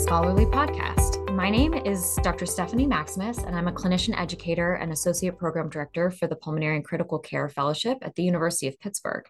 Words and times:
Scholarly 0.00 0.46
podcast. 0.46 1.30
My 1.34 1.50
name 1.50 1.74
is 1.74 2.18
Dr. 2.22 2.46
Stephanie 2.46 2.86
Maximous, 2.86 3.36
and 3.36 3.54
I'm 3.54 3.68
a 3.68 3.72
clinician 3.72 4.18
educator 4.18 4.72
and 4.72 4.92
associate 4.92 5.36
program 5.36 5.68
director 5.68 6.10
for 6.10 6.26
the 6.26 6.36
Pulmonary 6.36 6.76
and 6.76 6.84
Critical 6.84 7.18
Care 7.18 7.50
Fellowship 7.50 7.98
at 8.00 8.14
the 8.14 8.22
University 8.22 8.66
of 8.66 8.80
Pittsburgh. 8.80 9.26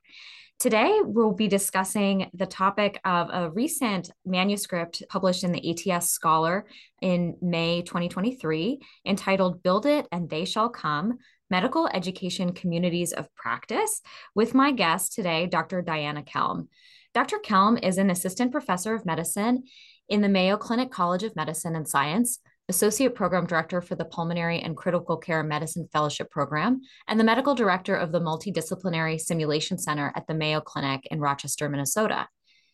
Today, 0.60 1.00
we'll 1.02 1.32
be 1.32 1.48
discussing 1.48 2.30
the 2.34 2.46
topic 2.46 3.00
of 3.04 3.30
a 3.32 3.50
recent 3.50 4.12
manuscript 4.24 5.02
published 5.08 5.42
in 5.42 5.50
the 5.50 5.90
ATS 5.90 6.10
Scholar 6.10 6.66
in 7.02 7.36
May 7.42 7.82
2023 7.82 8.78
entitled 9.04 9.64
Build 9.64 9.86
It 9.86 10.06
and 10.12 10.30
They 10.30 10.44
Shall 10.44 10.68
Come 10.68 11.18
Medical 11.50 11.88
Education 11.88 12.52
Communities 12.52 13.12
of 13.12 13.34
Practice, 13.34 14.02
with 14.36 14.54
my 14.54 14.70
guest 14.70 15.14
today, 15.14 15.46
Dr. 15.46 15.82
Diana 15.82 16.22
Kelm. 16.22 16.68
Dr. 17.12 17.38
Kelm 17.44 17.84
is 17.84 17.98
an 17.98 18.08
assistant 18.08 18.52
professor 18.52 18.94
of 18.94 19.04
medicine 19.04 19.64
in 20.10 20.20
the 20.20 20.28
Mayo 20.28 20.56
Clinic 20.56 20.90
College 20.90 21.22
of 21.22 21.36
Medicine 21.36 21.76
and 21.76 21.88
Science, 21.88 22.40
Associate 22.68 23.14
Program 23.14 23.46
Director 23.46 23.80
for 23.80 23.94
the 23.94 24.04
Pulmonary 24.04 24.58
and 24.58 24.76
Critical 24.76 25.16
Care 25.16 25.42
Medicine 25.44 25.88
Fellowship 25.92 26.30
Program, 26.30 26.80
and 27.08 27.18
the 27.18 27.24
Medical 27.24 27.54
Director 27.54 27.94
of 27.94 28.10
the 28.10 28.20
Multidisciplinary 28.20 29.20
Simulation 29.20 29.78
Center 29.78 30.12
at 30.16 30.26
the 30.26 30.34
Mayo 30.34 30.60
Clinic 30.60 31.06
in 31.10 31.20
Rochester, 31.20 31.68
Minnesota. 31.68 32.28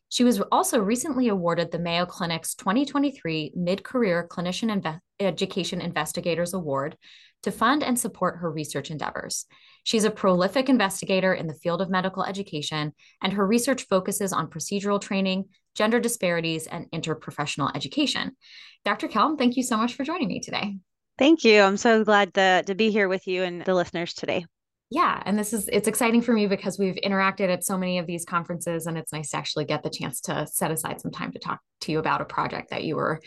She 0.09 0.25
was 0.25 0.41
also 0.53 0.81
recently 0.81 1.29
awarded 1.29 1.71
the 1.71 1.79
Mayo 1.79 2.07
Clinic's 2.07 2.55
2023 2.55 3.53
Mid 3.55 3.85
Career 3.85 4.27
Clinician 4.31 4.71
Inve- 4.71 5.01
Education 5.21 5.81
Investigators 5.81 6.55
Award 6.55 6.97
to 7.43 7.53
fund 7.53 7.83
and 7.83 7.99
support 7.99 8.39
her 8.39 8.51
research 8.51 8.91
endeavors. 8.91 9.47
She's 9.85 10.05
a 10.05 10.11
prolific 10.11 10.69
investigator 10.69 11.33
in 11.33 11.47
the 11.47 11.55
field 11.55 11.81
of 11.81 11.91
medical 11.91 12.25
education, 12.25 12.93
and 13.23 13.33
her 13.33 13.47
research 13.47 13.87
focuses 13.89 14.33
on 14.33 14.51
procedural 14.51 15.01
training, 15.01 15.45
gender 15.75 16.01
disparities, 16.01 16.67
and 16.67 16.91
interprofessional 16.91 17.75
education. 17.75 18.37
Dr. 18.85 19.09
Kelm, 19.09 19.39
thank 19.39 19.57
you 19.57 19.63
so 19.63 19.77
much 19.77 19.95
for 19.95 20.05
joining 20.05 20.29
me 20.29 20.41
today. 20.41 20.77
Thank 21.19 21.45
you. 21.45 21.63
I'm 21.63 21.77
so 21.77 22.05
glad 22.05 22.35
to, 22.35 22.63
to 22.67 22.75
be 22.75 22.91
here 22.91 23.09
with 23.09 23.27
you 23.27 23.43
and 23.43 23.63
the 23.63 23.75
listeners 23.75 24.13
today. 24.13 24.45
Yeah, 24.91 25.21
and 25.27 25.37
this 25.39 25.53
is 25.53 25.69
it's 25.69 25.89
exciting 25.89 26.23
for 26.23 26.33
me 26.33 26.47
because 26.47 26.79
we've 26.79 26.99
interacted 27.05 27.49
at 27.49 27.65
so 27.65 27.77
many 27.77 27.99
of 27.99 28.07
these 28.07 28.25
conferences 28.25 28.87
and 28.87 28.97
it's 28.97 29.13
nice 29.13 29.31
to 29.31 29.37
actually 29.37 29.65
get 29.65 29.83
the 29.83 29.91
chance 29.91 30.21
to 30.23 30.47
set 30.47 30.71
aside 30.71 31.01
some 31.01 31.11
time 31.11 31.33
to 31.33 31.41
talk 31.41 31.61
to 31.83 31.93
you 31.93 31.99
about 31.99 32.21
a 32.21 32.25
project 32.25 32.71
that 32.71 32.85
you 32.85 32.95
were 32.95 33.21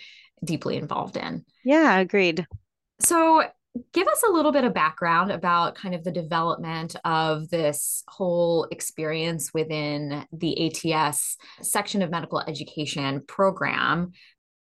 deeply 0.44 0.78
involved 0.78 1.18
in. 1.18 1.44
Yeah, 1.66 2.00
agreed. 2.00 2.46
So, 3.02 3.44
give 3.94 4.08
us 4.08 4.24
a 4.28 4.32
little 4.32 4.52
bit 4.52 4.64
of 4.64 4.74
background 4.74 5.32
about 5.32 5.76
kind 5.76 5.94
of 5.94 6.04
the 6.04 6.12
development 6.12 6.96
of 7.06 7.50
this 7.50 8.04
whole 8.08 8.68
experience 8.72 9.54
within 9.54 10.26
the 10.32 10.94
ATS 10.94 11.38
section 11.62 12.02
of 12.02 12.10
medical 12.10 12.42
education 12.42 13.22
program. 13.28 14.12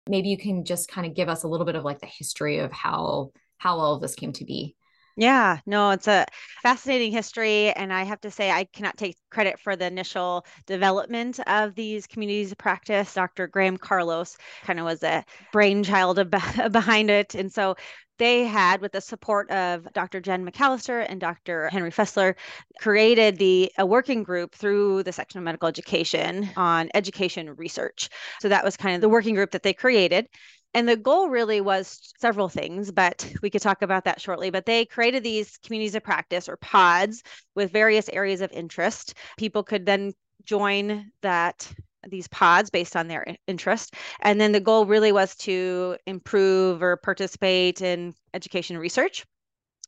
Maybe 0.09 0.29
you 0.29 0.37
can 0.37 0.65
just 0.65 0.89
kind 0.89 1.05
of 1.05 1.13
give 1.13 1.29
us 1.29 1.43
a 1.43 1.47
little 1.47 1.65
bit 1.65 1.75
of 1.75 1.83
like 1.83 1.99
the 1.99 2.07
history 2.07 2.59
of 2.59 2.71
how 2.71 3.31
how 3.57 3.77
all 3.79 3.95
of 3.95 4.01
this 4.01 4.15
came 4.15 4.33
to 4.33 4.45
be. 4.45 4.75
Yeah, 5.19 5.57
no, 5.65 5.89
it's 5.89 6.07
a 6.07 6.27
fascinating 6.61 7.11
history. 7.11 7.71
And 7.71 7.91
I 7.91 8.03
have 8.03 8.21
to 8.21 8.29
say, 8.29 8.51
I 8.51 8.65
cannot 8.65 8.97
take 8.97 9.17
credit 9.31 9.59
for 9.59 9.75
the 9.75 9.87
initial 9.87 10.45
development 10.67 11.39
of 11.47 11.73
these 11.73 12.05
communities 12.05 12.51
of 12.51 12.59
practice. 12.59 13.15
Dr. 13.15 13.47
Graham 13.47 13.77
Carlos 13.77 14.37
kind 14.63 14.77
of 14.79 14.85
was 14.85 15.01
a 15.01 15.25
brainchild 15.51 16.19
of, 16.19 16.29
behind 16.71 17.09
it. 17.09 17.33
And 17.33 17.51
so 17.51 17.75
they 18.17 18.45
had, 18.45 18.81
with 18.81 18.91
the 18.91 19.01
support 19.01 19.49
of 19.51 19.91
Dr. 19.93 20.19
Jen 20.19 20.45
McCallister 20.45 21.05
and 21.07 21.19
Dr. 21.19 21.69
Henry 21.69 21.91
Fessler, 21.91 22.35
created 22.79 23.37
the 23.37 23.71
a 23.77 23.85
working 23.85 24.23
group 24.23 24.53
through 24.55 25.03
the 25.03 25.11
section 25.11 25.37
of 25.37 25.43
medical 25.43 25.67
education 25.67 26.49
on 26.55 26.89
education 26.93 27.55
research. 27.55 28.09
So 28.41 28.49
that 28.49 28.63
was 28.63 28.77
kind 28.77 28.95
of 28.95 29.01
the 29.01 29.09
working 29.09 29.35
group 29.35 29.51
that 29.51 29.63
they 29.63 29.73
created. 29.73 30.27
And 30.73 30.87
the 30.87 30.97
goal 30.97 31.29
really 31.29 31.61
was 31.61 32.13
several 32.19 32.49
things, 32.49 32.91
but 32.91 33.31
we 33.41 33.49
could 33.49 33.61
talk 33.61 33.81
about 33.81 34.03
that 34.03 34.21
shortly. 34.21 34.49
But 34.49 34.65
they 34.65 34.85
created 34.85 35.23
these 35.23 35.57
communities 35.57 35.95
of 35.95 36.03
practice 36.03 36.49
or 36.49 36.57
pods 36.57 37.23
with 37.55 37.71
various 37.71 38.09
areas 38.09 38.41
of 38.41 38.51
interest. 38.51 39.15
People 39.37 39.63
could 39.63 39.85
then 39.85 40.13
join 40.43 41.11
that 41.21 41.71
these 42.07 42.27
pods 42.27 42.69
based 42.69 42.95
on 42.95 43.07
their 43.07 43.25
interest. 43.47 43.95
And 44.21 44.39
then 44.39 44.51
the 44.51 44.59
goal 44.59 44.85
really 44.85 45.11
was 45.11 45.35
to 45.37 45.97
improve 46.05 46.81
or 46.81 46.97
participate 46.97 47.81
in 47.81 48.13
education 48.33 48.77
research. 48.77 49.25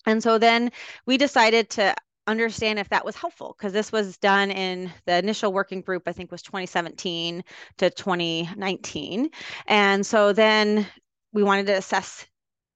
And 0.05 0.23
so 0.23 0.37
then 0.37 0.71
we 1.05 1.17
decided 1.17 1.69
to 1.71 1.95
understand 2.27 2.77
if 2.79 2.89
that 2.89 3.05
was 3.05 3.15
helpful 3.15 3.55
because 3.57 3.73
this 3.73 3.91
was 3.91 4.17
done 4.17 4.51
in 4.51 4.91
the 5.07 5.17
initial 5.17 5.51
working 5.51 5.81
group 5.81 6.03
i 6.05 6.11
think 6.11 6.31
was 6.31 6.43
2017 6.43 7.43
to 7.79 7.89
2019 7.89 9.29
and 9.65 10.05
so 10.05 10.31
then 10.31 10.85
we 11.33 11.41
wanted 11.41 11.65
to 11.65 11.73
assess 11.73 12.27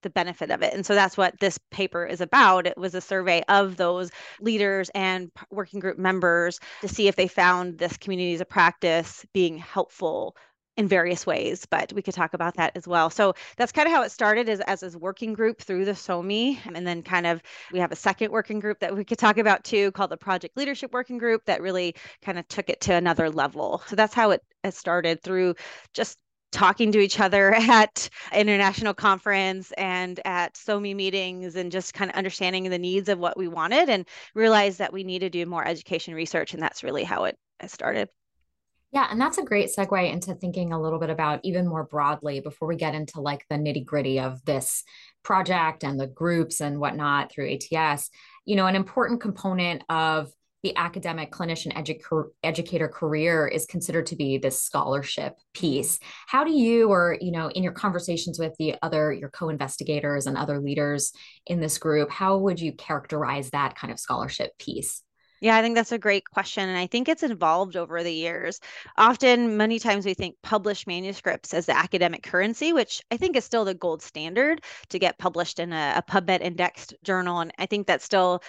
the 0.04 0.10
benefit 0.10 0.52
of 0.52 0.62
it. 0.62 0.74
And 0.74 0.86
so 0.86 0.96
that's 0.96 1.18
what 1.18 1.40
this 1.40 1.58
paper 1.72 2.06
is 2.06 2.22
about. 2.22 2.68
It 2.68 2.78
was 2.78 2.96
a 2.96 3.02
survey 3.02 3.44
of 3.50 3.78
those 3.78 4.12
leaders 4.40 4.90
and 4.94 5.32
working 5.52 5.80
group 5.80 5.98
members 5.98 6.60
to 6.82 6.88
see 6.88 7.08
if 7.08 7.16
they 7.16 7.28
found 7.28 7.78
this 7.78 7.98
communities 7.98 8.42
of 8.42 8.50
practice 8.50 9.26
being 9.34 9.58
helpful 9.58 10.36
in 10.76 10.88
various 10.88 11.26
ways, 11.26 11.66
but 11.68 11.94
we 11.94 12.02
could 12.02 12.16
talk 12.16 12.34
about 12.34 12.56
that 12.56 12.76
as 12.76 12.88
well. 12.88 13.10
So 13.10 13.36
that's 13.58 13.72
kind 13.72 13.88
of 13.88 13.94
how 13.94 14.02
it 14.02 14.12
started 14.12 14.50
as, 14.50 14.60
as 14.62 14.82
a 14.82 14.98
working 14.98 15.34
group 15.34 15.62
through 15.62 15.86
the 15.86 15.94
SOMI. 15.94 16.60
And 16.74 16.88
then 16.88 17.04
kind 17.04 17.28
of 17.28 17.44
we 17.72 17.80
have 17.80 17.92
a 17.92 17.96
second 17.96 18.32
working 18.32 18.60
group 18.60 18.80
that 18.80 18.96
we 18.96 19.06
could 19.06 19.20
talk 19.20 19.38
about 19.38 19.64
too 19.64 19.92
called 19.92 20.10
the 20.10 20.18
Project 20.18 20.58
Leadership 20.58 20.92
Working 20.92 21.18
Group 21.20 21.46
that 21.46 21.62
really 21.62 21.96
kind 22.24 22.40
of 22.40 22.48
took 22.48 22.70
it 22.70 22.82
to 22.82 22.94
another 22.94 23.30
level. 23.30 23.84
So 23.88 23.96
that's 23.96 24.16
how 24.16 24.32
it, 24.32 24.42
it 24.64 24.74
started 24.74 25.22
through 25.22 25.56
just 25.94 26.18
talking 26.54 26.92
to 26.94 27.00
each 27.00 27.20
other 27.20 27.54
at 27.56 28.10
international 28.34 28.94
conference 28.94 29.74
and 29.74 30.22
at 30.24 30.56
SOMI 30.56 30.96
meetings 30.96 31.56
and 31.56 31.72
just 31.72 31.94
kind 31.94 32.10
of 32.10 32.16
understanding 32.16 32.70
the 32.70 32.80
needs 32.80 33.10
of 33.10 33.20
what 33.20 33.38
we 33.38 33.48
wanted 33.50 33.90
and 33.90 34.08
realized 34.34 34.80
that 34.80 34.94
we 34.94 35.04
need 35.04 35.20
to 35.20 35.30
do 35.30 35.46
more 35.46 35.68
education 35.68 36.14
research. 36.14 36.54
And 36.54 36.64
that's 36.64 36.84
really 36.84 37.04
how 37.04 37.26
it, 37.26 37.38
started. 37.68 38.10
Yeah, 38.92 39.08
and 39.10 39.20
that's 39.20 39.38
a 39.38 39.44
great 39.44 39.72
segue 39.76 40.12
into 40.12 40.36
thinking 40.36 40.72
a 40.72 40.80
little 40.80 41.00
bit 41.00 41.10
about 41.10 41.40
even 41.44 41.66
more 41.66 41.84
broadly 41.84 42.42
before 42.42 42.68
we 42.68 42.76
get 42.76 42.94
into 42.94 43.22
like 43.22 43.46
the 43.50 43.56
nitty 43.56 43.86
gritty 43.86 44.20
of 44.20 44.44
this 44.46 44.84
project 45.24 45.84
and 45.84 46.00
the 46.00 46.08
groups 46.08 46.62
and 46.62 46.80
whatnot 46.80 47.32
through 47.32 47.54
ATS. 47.54 48.10
You 48.46 48.56
know, 48.56 48.68
an 48.68 48.76
important 48.76 49.22
component 49.22 49.84
of 49.90 50.32
the 50.64 50.76
academic 50.76 51.32
clinician 51.32 51.74
edu- 51.74 52.30
educator 52.42 52.88
career 52.88 53.48
is 53.48 53.66
considered 53.66 54.06
to 54.08 54.16
be 54.16 54.38
this 54.38 54.62
scholarship 54.62 55.38
piece 55.54 56.00
how 56.28 56.44
do 56.44 56.52
you 56.52 56.90
or 56.90 57.18
you 57.22 57.32
know 57.32 57.50
in 57.50 57.64
your 57.64 57.74
conversations 57.74 58.40
with 58.40 58.56
the 58.58 58.76
other 58.82 59.12
your 59.14 59.30
co-investigators 59.30 60.26
and 60.26 60.38
other 60.38 60.60
leaders 60.60 61.12
in 61.46 61.60
this 61.60 61.78
group 61.78 62.10
how 62.10 62.38
would 62.38 62.60
you 62.60 62.74
characterize 62.74 63.50
that 63.52 63.76
kind 63.76 63.92
of 63.92 64.00
scholarship 64.00 64.58
piece 64.58 65.04
yeah, 65.44 65.58
I 65.58 65.62
think 65.62 65.76
that's 65.76 65.92
a 65.92 66.00
great 66.00 66.24
question. 66.30 66.70
And 66.70 66.78
I 66.78 66.88
think 66.88 67.10
it's 67.10 67.22
evolved 67.22 67.76
over 67.76 68.02
the 68.02 68.14
years. 68.14 68.62
Often, 68.96 69.58
many 69.58 69.78
times, 69.78 70.06
we 70.06 70.14
think 70.14 70.38
published 70.42 70.88
manuscripts 70.88 71.54
as 71.54 71.66
the 71.66 71.78
academic 71.78 72.24
currency, 72.24 72.72
which 72.72 73.02
I 73.12 73.18
think 73.18 73.36
is 73.36 73.44
still 73.44 73.66
the 73.66 73.74
gold 73.74 74.02
standard 74.02 74.64
to 74.88 75.00
get 75.00 75.18
published 75.18 75.60
in 75.60 75.74
a, 75.74 75.96
a 75.98 76.02
PubMed 76.10 76.40
indexed 76.40 76.94
journal. 77.04 77.42
And 77.42 77.52
I 77.58 77.66
think 77.66 77.88
that's 77.88 78.06
still 78.06 78.42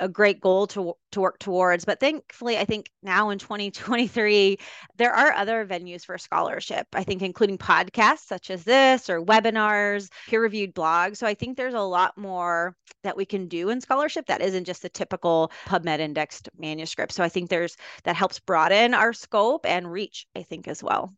a 0.00 0.08
great 0.08 0.40
goal 0.40 0.66
to 0.68 0.94
to 1.12 1.20
work 1.20 1.38
towards. 1.38 1.84
But 1.84 2.00
thankfully, 2.00 2.58
I 2.58 2.64
think 2.64 2.90
now 3.02 3.30
in 3.30 3.38
2023, 3.38 4.58
there 4.96 5.12
are 5.12 5.32
other 5.32 5.66
venues 5.66 6.04
for 6.04 6.18
scholarship. 6.18 6.86
I 6.92 7.04
think 7.04 7.22
including 7.22 7.58
podcasts 7.58 8.26
such 8.26 8.50
as 8.50 8.64
this 8.64 9.08
or 9.08 9.24
webinars, 9.24 10.08
peer-reviewed 10.28 10.74
blogs. 10.74 11.18
So 11.18 11.26
I 11.26 11.34
think 11.34 11.56
there's 11.56 11.74
a 11.74 11.80
lot 11.80 12.16
more 12.16 12.74
that 13.02 13.16
we 13.16 13.24
can 13.24 13.46
do 13.46 13.70
in 13.70 13.80
scholarship 13.80 14.26
that 14.26 14.42
isn't 14.42 14.64
just 14.64 14.82
the 14.82 14.88
typical 14.88 15.52
PubMed 15.66 16.00
indexed 16.00 16.48
manuscript. 16.58 17.12
So 17.12 17.22
I 17.22 17.28
think 17.28 17.50
there's 17.50 17.76
that 18.04 18.16
helps 18.16 18.40
broaden 18.40 18.94
our 18.94 19.12
scope 19.12 19.66
and 19.66 19.90
reach, 19.90 20.26
I 20.34 20.42
think, 20.42 20.68
as 20.68 20.82
well. 20.82 21.14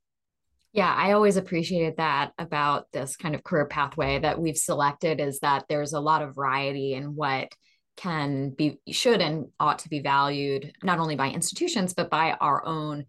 Yeah, 0.73 0.93
I 0.97 1.13
always 1.13 1.37
appreciated 1.37 1.99
that 1.99 2.33
about 2.39 2.91
this 2.93 3.15
kind 3.17 3.35
of 3.35 3.45
career 3.45 3.67
pathway 3.67 4.19
that 4.21 4.41
we've 4.41 4.57
selected 4.57 5.21
is 5.21 5.39
that 5.41 5.67
there's 5.69 5.93
a 5.93 6.01
lot 6.01 6.23
of 6.23 6.35
variety 6.35 6.95
in 6.95 7.15
what 7.15 7.53
can 7.97 8.51
be 8.51 8.81
should 8.91 9.21
and 9.21 9.47
ought 9.61 9.81
to 9.81 9.89
be 9.89 10.01
valued 10.01 10.73
not 10.83 10.99
only 10.99 11.17
by 11.17 11.29
institutions 11.29 11.95
but 11.95 12.11
by 12.11 12.33
our 12.33 12.65
own 12.67 13.05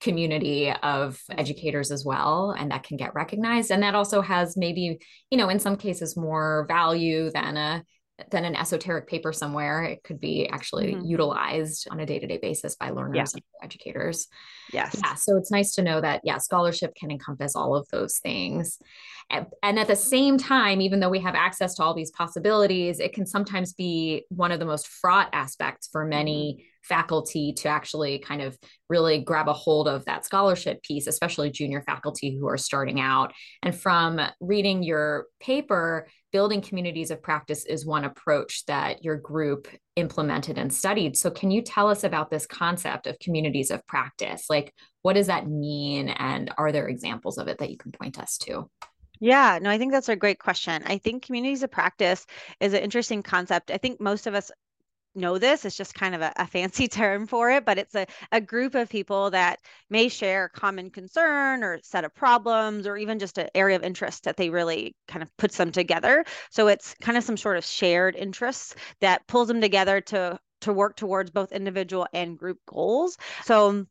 community 0.00 0.70
of 0.70 1.20
educators 1.30 1.90
as 1.90 2.04
well 2.04 2.54
and 2.56 2.70
that 2.70 2.84
can 2.84 2.96
get 2.96 3.14
recognized 3.14 3.72
and 3.72 3.82
that 3.82 3.96
also 3.96 4.20
has 4.20 4.56
maybe 4.56 4.98
you 5.30 5.38
know 5.38 5.48
in 5.48 5.58
some 5.58 5.76
cases 5.76 6.16
more 6.16 6.64
value 6.68 7.30
than 7.32 7.56
a 7.56 7.82
than 8.30 8.44
an 8.44 8.54
esoteric 8.54 9.08
paper 9.08 9.32
somewhere 9.32 9.82
it 9.82 10.02
could 10.04 10.20
be 10.20 10.48
actually 10.48 10.94
mm-hmm. 10.94 11.06
utilized 11.06 11.88
on 11.90 11.98
a 11.98 12.06
day-to-day 12.06 12.38
basis 12.40 12.76
by 12.76 12.90
learners 12.90 13.16
yeah. 13.16 13.26
and 13.34 13.42
educators 13.62 14.28
Yes. 14.72 15.00
Yeah. 15.02 15.14
So 15.14 15.36
it's 15.36 15.50
nice 15.50 15.74
to 15.74 15.82
know 15.82 16.00
that, 16.00 16.20
yeah, 16.24 16.38
scholarship 16.38 16.94
can 16.94 17.10
encompass 17.10 17.56
all 17.56 17.74
of 17.74 17.88
those 17.88 18.18
things. 18.18 18.78
And, 19.30 19.46
and, 19.62 19.78
at 19.78 19.88
the 19.88 19.96
same 19.96 20.38
time, 20.38 20.80
even 20.80 21.00
though 21.00 21.10
we 21.10 21.20
have 21.20 21.34
access 21.34 21.74
to 21.74 21.82
all 21.82 21.92
these 21.92 22.10
possibilities, 22.10 22.98
it 22.98 23.12
can 23.12 23.26
sometimes 23.26 23.74
be 23.74 24.24
one 24.30 24.52
of 24.52 24.58
the 24.58 24.64
most 24.64 24.88
fraught 24.88 25.28
aspects 25.34 25.86
for 25.92 26.06
many 26.06 26.54
mm-hmm. 26.54 26.64
faculty 26.82 27.52
to 27.58 27.68
actually 27.68 28.20
kind 28.20 28.40
of 28.40 28.56
really 28.88 29.20
grab 29.20 29.48
a 29.48 29.52
hold 29.52 29.86
of 29.86 30.04
that 30.06 30.24
scholarship 30.24 30.82
piece, 30.82 31.06
especially 31.06 31.50
junior 31.50 31.82
faculty 31.82 32.38
who 32.38 32.48
are 32.48 32.56
starting 32.56 33.00
out. 33.00 33.34
And 33.62 33.78
from 33.78 34.18
reading 34.40 34.82
your 34.82 35.26
paper, 35.40 36.08
building 36.32 36.62
communities 36.62 37.10
of 37.10 37.22
practice 37.22 37.66
is 37.66 37.84
one 37.84 38.04
approach 38.04 38.64
that 38.66 39.04
your 39.04 39.16
group 39.16 39.68
implemented 39.98 40.58
and 40.58 40.72
studied. 40.72 41.16
So, 41.16 41.30
can 41.30 41.50
you 41.50 41.62
tell 41.62 41.88
us 41.88 42.04
about 42.04 42.30
this 42.30 42.46
concept 42.46 43.06
of 43.06 43.18
communities 43.18 43.70
of 43.70 43.86
practice? 43.86 44.46
Like, 44.48 44.74
what 45.02 45.14
does 45.14 45.26
that 45.28 45.48
mean? 45.48 46.08
And 46.08 46.52
are 46.58 46.72
there 46.72 46.88
examples 46.88 47.38
of 47.38 47.48
it 47.48 47.58
that 47.58 47.70
you 47.70 47.76
can 47.76 47.92
point 47.92 48.18
us 48.18 48.38
to? 48.38 48.70
Yeah, 49.20 49.58
no, 49.60 49.70
I 49.70 49.78
think 49.78 49.92
that's 49.92 50.08
a 50.08 50.16
great 50.16 50.38
question. 50.38 50.82
I 50.86 50.98
think 50.98 51.24
communities 51.24 51.62
of 51.62 51.70
practice 51.70 52.24
is 52.60 52.72
an 52.72 52.82
interesting 52.82 53.22
concept. 53.22 53.70
I 53.70 53.78
think 53.78 54.00
most 54.00 54.26
of 54.26 54.34
us 54.34 54.52
know 55.18 55.38
this. 55.38 55.64
It's 55.64 55.76
just 55.76 55.94
kind 55.94 56.14
of 56.14 56.22
a, 56.22 56.32
a, 56.36 56.46
fancy 56.46 56.88
term 56.88 57.26
for 57.26 57.50
it, 57.50 57.64
but 57.64 57.78
it's 57.78 57.94
a, 57.94 58.06
a 58.32 58.40
group 58.40 58.74
of 58.74 58.88
people 58.88 59.30
that 59.30 59.60
may 59.90 60.08
share 60.08 60.44
a 60.44 60.50
common 60.50 60.90
concern 60.90 61.62
or 61.62 61.78
set 61.82 62.04
of 62.04 62.14
problems 62.14 62.86
or 62.86 62.96
even 62.96 63.18
just 63.18 63.38
an 63.38 63.48
area 63.54 63.76
of 63.76 63.82
interest 63.82 64.24
that 64.24 64.36
they 64.36 64.50
really 64.50 64.94
kind 65.06 65.22
of 65.22 65.36
puts 65.36 65.56
them 65.56 65.72
together. 65.72 66.24
So 66.50 66.68
it's 66.68 66.94
kind 67.00 67.18
of 67.18 67.24
some 67.24 67.36
sort 67.36 67.56
of 67.56 67.64
shared 67.64 68.16
interests 68.16 68.74
that 69.00 69.26
pulls 69.26 69.48
them 69.48 69.60
together 69.60 70.00
to 70.02 70.38
to 70.60 70.72
work 70.72 70.96
towards 70.96 71.30
both 71.30 71.52
individual 71.52 72.06
and 72.12 72.36
group 72.36 72.58
goals. 72.66 73.16
So 73.44 73.86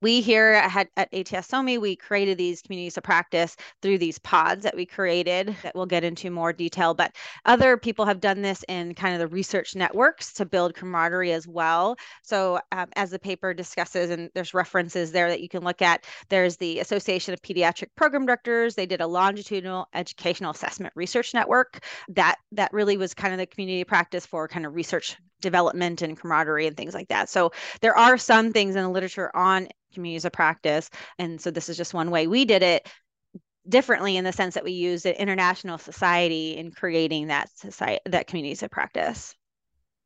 we 0.00 0.20
here 0.20 0.52
at, 0.52 0.88
at 0.96 1.12
ATS 1.12 1.48
SOMI, 1.48 1.78
we 1.78 1.96
created 1.96 2.38
these 2.38 2.62
communities 2.62 2.96
of 2.96 3.02
practice 3.02 3.56
through 3.82 3.98
these 3.98 4.18
pods 4.18 4.62
that 4.64 4.76
we 4.76 4.86
created 4.86 5.54
that 5.62 5.74
we'll 5.74 5.86
get 5.86 6.04
into 6.04 6.30
more 6.30 6.52
detail. 6.52 6.94
But 6.94 7.14
other 7.44 7.76
people 7.76 8.04
have 8.06 8.20
done 8.20 8.42
this 8.42 8.64
in 8.68 8.94
kind 8.94 9.14
of 9.14 9.20
the 9.20 9.28
research 9.28 9.74
networks 9.74 10.32
to 10.34 10.46
build 10.46 10.74
camaraderie 10.74 11.32
as 11.32 11.46
well. 11.46 11.96
So 12.22 12.60
um, 12.72 12.88
as 12.96 13.10
the 13.10 13.18
paper 13.18 13.52
discusses, 13.54 14.10
and 14.10 14.30
there's 14.34 14.54
references 14.54 15.12
there 15.12 15.28
that 15.28 15.40
you 15.40 15.48
can 15.48 15.62
look 15.62 15.82
at, 15.82 16.04
there's 16.28 16.56
the 16.56 16.78
Association 16.80 17.34
of 17.34 17.42
Pediatric 17.42 17.88
Program 17.96 18.26
Directors. 18.26 18.74
They 18.74 18.86
did 18.86 19.00
a 19.00 19.06
longitudinal 19.06 19.86
educational 19.94 20.52
assessment 20.52 20.92
research 20.96 21.34
network 21.34 21.84
that 22.08 22.36
that 22.52 22.72
really 22.72 22.96
was 22.96 23.14
kind 23.14 23.32
of 23.32 23.38
the 23.38 23.46
community 23.46 23.84
practice 23.84 24.26
for 24.26 24.48
kind 24.48 24.66
of 24.66 24.74
research 24.74 25.16
development 25.40 26.02
and 26.02 26.18
camaraderie 26.18 26.66
and 26.66 26.76
things 26.76 26.94
like 26.94 27.08
that. 27.08 27.28
So 27.28 27.52
there 27.80 27.96
are 27.96 28.18
some 28.18 28.52
things 28.52 28.76
in 28.76 28.82
the 28.82 28.90
literature 28.90 29.34
on 29.34 29.68
communities 29.92 30.24
of 30.24 30.32
practice. 30.32 30.90
And 31.18 31.40
so 31.40 31.50
this 31.50 31.68
is 31.68 31.76
just 31.76 31.94
one 31.94 32.10
way 32.10 32.26
we 32.26 32.44
did 32.44 32.62
it 32.62 32.88
differently 33.68 34.16
in 34.16 34.24
the 34.24 34.32
sense 34.32 34.54
that 34.54 34.64
we 34.64 34.72
used 34.72 35.06
an 35.06 35.14
international 35.14 35.78
society 35.78 36.56
in 36.56 36.70
creating 36.70 37.28
that 37.28 37.50
society 37.56 38.00
that 38.06 38.26
communities 38.26 38.62
of 38.62 38.70
practice. 38.70 39.34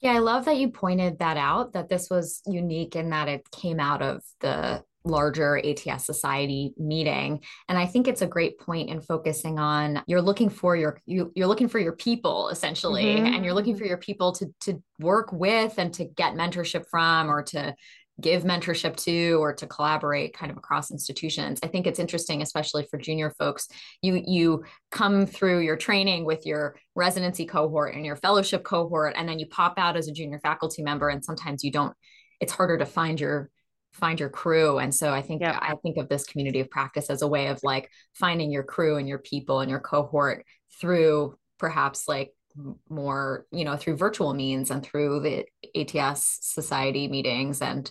Yeah, 0.00 0.12
I 0.12 0.18
love 0.18 0.44
that 0.44 0.58
you 0.58 0.70
pointed 0.70 1.18
that 1.20 1.36
out 1.36 1.72
that 1.72 1.88
this 1.88 2.10
was 2.10 2.42
unique 2.46 2.94
in 2.96 3.10
that 3.10 3.28
it 3.28 3.50
came 3.50 3.80
out 3.80 4.02
of 4.02 4.22
the 4.40 4.84
larger 5.06 5.58
ATS 5.58 6.06
society 6.06 6.72
meeting 6.78 7.42
and 7.68 7.76
I 7.76 7.84
think 7.84 8.08
it's 8.08 8.22
a 8.22 8.26
great 8.26 8.58
point 8.58 8.88
in 8.88 9.02
focusing 9.02 9.58
on 9.58 10.02
you're 10.06 10.22
looking 10.22 10.48
for 10.48 10.74
your 10.74 10.98
you, 11.04 11.30
you're 11.34 11.46
looking 11.46 11.68
for 11.68 11.78
your 11.78 11.92
people 11.92 12.48
essentially 12.48 13.04
mm-hmm. 13.04 13.26
and 13.26 13.44
you're 13.44 13.52
looking 13.52 13.76
for 13.76 13.84
your 13.84 13.98
people 13.98 14.32
to 14.32 14.46
to 14.60 14.82
work 14.98 15.30
with 15.30 15.74
and 15.76 15.92
to 15.94 16.06
get 16.06 16.34
mentorship 16.34 16.86
from 16.90 17.30
or 17.30 17.42
to 17.42 17.74
give 18.20 18.44
mentorship 18.44 18.96
to 18.96 19.34
or 19.40 19.52
to 19.52 19.66
collaborate 19.66 20.34
kind 20.34 20.50
of 20.50 20.56
across 20.56 20.90
institutions. 20.90 21.58
I 21.62 21.66
think 21.66 21.86
it's 21.86 21.98
interesting 21.98 22.42
especially 22.42 22.86
for 22.90 22.98
junior 22.98 23.30
folks 23.38 23.68
you 24.02 24.22
you 24.24 24.64
come 24.90 25.26
through 25.26 25.60
your 25.60 25.76
training 25.76 26.24
with 26.24 26.46
your 26.46 26.76
residency 26.94 27.44
cohort 27.44 27.94
and 27.94 28.06
your 28.06 28.16
fellowship 28.16 28.62
cohort 28.62 29.14
and 29.16 29.28
then 29.28 29.38
you 29.38 29.46
pop 29.46 29.74
out 29.78 29.96
as 29.96 30.06
a 30.06 30.12
junior 30.12 30.38
faculty 30.38 30.82
member 30.82 31.08
and 31.08 31.24
sometimes 31.24 31.64
you 31.64 31.72
don't 31.72 31.94
it's 32.40 32.52
harder 32.52 32.78
to 32.78 32.86
find 32.86 33.20
your 33.20 33.50
find 33.94 34.18
your 34.18 34.28
crew. 34.28 34.78
And 34.78 34.94
so 34.94 35.12
i 35.12 35.22
think 35.22 35.42
i 35.42 35.74
think 35.82 35.96
of 35.96 36.08
this 36.08 36.24
community 36.24 36.60
of 36.60 36.70
practice 36.70 37.10
as 37.10 37.22
a 37.22 37.28
way 37.28 37.48
of 37.48 37.60
like 37.62 37.90
finding 38.14 38.50
your 38.50 38.64
crew 38.64 38.96
and 38.96 39.08
your 39.08 39.18
people 39.18 39.60
and 39.60 39.70
your 39.70 39.80
cohort 39.80 40.44
through 40.80 41.36
perhaps 41.58 42.06
like 42.08 42.33
more 42.88 43.46
you 43.50 43.64
know 43.64 43.76
through 43.76 43.96
virtual 43.96 44.32
means 44.32 44.70
and 44.70 44.84
through 44.84 45.20
the 45.20 45.44
ats 45.98 46.38
society 46.42 47.08
meetings 47.08 47.60
and 47.60 47.90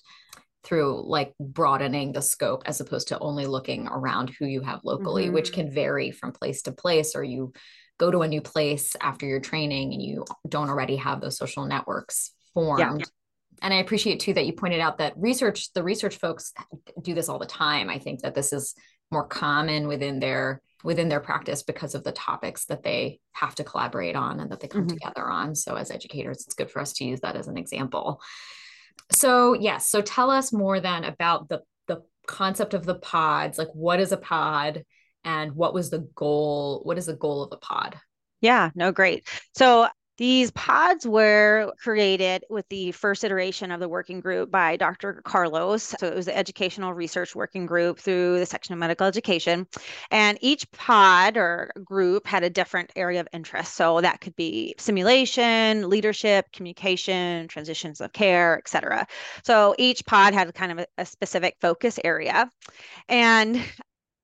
through 0.64 1.04
like 1.06 1.34
broadening 1.40 2.14
the 2.14 2.22
scope 2.22 2.64
as 2.66 2.80
opposed 2.80 3.10
to 3.10 3.20
only 3.20 3.46
looking 3.46 3.88
around 3.88 4.32
who 4.40 4.46
you 4.46 4.62
have 4.62 4.80
locally 4.86 5.26
mm-hmm. 5.26 5.34
which 5.34 5.52
can 5.52 5.70
vary 5.70 6.12
from 6.12 6.32
place 6.32 6.62
to 6.62 6.72
place 6.72 7.16
or 7.16 7.24
you 7.24 7.52
go 8.00 8.10
to 8.10 8.22
a 8.22 8.28
new 8.28 8.42
place 8.42 8.96
after 9.02 9.26
your 9.26 9.42
training 9.42 9.94
and 9.94 10.02
you 10.02 10.24
don't 10.48 10.70
already 10.70 10.96
have 10.96 11.20
those 11.20 11.38
social 11.38 11.66
networks 11.66 12.32
formed 12.54 13.02
yeah. 13.02 13.06
and 13.62 13.74
i 13.74 13.78
appreciate 13.78 14.22
too 14.22 14.34
that 14.34 14.46
you 14.46 14.54
pointed 14.54 14.80
out 14.80 14.98
that 14.98 15.14
research 15.18 15.74
the 15.74 15.84
research 15.84 16.18
folks 16.18 16.54
do 17.02 17.14
this 17.14 17.28
all 17.28 17.40
the 17.40 17.46
time 17.46 17.90
i 17.90 18.00
think 18.00 18.22
that 18.22 18.34
this 18.34 18.54
is 18.54 18.74
more 19.12 19.28
common 19.28 19.88
within 19.90 20.20
their 20.20 20.62
within 20.84 21.10
their 21.10 21.20
practice 21.20 21.64
because 21.64 21.96
of 21.96 22.04
the 22.04 22.12
topics 22.12 22.66
that 22.66 22.84
they 22.84 23.20
have 23.32 23.56
to 23.56 23.64
collaborate 23.64 24.16
on 24.16 24.40
and 24.40 24.52
that 24.52 24.60
they 24.60 24.68
come 24.68 24.82
mm-hmm. 24.82 24.96
together 24.96 25.30
on. 25.30 25.56
So 25.56 25.76
as 25.76 25.92
educators, 25.92 26.44
it's 26.46 26.56
good 26.56 26.70
for 26.70 26.82
us 26.82 26.94
to 26.94 27.06
use 27.06 27.22
that 27.22 27.36
as 27.36 27.48
an 27.48 27.58
example. 27.58 28.22
So 29.12 29.54
yes, 29.54 29.90
so 29.90 30.02
tell 30.02 30.30
us 30.30 30.52
more 30.52 30.80
then 30.80 31.04
about 31.04 31.50
the 31.50 31.62
the 31.88 32.04
concept 32.28 32.74
of 32.74 32.86
the 32.86 32.96
pods, 32.96 33.58
like 33.58 33.74
what 33.74 34.00
is 34.00 34.12
a 34.12 34.18
pod 34.18 34.84
and 35.24 35.54
what 35.54 35.74
was 35.74 35.90
the 35.90 36.08
goal? 36.16 36.82
What 36.84 36.98
is 36.98 37.06
the 37.06 37.16
goal 37.16 37.44
of 37.44 37.52
a 37.52 37.58
pod? 37.58 37.98
Yeah, 38.42 38.72
no, 38.76 38.92
great. 38.92 39.28
So 39.56 39.88
these 40.18 40.52
pods 40.52 41.08
were 41.08 41.74
created 41.82 42.46
with 42.50 42.68
the 42.70 42.92
first 42.92 43.24
iteration 43.24 43.72
of 43.72 43.80
the 43.80 43.90
working 43.90 44.20
group 44.20 44.52
by 44.52 44.78
Dr. 44.78 45.22
Carlos. 45.26 45.96
So 46.00 46.08
it 46.08 46.16
was 46.16 46.28
the 46.28 46.38
Educational 46.38 46.94
Research 46.94 47.36
Working 47.36 47.66
Group 47.66 48.00
through 48.00 48.40
the 48.40 48.46
section 48.46 48.74
of 48.74 48.80
medical 48.80 49.08
education. 49.08 49.68
And 50.12 50.38
each 50.42 50.70
pod 50.72 51.36
or 51.36 51.72
group 51.84 52.28
had 52.28 52.44
a 52.44 52.50
different 52.50 52.92
area 52.96 53.22
of 53.22 53.28
interest. 53.34 53.76
So 53.76 54.02
that 54.02 54.22
could 54.22 54.36
be 54.36 54.76
simulation, 54.78 55.90
leadership, 55.90 56.52
communication, 56.52 57.48
transitions 57.48 58.00
of 58.00 58.14
care, 58.14 58.60
et 58.60 58.68
cetera. 58.68 59.08
So 59.44 59.74
each 59.80 60.06
pod 60.06 60.34
had 60.34 60.54
kind 60.54 60.74
of 60.74 60.80
a, 60.80 60.88
a 61.00 61.06
specific 61.06 61.58
focus 61.60 62.00
area. 62.04 62.50
And 63.10 63.60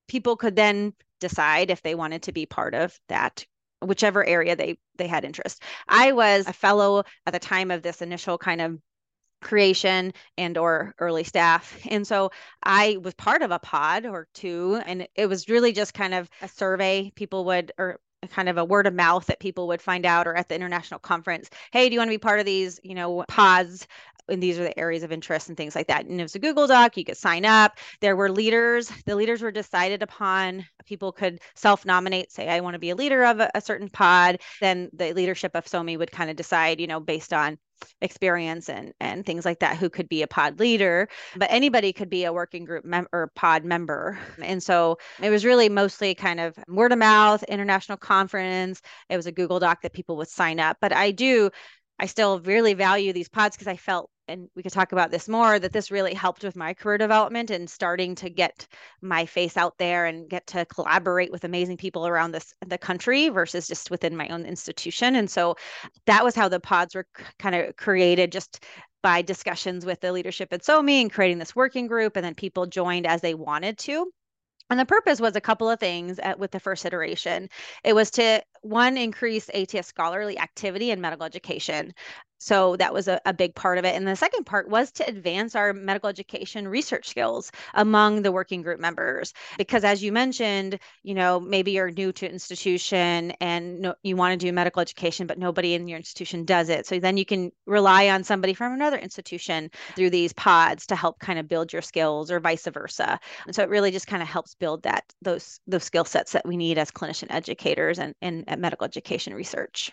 people 0.07 0.35
could 0.35 0.56
then 0.56 0.94
decide 1.19 1.71
if 1.71 1.81
they 1.81 1.95
wanted 1.95 2.24
to 2.24 2.31
be 2.31 2.45
part 2.45 2.75
of 2.75 2.97
that 3.09 3.45
whichever 3.81 4.26
area 4.26 4.56
they 4.56 4.78
they 4.98 5.07
had 5.07 5.26
interest. 5.26 5.64
I 5.88 6.12
was 6.12 6.48
a 6.48 6.54
fellow 6.54 7.04
at 7.26 7.33
the 7.33 7.40
time 7.40 7.71
of 7.71 7.81
this 7.81 8.02
initial 8.02 8.38
kind 8.38 8.62
of 8.62 8.80
creation 9.42 10.14
and 10.38 10.57
or 10.57 10.94
early 11.00 11.24
staff. 11.24 11.80
And 11.90 12.06
so 12.06 12.31
i 12.64 12.98
was 13.02 13.14
part 13.14 13.42
of 13.42 13.52
a 13.52 13.59
pod 13.59 14.06
or 14.06 14.28
two 14.33 14.81
and 14.86 15.07
it 15.16 15.28
was 15.28 15.48
really 15.50 15.71
just 15.71 15.94
kind 15.94 16.14
of 16.14 16.30
a 16.42 16.48
survey. 16.48 17.12
People 17.16 17.45
would 17.45 17.71
or 17.78 18.00
kind 18.28 18.50
of 18.50 18.57
a 18.57 18.66
word 18.66 18.86
of 18.86 18.94
mouth 18.94 19.26
that 19.28 19.40
people 19.40 19.68
would 19.68 19.81
find 19.81 20.06
out 20.06 20.28
or 20.28 20.36
at 20.36 20.50
the 20.50 20.56
international 20.56 21.00
conference 21.00 21.50
hey 21.71 21.88
do 21.88 21.94
you 21.94 22.00
want 22.00 22.09
to 22.09 22.14
be 22.14 22.18
part 22.18 22.40
of 22.40 22.45
these 22.45 22.78
you 22.83 22.94
know 22.94 23.24
pods 23.30 23.88
and 24.30 24.42
these 24.42 24.59
are 24.59 24.64
the 24.64 24.80
areas 24.80 25.04
of 25.04 25.12
interest 25.12 25.50
and 25.50 25.57
things 25.57 25.76
like 25.76 25.88
that. 25.88 26.06
And 26.06 26.19
it 26.19 26.24
was 26.24 26.36
a 26.36 26.40
Google 26.40 26.68
Doc, 26.68 26.98
you 26.98 27.06
could 27.06 27.18
sign 27.18 27.45
up. 27.45 27.78
There 28.02 28.16
were 28.16 28.31
leaders. 28.31 28.92
The 29.06 29.16
leaders 29.16 29.42
were 29.42 29.52
decided 29.52 30.04
upon. 30.04 30.66
People 30.86 31.12
could 31.12 31.40
self 31.56 31.86
nominate, 31.86 32.31
say, 32.31 32.48
I 32.48 32.59
want 32.62 32.76
to 32.76 32.80
be 32.80 32.90
a 32.90 32.95
leader 32.95 33.24
of 33.24 33.40
a, 33.40 33.52
a 33.56 33.62
certain 33.62 33.90
pod. 33.90 34.40
Then 34.62 34.90
the 34.94 35.14
leadership 35.14 35.56
of 35.56 35.68
SOMI 35.68 35.98
would 35.98 36.12
kind 36.12 36.30
of 36.30 36.36
decide, 36.36 36.80
you 36.80 36.88
know, 36.88 37.00
based 37.00 37.33
on 37.33 37.57
experience 38.02 38.68
and 38.68 38.94
and 39.00 39.26
things 39.26 39.45
like 39.45 39.59
that 39.59 39.78
who 39.78 39.90
could 39.90 40.09
be 40.09 40.21
a 40.21 40.28
pod 40.28 40.59
leader 40.59 41.07
but 41.38 41.50
anybody 41.50 41.94
could 41.94 42.09
be 42.09 42.26
a 42.26 42.33
working 42.33 42.66
group 42.66 42.83
member 42.83 43.07
or 43.14 43.31
pod 43.36 43.64
member 43.64 44.19
and 44.44 44.62
so 44.62 44.98
it 45.21 45.30
was 45.30 45.45
really 45.45 45.69
mostly 45.69 46.14
kind 46.14 46.42
of 46.42 46.57
word 46.68 46.92
of 46.92 47.00
mouth 47.00 47.42
international 47.44 47.98
conference 47.98 48.81
it 49.09 49.16
was 49.16 49.28
a 49.28 49.31
google 49.31 49.59
doc 49.59 49.81
that 49.81 49.94
people 49.94 50.18
would 50.18 50.28
sign 50.28 50.59
up 50.59 50.76
but 50.81 50.94
i 50.94 51.09
do 51.09 51.50
I 52.00 52.06
still 52.06 52.40
really 52.40 52.74
value 52.74 53.12
these 53.12 53.30
pods 53.30 53.56
because 53.56 53.68
I 53.68 53.76
felt, 53.76 54.09
and 54.30 54.50
we 54.56 54.64
could 54.64 54.71
talk 54.71 54.92
about 54.92 55.12
this 55.12 55.28
more, 55.28 55.59
that 55.59 55.74
this 55.74 55.92
really 55.92 56.14
helped 56.14 56.44
with 56.44 56.56
my 56.56 56.74
career 56.74 56.98
development 56.98 57.50
and 57.50 57.69
starting 57.69 58.16
to 58.16 58.30
get 58.30 58.68
my 59.02 59.26
face 59.26 59.57
out 59.57 59.78
there 59.78 60.06
and 60.06 60.30
get 60.30 60.48
to 60.48 60.66
collaborate 60.66 61.31
with 61.31 61.44
amazing 61.44 61.78
people 61.78 62.07
around 62.07 62.31
this 62.31 62.54
the 62.68 62.78
country 62.78 63.30
versus 63.30 63.68
just 63.68 63.92
within 63.92 64.16
my 64.16 64.28
own 64.30 64.45
institution. 64.45 65.16
And 65.16 65.30
so 65.30 65.56
that 66.06 66.24
was 66.24 66.36
how 66.36 66.48
the 66.48 66.59
pods 66.59 66.95
were 66.95 67.07
kind 67.40 67.56
of 67.56 67.76
created 67.76 68.31
just 68.31 68.64
by 69.02 69.21
discussions 69.21 69.86
with 69.86 70.00
the 70.02 70.12
leadership 70.12 70.54
at 70.54 70.64
SOMI 70.64 71.02
and 71.02 71.12
creating 71.12 71.40
this 71.40 71.56
working 71.56 71.88
group. 71.88 72.16
And 72.16 72.24
then 72.24 72.36
people 72.36 72.66
joined 72.66 73.07
as 73.07 73.21
they 73.21 73.33
wanted 73.33 73.78
to. 73.80 74.12
And 74.69 74.80
the 74.80 74.86
purpose 74.86 75.19
was 75.19 75.36
a 75.36 75.42
couple 75.42 75.69
of 75.69 75.80
things 75.80 76.19
at, 76.19 76.38
with 76.38 76.52
the 76.52 76.59
first 76.59 76.86
iteration. 76.86 77.50
It 77.83 77.94
was 77.94 78.12
to 78.12 78.44
one 78.62 78.98
increase 78.98 79.50
ATS 79.50 79.88
scholarly 79.88 80.38
activity 80.38 80.92
in 80.92 81.02
medical 81.02 81.26
education. 81.26 81.92
So 82.40 82.76
that 82.78 82.94
was 82.94 83.08
a, 83.08 83.22
a 83.26 83.34
big 83.34 83.54
part 83.54 83.78
of 83.78 83.86
it. 83.86 83.96
And 83.96 84.08
the 84.08 84.16
second 84.16 84.46
part 84.46 84.69
was 84.69 84.92
to 84.94 85.08
advance 85.08 85.56
our 85.56 85.74
medical 85.74 86.10
education 86.10 86.68
research 86.68 87.10
skills 87.10 87.52
among 87.74 88.22
the 88.22 88.31
working 88.31 88.62
group 88.62 88.80
members. 88.80 89.34
Because 89.58 89.84
as 89.84 90.02
you 90.02 90.12
mentioned, 90.12 90.80
you 91.04 91.14
know, 91.14 91.40
maybe 91.40 91.72
you're 91.72 91.92
new 91.92 92.12
to 92.14 92.30
institution 92.30 93.31
and 93.42 93.80
no, 93.81 93.96
you 94.04 94.16
want 94.16 94.40
to 94.40 94.46
do 94.46 94.52
medical 94.54 94.81
education, 94.81 95.28
but 95.28 95.38
nobody 95.38 95.74
in 95.74 95.88
your 95.88 95.98
institution 95.98 96.46
does 96.46 96.69
it. 96.69 96.88
So 96.88 97.00
then 97.00 97.18
you 97.18 97.26
can 97.26 97.52
rely 97.66 98.10
on 98.10 98.24
somebody 98.24 98.54
from 98.54 98.74
another 98.74 98.98
institution 98.98 99.69
through 99.96 100.10
these 100.10 100.34
pods 100.34 100.88
to 100.88 100.96
help 100.96 101.19
kind 101.19 101.40
of 101.40 101.48
build 101.48 101.74
your 101.74 101.81
skills 101.81 102.31
or 102.31 102.40
vice 102.40 102.66
versa. 102.68 103.19
And 103.46 103.56
so 103.56 103.64
it 103.64 103.69
really 103.69 103.92
just 103.92 104.08
kind 104.08 104.22
of 104.22 104.30
helps 104.30 104.56
build 104.56 104.84
that 104.84 105.04
those 105.22 105.60
those 105.68 105.84
skill 105.84 106.06
sets 106.06 106.31
that 106.31 106.48
we 106.48 106.58
need 106.58 106.78
as 106.78 106.92
clinician 106.92 107.28
educators 107.30 108.00
and 108.00 108.16
in 108.22 108.46
medical 108.58 108.86
education 108.86 109.34
research. 109.34 109.92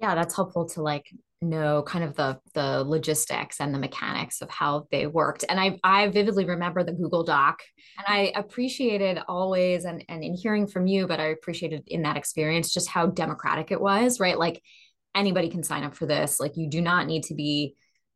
Yeah, 0.00 0.14
that's 0.14 0.36
helpful 0.36 0.68
to 0.70 0.82
like 0.82 1.06
know 1.40 1.82
kind 1.82 2.04
of 2.04 2.16
the 2.16 2.38
the 2.54 2.82
logistics 2.84 3.60
and 3.60 3.72
the 3.72 3.78
mechanics 3.78 4.42
of 4.42 4.50
how 4.50 4.86
they 4.90 5.06
worked. 5.06 5.44
And 5.48 5.58
I 5.58 5.78
I 5.82 6.08
vividly 6.08 6.44
remember 6.44 6.82
the 6.82 6.92
Google 6.92 7.24
Doc 7.24 7.60
and 7.96 8.06
I 8.08 8.32
appreciated 8.34 9.18
always 9.28 9.84
and 9.84 10.04
and 10.08 10.22
in 10.22 10.34
hearing 10.34 10.66
from 10.66 10.86
you, 10.86 11.06
but 11.06 11.20
I 11.20 11.26
appreciated 11.26 11.84
in 11.86 12.02
that 12.02 12.16
experience 12.16 12.72
just 12.72 12.88
how 12.88 13.06
democratic 13.06 13.70
it 13.70 13.80
was, 13.80 14.20
right? 14.20 14.38
Like 14.38 14.62
anybody 15.14 15.48
can 15.48 15.62
sign 15.62 15.84
up 15.84 15.96
for 15.96 16.06
this. 16.06 16.38
Like 16.38 16.56
you 16.56 16.68
do 16.68 16.80
not 16.80 17.06
need 17.06 17.24
to 17.24 17.34
be 17.34 17.74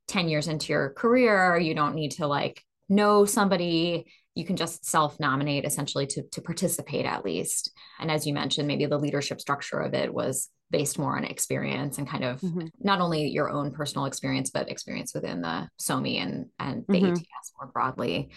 10 0.08 0.28
years 0.28 0.48
into 0.48 0.72
your 0.72 0.90
career. 0.90 1.56
You 1.58 1.74
don't 1.74 1.94
need 1.94 2.12
to 2.12 2.26
like 2.26 2.62
know 2.88 3.24
somebody 3.24 4.06
you 4.34 4.44
can 4.44 4.56
just 4.56 4.84
self-nominate 4.84 5.64
essentially 5.64 6.06
to, 6.06 6.22
to 6.22 6.40
participate 6.40 7.04
at 7.04 7.24
least. 7.24 7.70
And 7.98 8.10
as 8.10 8.26
you 8.26 8.32
mentioned 8.32 8.66
maybe 8.66 8.86
the 8.86 8.98
leadership 8.98 9.40
structure 9.40 9.78
of 9.78 9.94
it 9.94 10.12
was 10.12 10.48
based 10.70 10.98
more 10.98 11.16
on 11.16 11.24
experience 11.24 11.98
and 11.98 12.08
kind 12.08 12.24
of 12.24 12.40
mm-hmm. 12.40 12.66
not 12.80 13.00
only 13.00 13.28
your 13.28 13.50
own 13.50 13.72
personal 13.72 14.06
experience 14.06 14.50
but 14.50 14.70
experience 14.70 15.12
within 15.14 15.42
the 15.42 15.68
somi 15.78 16.16
and 16.16 16.46
and 16.58 16.84
the 16.88 16.94
mm-hmm. 16.94 17.12
ats 17.12 17.52
more 17.60 17.70
broadly. 17.72 18.30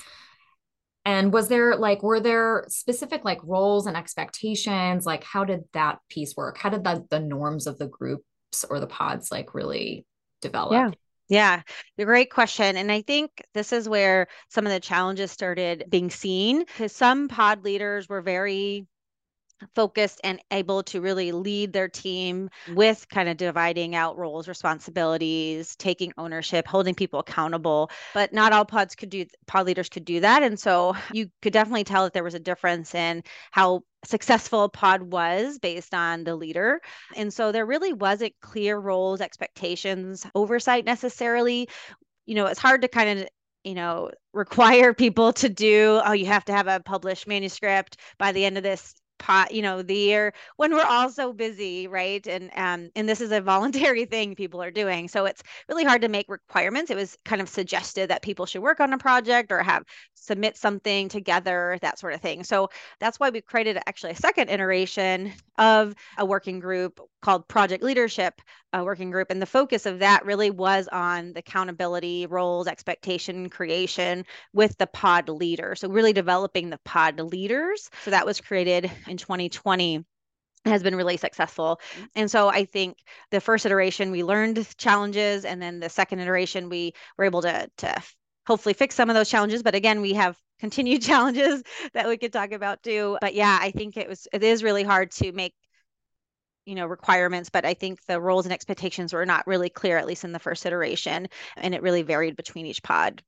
And 1.06 1.32
was 1.32 1.48
there 1.48 1.76
like 1.76 2.04
were 2.04 2.20
there 2.20 2.66
specific 2.68 3.24
like 3.24 3.40
roles 3.44 3.86
and 3.88 3.96
expectations? 3.96 5.06
Like 5.06 5.24
how 5.24 5.46
did 5.46 5.62
that 5.74 6.00
piece 6.10 6.36
work? 6.36 6.58
How 6.58 6.70
did 6.70 6.84
the, 6.84 7.06
the 7.10 7.20
norms 7.20 7.68
of 7.68 7.78
the 7.78 7.88
groups 7.88 8.66
or 8.70 8.80
the 8.80 8.88
pods 8.88 9.32
like 9.32 9.54
really 9.54 10.06
develop? 10.42 10.74
Yeah 10.74 10.92
yeah, 11.28 11.62
the 11.98 12.06
great 12.06 12.30
question. 12.32 12.78
And 12.78 12.92
I 12.92 13.02
think 13.02 13.44
this 13.54 13.74
is 13.74 13.90
where 13.90 14.28
some 14.50 14.66
of 14.66 14.72
the 14.72 14.80
challenges 14.80 15.32
started 15.32 15.86
being 15.90 16.10
seen 16.10 16.60
because 16.60 16.94
some 16.94 17.28
pod 17.28 17.64
leaders 17.64 18.08
were 18.08 18.22
very 18.22 18.88
focused 19.74 20.20
and 20.24 20.40
able 20.52 20.84
to 20.84 21.02
really 21.02 21.32
lead 21.32 21.74
their 21.74 21.88
team 21.88 22.50
with 22.74 23.08
kind 23.10 23.30
of 23.30 23.38
dividing 23.38 23.96
out 23.96 24.18
roles, 24.18 24.48
responsibilities, 24.48 25.76
taking 25.76 26.12
ownership, 26.18 26.68
holding 26.68 26.96
people 26.96 27.20
accountable. 27.20 27.90
But 28.14 28.34
not 28.34 28.54
all 28.54 28.66
pods 28.66 28.96
could 28.96 29.10
do 29.10 29.26
pod 29.48 29.66
leaders 29.66 29.90
could 29.90 30.06
do 30.06 30.20
that. 30.20 30.44
And 30.44 30.60
so 30.60 30.96
you 31.12 31.30
could 31.42 31.54
definitely 31.54 31.84
tell 31.84 32.04
that 32.04 32.14
there 32.14 32.24
was 32.24 32.34
a 32.34 32.40
difference 32.40 32.94
in 32.94 33.24
how 33.52 33.84
successful 34.04 34.64
a 34.64 34.70
pod 34.70 35.02
was 35.02 35.58
based 35.60 35.94
on 35.94 36.24
the 36.24 36.36
leader. 36.36 36.82
And 37.16 37.34
so 37.34 37.52
there 37.52 37.66
really 37.66 37.94
wasn't 37.94 38.34
clear 38.42 38.78
roles, 38.78 39.22
expectations, 39.22 40.26
oversight 40.36 40.86
necessarily. 40.86 41.70
You 42.26 42.36
know, 42.36 42.46
it's 42.48 42.60
hard 42.60 42.82
to 42.82 42.88
kind 42.88 43.20
of 43.20 43.28
you 43.64 43.74
know 43.74 44.12
require 44.34 44.94
people 44.94 45.34
to 45.34 45.50
do 45.50 46.00
oh 46.06 46.12
you 46.12 46.28
have 46.28 46.46
to 46.46 46.54
have 46.54 46.68
a 46.68 46.80
published 46.80 47.28
manuscript 47.28 47.98
by 48.20 48.32
the 48.32 48.46
end 48.46 48.58
of 48.58 48.64
this 48.64 48.94
pot 49.26 49.52
you 49.52 49.62
know 49.62 49.82
the 49.82 49.96
year 49.96 50.34
when 50.58 50.72
we're 50.72 50.86
all 50.86 51.10
so 51.10 51.34
busy 51.34 51.88
right? 51.88 52.28
And 52.28 52.52
um 52.56 52.92
and 52.96 53.10
this 53.10 53.22
is 53.22 53.32
a 53.32 53.42
voluntary 53.42 54.06
thing 54.14 54.36
people 54.36 54.62
are 54.62 54.72
doing. 54.72 55.08
So 55.08 55.26
it's 55.26 55.42
really 55.68 55.84
hard 55.84 56.02
to 56.04 56.10
make 56.10 56.30
requirements. 56.30 56.92
It 56.92 56.96
was 56.98 57.18
kind 57.26 57.42
of 57.42 57.50
suggested 57.50 58.10
that 58.10 58.22
people 58.22 58.46
should 58.46 58.62
work 58.62 58.80
on 58.80 58.94
a 58.94 58.98
project 59.00 59.52
or 59.52 59.64
have 59.64 59.84
submit 60.14 60.58
something 60.58 61.10
together 61.10 61.80
that 61.82 61.98
sort 62.00 62.14
of 62.14 62.22
thing. 62.22 62.44
So 62.44 62.70
that's 63.00 63.20
why 63.20 63.30
we 63.32 63.42
created 63.42 63.80
actually 63.88 64.12
a 64.12 64.16
second 64.16 64.50
iteration 64.50 65.34
of 65.58 65.96
a 66.18 66.26
working 66.26 66.60
group 66.60 67.00
called 67.26 67.48
project 67.48 67.84
leadership 67.84 68.40
uh, 68.72 68.84
working 68.86 69.10
group 69.10 69.32
and 69.32 69.42
the 69.42 69.48
focus 69.48 69.88
of 69.88 69.98
that 69.98 70.24
really 70.26 70.52
was 70.52 70.88
on 70.90 71.34
the 71.34 71.40
accountability 71.40 72.28
roles 72.28 72.68
expectation 72.68 73.50
creation 73.50 74.24
with 74.54 74.78
the 74.78 74.86
pod 74.86 75.28
leader 75.28 75.74
so 75.74 75.90
really 75.90 76.14
developing 76.14 76.70
the 76.70 76.80
pod 76.86 77.20
leaders 77.20 77.90
so 78.04 78.12
that 78.12 78.28
was 78.28 78.40
created 78.40 78.92
in 79.08 79.18
2020 79.18 80.06
has 80.66 80.84
been 80.84 80.96
really 80.96 81.18
successful. 81.18 81.80
And 82.16 82.30
so 82.30 82.48
I 82.48 82.66
think 82.66 82.98
the 83.30 83.42
first 83.42 83.66
iteration 83.66 84.12
we 84.12 84.24
learned 84.24 84.68
challenges 84.78 85.46
and 85.46 85.62
then 85.62 85.80
the 85.80 85.90
second 85.90 86.20
iteration 86.20 86.70
we 86.70 86.94
were 87.18 87.26
able 87.26 87.42
to 87.44 87.70
to 87.78 88.04
hopefully 88.48 88.74
fix 88.74 88.94
some 88.94 89.10
of 89.10 89.16
those 89.16 89.30
challenges 89.30 89.64
but 89.64 89.76
again 89.76 90.02
we 90.02 90.14
have 90.14 90.38
continued 90.60 91.02
challenges 91.02 91.64
that 91.94 92.08
we 92.08 92.18
could 92.18 92.34
talk 92.34 92.52
about 92.52 92.84
too. 92.84 93.18
But 93.22 93.34
yeah, 93.34 93.58
I 93.60 93.72
think 93.72 93.98
it 93.98 94.08
was 94.08 94.28
it 94.32 94.44
is 94.44 94.64
really 94.64 94.84
hard 94.84 95.12
to 95.12 95.32
make 95.32 95.54
you 96.66 96.76
know 96.76 96.86
requirements 96.86 97.50
but 97.50 97.66
i 97.66 97.74
think 97.74 98.04
the 98.06 98.20
roles 98.20 98.46
and 98.46 98.54
expectations 98.54 99.14
were 99.14 99.26
not 99.26 99.46
really 99.48 99.70
clear 99.70 99.98
at 99.98 100.08
least 100.08 100.24
in 100.24 100.32
the 100.32 100.40
first 100.40 100.66
iteration 100.66 101.28
and 101.58 101.76
it 101.76 101.82
really 101.82 102.02
varied 102.02 102.36
between 102.36 102.66
each 102.66 102.84
pod 102.84 103.22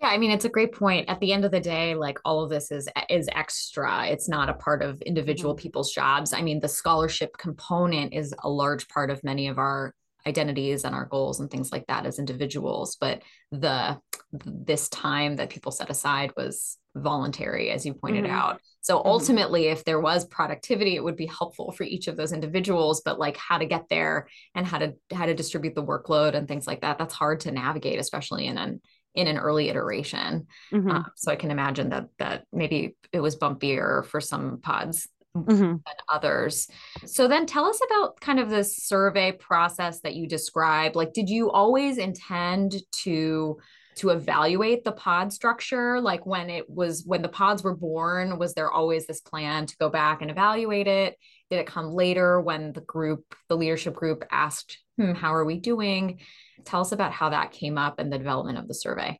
yeah, 0.00 0.08
I 0.08 0.18
mean 0.18 0.30
it's 0.30 0.44
a 0.44 0.48
great 0.48 0.72
point. 0.72 1.08
At 1.08 1.18
the 1.18 1.32
end 1.32 1.44
of 1.44 1.50
the 1.50 1.60
day, 1.60 1.96
like 1.96 2.20
all 2.24 2.44
of 2.44 2.50
this 2.50 2.70
is 2.70 2.88
is 3.10 3.28
extra. 3.32 4.06
It's 4.06 4.28
not 4.28 4.48
a 4.48 4.54
part 4.54 4.80
of 4.80 5.02
individual 5.02 5.54
mm-hmm. 5.54 5.62
people's 5.62 5.92
jobs. 5.92 6.32
I 6.32 6.40
mean, 6.40 6.60
the 6.60 6.68
scholarship 6.68 7.36
component 7.36 8.14
is 8.14 8.32
a 8.44 8.48
large 8.48 8.88
part 8.88 9.10
of 9.10 9.24
many 9.24 9.48
of 9.48 9.58
our 9.58 9.92
identities 10.28 10.84
and 10.84 10.94
our 10.94 11.06
goals 11.06 11.40
and 11.40 11.50
things 11.50 11.72
like 11.72 11.86
that 11.88 12.06
as 12.06 12.18
individuals, 12.18 12.96
but 13.00 13.22
the 13.50 13.98
this 14.44 14.88
time 14.90 15.36
that 15.36 15.50
people 15.50 15.72
set 15.72 15.90
aside 15.90 16.32
was 16.36 16.76
voluntary 16.94 17.70
as 17.70 17.86
you 17.86 17.94
pointed 17.94 18.24
mm-hmm. 18.24 18.34
out. 18.34 18.60
So 18.82 18.98
mm-hmm. 18.98 19.08
ultimately 19.08 19.66
if 19.66 19.84
there 19.84 20.00
was 20.00 20.26
productivity 20.26 20.96
it 20.96 21.02
would 21.02 21.16
be 21.16 21.26
helpful 21.26 21.72
for 21.72 21.84
each 21.84 22.08
of 22.08 22.16
those 22.16 22.32
individuals, 22.32 23.02
but 23.04 23.18
like 23.18 23.36
how 23.36 23.58
to 23.58 23.66
get 23.66 23.88
there 23.88 24.28
and 24.54 24.66
how 24.66 24.78
to 24.78 24.94
how 25.12 25.26
to 25.26 25.34
distribute 25.34 25.74
the 25.74 25.84
workload 25.84 26.34
and 26.34 26.46
things 26.46 26.66
like 26.66 26.82
that 26.82 26.98
that's 26.98 27.14
hard 27.14 27.40
to 27.40 27.50
navigate 27.50 27.98
especially 27.98 28.46
in 28.46 28.58
an 28.58 28.80
in 29.14 29.26
an 29.26 29.38
early 29.38 29.68
iteration. 29.68 30.46
Mm-hmm. 30.72 30.90
Uh, 30.90 31.02
so 31.16 31.32
I 31.32 31.36
can 31.36 31.50
imagine 31.50 31.88
that 31.90 32.08
that 32.18 32.44
maybe 32.52 32.96
it 33.12 33.20
was 33.20 33.36
bumpier 33.36 34.04
for 34.06 34.20
some 34.20 34.60
pods 34.60 35.08
mm-hmm. 35.44 35.62
than 35.62 35.96
others. 36.08 36.68
So 37.06 37.28
then 37.28 37.46
tell 37.46 37.64
us 37.64 37.80
about 37.90 38.20
kind 38.20 38.40
of 38.40 38.50
the 38.50 38.64
survey 38.64 39.32
process 39.32 40.00
that 40.00 40.14
you 40.14 40.26
described. 40.26 40.96
Like, 40.96 41.12
did 41.12 41.28
you 41.28 41.50
always 41.50 41.98
intend 41.98 42.76
to 43.02 43.58
to 43.96 44.10
evaluate 44.10 44.84
the 44.84 44.92
pod 44.92 45.32
structure? 45.32 46.00
Like 46.00 46.24
when 46.24 46.50
it 46.50 46.70
was 46.70 47.02
when 47.04 47.22
the 47.22 47.28
pods 47.28 47.62
were 47.62 47.74
born, 47.74 48.38
was 48.38 48.54
there 48.54 48.70
always 48.70 49.06
this 49.06 49.20
plan 49.20 49.66
to 49.66 49.76
go 49.76 49.88
back 49.88 50.22
and 50.22 50.30
evaluate 50.30 50.86
it? 50.86 51.16
Did 51.50 51.60
it 51.60 51.66
come 51.66 51.92
later 51.92 52.40
when 52.40 52.72
the 52.72 52.80
group, 52.80 53.34
the 53.48 53.56
leadership 53.56 53.94
group 53.94 54.24
asked, 54.30 54.78
hmm, 54.96 55.12
how 55.12 55.34
are 55.34 55.44
we 55.44 55.58
doing? 55.58 56.20
Tell 56.64 56.80
us 56.80 56.92
about 56.92 57.12
how 57.12 57.30
that 57.30 57.52
came 57.52 57.78
up 57.78 57.98
and 57.98 58.12
the 58.12 58.18
development 58.18 58.58
of 58.58 58.68
the 58.68 58.74
survey. 58.74 59.18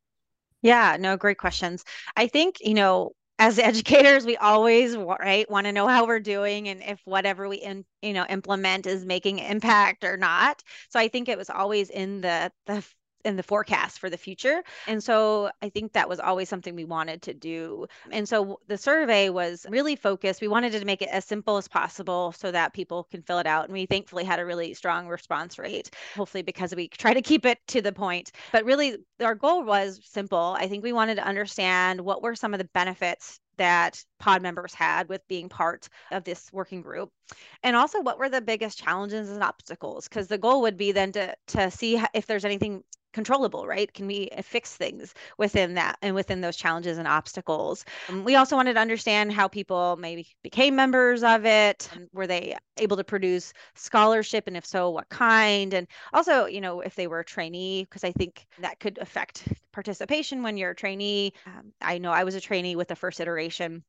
Yeah, 0.62 0.96
no, 0.98 1.16
great 1.16 1.38
questions. 1.38 1.84
I 2.16 2.26
think, 2.26 2.56
you 2.60 2.75
know, 2.75 3.12
as 3.38 3.59
educators, 3.59 4.25
we 4.26 4.37
always 4.37 4.97
right 4.97 5.49
want 5.50 5.66
to 5.66 5.73
know 5.73 5.87
how 5.87 6.07
we're 6.07 6.21
doing 6.21 6.68
and 6.68 6.83
if 6.83 7.00
whatever 7.04 7.49
we 7.49 7.57
in, 7.57 7.85
you 8.02 8.12
know 8.12 8.26
implement 8.28 8.87
is 8.87 9.04
making 9.04 9.38
impact 9.38 10.04
or 10.04 10.16
not. 10.16 10.62
So 10.90 10.99
I 11.00 11.09
think 11.09 11.28
it 11.28 11.38
was 11.38 11.50
always 11.50 11.90
in 11.90 12.21
the 12.21 12.52
the 12.66 12.85
in 13.25 13.37
the 13.37 13.42
forecast 13.42 13.98
for 13.98 14.10
the 14.10 14.16
future. 14.16 14.62
And 14.87 15.02
so 15.02 15.50
I 15.62 15.68
think 15.68 15.92
that 15.92 16.08
was 16.08 16.20
always 16.20 16.48
something 16.48 16.75
we 16.75 16.84
wanted 16.84 17.22
to 17.22 17.34
do. 17.34 17.87
And 18.10 18.28
so 18.28 18.60
the 18.68 18.78
survey 18.78 19.28
was 19.28 19.66
really 19.68 19.96
focused. 19.96 20.40
We 20.40 20.48
wanted 20.48 20.72
to 20.72 20.84
make 20.84 21.02
it 21.02 21.08
as 21.10 21.25
simple 21.25 21.56
as 21.56 21.68
possible 21.68 22.32
so 22.32 22.50
that 22.50 22.72
people 22.72 23.04
can 23.04 23.22
fill 23.22 23.38
it 23.38 23.46
out. 23.46 23.64
And 23.64 23.72
we 23.72 23.87
thankfully 23.87 24.25
had 24.25 24.38
a 24.38 24.46
really 24.46 24.75
strong 24.75 25.08
response 25.08 25.58
rate, 25.58 25.90
hopefully 26.14 26.42
because 26.42 26.75
we 26.75 26.88
try 26.88 27.14
to 27.14 27.22
keep 27.22 27.44
it 27.44 27.58
to 27.68 27.82
the 27.82 27.92
point. 27.92 28.32
But 28.52 28.64
really, 28.64 28.96
our 29.20 29.34
goal 29.34 29.64
was 29.64 30.00
simple. 30.04 30.56
I 30.58 30.68
think 30.68 30.84
we 30.84 30.92
wanted 30.92 31.16
to 31.16 31.26
understand 31.26 32.00
what 32.00 32.22
were 32.22 32.34
some 32.34 32.54
of 32.54 32.58
the 32.58 32.68
benefits 32.75 33.40
that 33.58 34.02
pod 34.18 34.40
members 34.40 34.72
had 34.72 35.08
with 35.08 35.26
being 35.28 35.48
part 35.48 35.88
of 36.10 36.25
this 36.25 36.48
working 36.52 36.80
group 36.80 37.10
and 37.62 37.76
also 37.76 38.00
what 38.00 38.18
were 38.18 38.28
the 38.28 38.40
biggest 38.40 38.78
challenges 38.78 39.28
and 39.30 39.42
obstacles 39.42 40.08
because 40.08 40.28
the 40.28 40.38
goal 40.38 40.62
would 40.62 40.76
be 40.76 40.92
then 40.92 41.12
to 41.12 41.34
to 41.46 41.70
see 41.70 42.00
if 42.14 42.26
there's 42.26 42.44
anything 42.44 42.82
controllable, 43.18 43.66
right? 43.66 43.92
Can 43.92 44.06
we 44.06 44.28
uh, 44.37 44.42
fix 44.42 44.76
things 44.76 45.12
within 45.38 45.75
that 45.75 45.98
and 46.02 46.14
within 46.14 46.40
those 46.40 46.56
challenges 46.56 46.98
and 46.98 47.08
obstacles? 47.08 47.84
Um, 48.08 48.22
we 48.22 48.37
also 48.37 48.54
wanted 48.54 48.75
to 48.75 48.80
understand 48.80 49.32
how 49.32 49.48
people 49.48 49.96
maybe 49.98 50.28
became 50.44 50.76
members 50.76 51.25
of 51.25 51.44
it. 51.44 51.90
Were 52.12 52.28
they 52.28 52.56
able 52.76 52.96
to 52.96 53.02
produce 53.02 53.52
scholarship? 53.75 54.46
And 54.46 54.56
if 54.56 54.64
so, 54.64 54.90
what 54.90 55.08
kind? 55.08 55.75
And 55.75 55.88
also, 56.12 56.46
you 56.46 56.60
know, 56.60 56.80
if 56.80 56.94
they 56.94 57.08
were 57.08 57.18
a 57.18 57.25
trainee, 57.25 57.82
because 57.82 58.04
I 58.04 58.12
think 58.12 58.46
that 58.60 58.78
could 58.78 58.98
affect 58.98 59.48
participation 59.72 60.44
when 60.44 60.56
you're 60.56 60.70
a 60.70 60.76
trainee. 60.76 61.32
Um, 61.44 61.72
I 61.80 61.98
know 61.98 62.12
I 62.12 62.22
was 62.22 62.37
a 62.37 62.40
trainee 62.40 62.76
with 62.76 62.87
the 62.87 62.96
first 62.96 63.20
iteration 63.20 63.82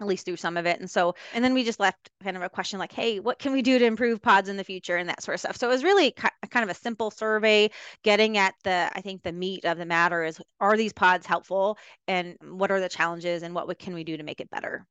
at 0.00 0.06
least 0.06 0.24
through 0.24 0.36
some 0.36 0.56
of 0.56 0.66
it. 0.66 0.80
And 0.80 0.90
so, 0.90 1.14
and 1.34 1.44
then 1.44 1.54
we 1.54 1.64
just 1.64 1.80
left 1.80 2.10
kind 2.22 2.36
of 2.36 2.42
a 2.42 2.48
question 2.48 2.78
like, 2.78 2.92
hey, 2.92 3.20
what 3.20 3.38
can 3.38 3.52
we 3.52 3.62
do 3.62 3.78
to 3.78 3.84
improve 3.84 4.22
pods 4.22 4.48
in 4.48 4.56
the 4.56 4.64
future 4.64 4.96
and 4.96 5.08
that 5.08 5.22
sort 5.22 5.34
of 5.34 5.40
stuff. 5.40 5.56
So 5.56 5.68
it 5.68 5.72
was 5.72 5.84
really 5.84 6.12
kind 6.12 6.64
of 6.64 6.68
a 6.68 6.74
simple 6.74 7.10
survey 7.10 7.70
getting 8.02 8.38
at 8.38 8.54
the, 8.64 8.90
I 8.94 9.00
think 9.00 9.22
the 9.22 9.32
meat 9.32 9.64
of 9.64 9.78
the 9.78 9.86
matter 9.86 10.24
is, 10.24 10.40
are 10.60 10.76
these 10.76 10.92
pods 10.92 11.26
helpful 11.26 11.78
and 12.08 12.36
what 12.42 12.70
are 12.70 12.80
the 12.80 12.88
challenges 12.88 13.42
and 13.42 13.54
what 13.54 13.78
can 13.78 13.94
we 13.94 14.04
do 14.04 14.16
to 14.16 14.22
make 14.22 14.40
it 14.40 14.50
better? 14.50 14.86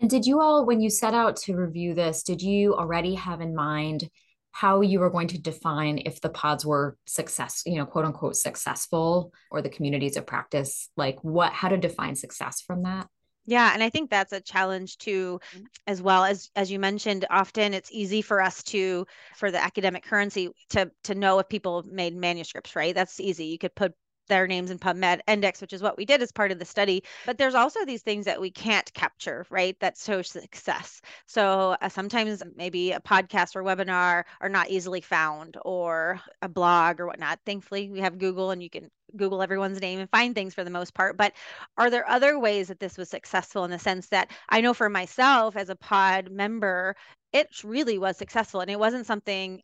And 0.00 0.10
did 0.10 0.26
you 0.26 0.40
all, 0.40 0.66
when 0.66 0.80
you 0.80 0.90
set 0.90 1.14
out 1.14 1.36
to 1.36 1.56
review 1.56 1.94
this, 1.94 2.22
did 2.22 2.42
you 2.42 2.74
already 2.74 3.14
have 3.14 3.40
in 3.40 3.54
mind 3.54 4.10
how 4.52 4.80
you 4.80 5.00
were 5.00 5.10
going 5.10 5.28
to 5.28 5.38
define 5.38 5.98
if 6.04 6.20
the 6.20 6.28
pods 6.30 6.64
were 6.64 6.96
success, 7.06 7.62
you 7.66 7.76
know, 7.76 7.86
quote 7.86 8.04
unquote 8.04 8.36
successful 8.36 9.32
or 9.50 9.62
the 9.62 9.68
communities 9.68 10.16
of 10.16 10.26
practice? 10.26 10.88
Like 10.96 11.18
what, 11.22 11.52
how 11.52 11.68
to 11.68 11.76
define 11.78 12.14
success 12.14 12.60
from 12.60 12.82
that? 12.82 13.06
Yeah, 13.46 13.70
and 13.72 13.82
I 13.82 13.90
think 13.90 14.10
that's 14.10 14.32
a 14.32 14.40
challenge 14.40 14.98
too 14.98 15.40
mm-hmm. 15.54 15.64
as 15.86 16.02
well 16.02 16.24
as 16.24 16.50
as 16.56 16.70
you 16.70 16.78
mentioned 16.78 17.24
often 17.30 17.74
it's 17.74 17.90
easy 17.92 18.20
for 18.22 18.42
us 18.42 18.62
to 18.64 19.06
for 19.36 19.50
the 19.50 19.62
academic 19.62 20.04
currency 20.04 20.50
to 20.70 20.90
to 21.04 21.14
know 21.14 21.38
if 21.38 21.48
people 21.48 21.84
made 21.88 22.14
manuscripts, 22.16 22.74
right? 22.76 22.94
That's 22.94 23.20
easy. 23.20 23.46
You 23.46 23.58
could 23.58 23.74
put 23.74 23.94
their 24.26 24.46
names 24.46 24.70
in 24.70 24.78
PubMed 24.78 25.20
index, 25.26 25.60
which 25.60 25.72
is 25.72 25.82
what 25.82 25.96
we 25.96 26.04
did 26.04 26.22
as 26.22 26.32
part 26.32 26.52
of 26.52 26.58
the 26.58 26.64
study. 26.64 27.02
But 27.24 27.38
there's 27.38 27.54
also 27.54 27.84
these 27.84 28.02
things 28.02 28.24
that 28.26 28.40
we 28.40 28.50
can't 28.50 28.92
capture, 28.94 29.46
right? 29.50 29.78
That 29.80 29.96
show 29.98 30.22
success. 30.22 31.00
So 31.26 31.76
uh, 31.80 31.88
sometimes 31.88 32.42
maybe 32.56 32.92
a 32.92 33.00
podcast 33.00 33.56
or 33.56 33.62
webinar 33.62 34.24
are 34.40 34.48
not 34.48 34.70
easily 34.70 35.00
found, 35.00 35.56
or 35.64 36.20
a 36.42 36.48
blog 36.48 37.00
or 37.00 37.06
whatnot. 37.06 37.40
Thankfully, 37.46 37.90
we 37.90 38.00
have 38.00 38.18
Google, 38.18 38.50
and 38.50 38.62
you 38.62 38.70
can 38.70 38.90
Google 39.16 39.42
everyone's 39.42 39.80
name 39.80 40.00
and 40.00 40.10
find 40.10 40.34
things 40.34 40.54
for 40.54 40.64
the 40.64 40.70
most 40.70 40.94
part. 40.94 41.16
But 41.16 41.32
are 41.76 41.90
there 41.90 42.08
other 42.08 42.38
ways 42.38 42.68
that 42.68 42.80
this 42.80 42.98
was 42.98 43.08
successful 43.08 43.64
in 43.64 43.70
the 43.70 43.78
sense 43.78 44.08
that 44.08 44.30
I 44.48 44.60
know 44.60 44.74
for 44.74 44.88
myself 44.88 45.56
as 45.56 45.68
a 45.70 45.76
pod 45.76 46.30
member, 46.30 46.96
it 47.32 47.48
really 47.64 47.98
was 47.98 48.16
successful 48.16 48.60
and 48.60 48.70
it 48.70 48.78
wasn't 48.78 49.06
something 49.06 49.62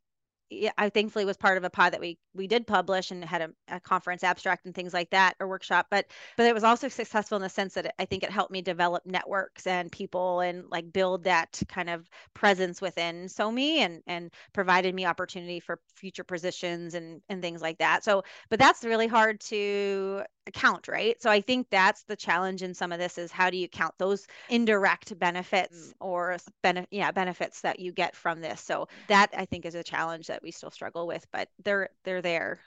I 0.78 0.88
thankfully 0.88 1.24
was 1.24 1.36
part 1.36 1.58
of 1.58 1.64
a 1.64 1.70
pod 1.70 1.92
that 1.92 2.00
we 2.00 2.18
we 2.34 2.46
did 2.46 2.66
publish 2.66 3.10
and 3.10 3.24
had 3.24 3.42
a, 3.42 3.50
a, 3.68 3.80
conference 3.80 4.24
abstract 4.24 4.66
and 4.66 4.74
things 4.74 4.94
like 4.94 5.10
that 5.10 5.34
or 5.40 5.48
workshop 5.48 5.86
but 5.90 6.06
but 6.36 6.46
it 6.46 6.54
was 6.54 6.64
also 6.64 6.88
successful 6.88 7.36
in 7.36 7.42
the 7.42 7.48
sense 7.48 7.74
that 7.74 7.86
it, 7.86 7.92
i 7.98 8.04
think 8.04 8.22
it 8.22 8.30
helped 8.30 8.52
me 8.52 8.62
develop 8.62 9.04
networks 9.04 9.66
and 9.66 9.92
people 9.92 10.40
and 10.40 10.64
like 10.70 10.92
build 10.92 11.24
that 11.24 11.60
kind 11.68 11.90
of 11.90 12.08
presence 12.34 12.80
within 12.80 13.26
somi 13.26 13.78
and 13.78 14.02
and 14.06 14.30
provided 14.52 14.94
me 14.94 15.04
opportunity 15.04 15.60
for 15.60 15.80
future 15.94 16.24
positions 16.24 16.94
and 16.94 17.20
and 17.28 17.42
things 17.42 17.62
like 17.62 17.78
that. 17.78 18.04
So 18.04 18.22
but 18.50 18.58
that's 18.58 18.84
really 18.84 19.06
hard 19.06 19.40
to 19.42 20.22
count 20.50 20.88
right 20.88 21.22
so 21.22 21.30
i 21.30 21.40
think 21.40 21.68
that's 21.70 22.02
the 22.04 22.16
challenge 22.16 22.62
in 22.62 22.74
some 22.74 22.90
of 22.90 22.98
this 22.98 23.16
is 23.16 23.30
how 23.30 23.48
do 23.48 23.56
you 23.56 23.68
count 23.68 23.94
those 23.98 24.26
indirect 24.48 25.16
benefits 25.18 25.88
mm. 25.88 25.92
or 26.00 26.36
benefit 26.62 26.88
yeah 26.90 27.12
benefits 27.12 27.60
that 27.60 27.78
you 27.78 27.92
get 27.92 28.16
from 28.16 28.40
this 28.40 28.60
so 28.60 28.88
that 29.08 29.30
i 29.36 29.44
think 29.44 29.64
is 29.64 29.74
a 29.74 29.82
challenge 29.82 30.26
that 30.26 30.42
we 30.42 30.50
still 30.50 30.70
struggle 30.70 31.06
with 31.06 31.24
but 31.32 31.48
they're 31.64 31.88
they're 32.04 32.22
there 32.22 32.58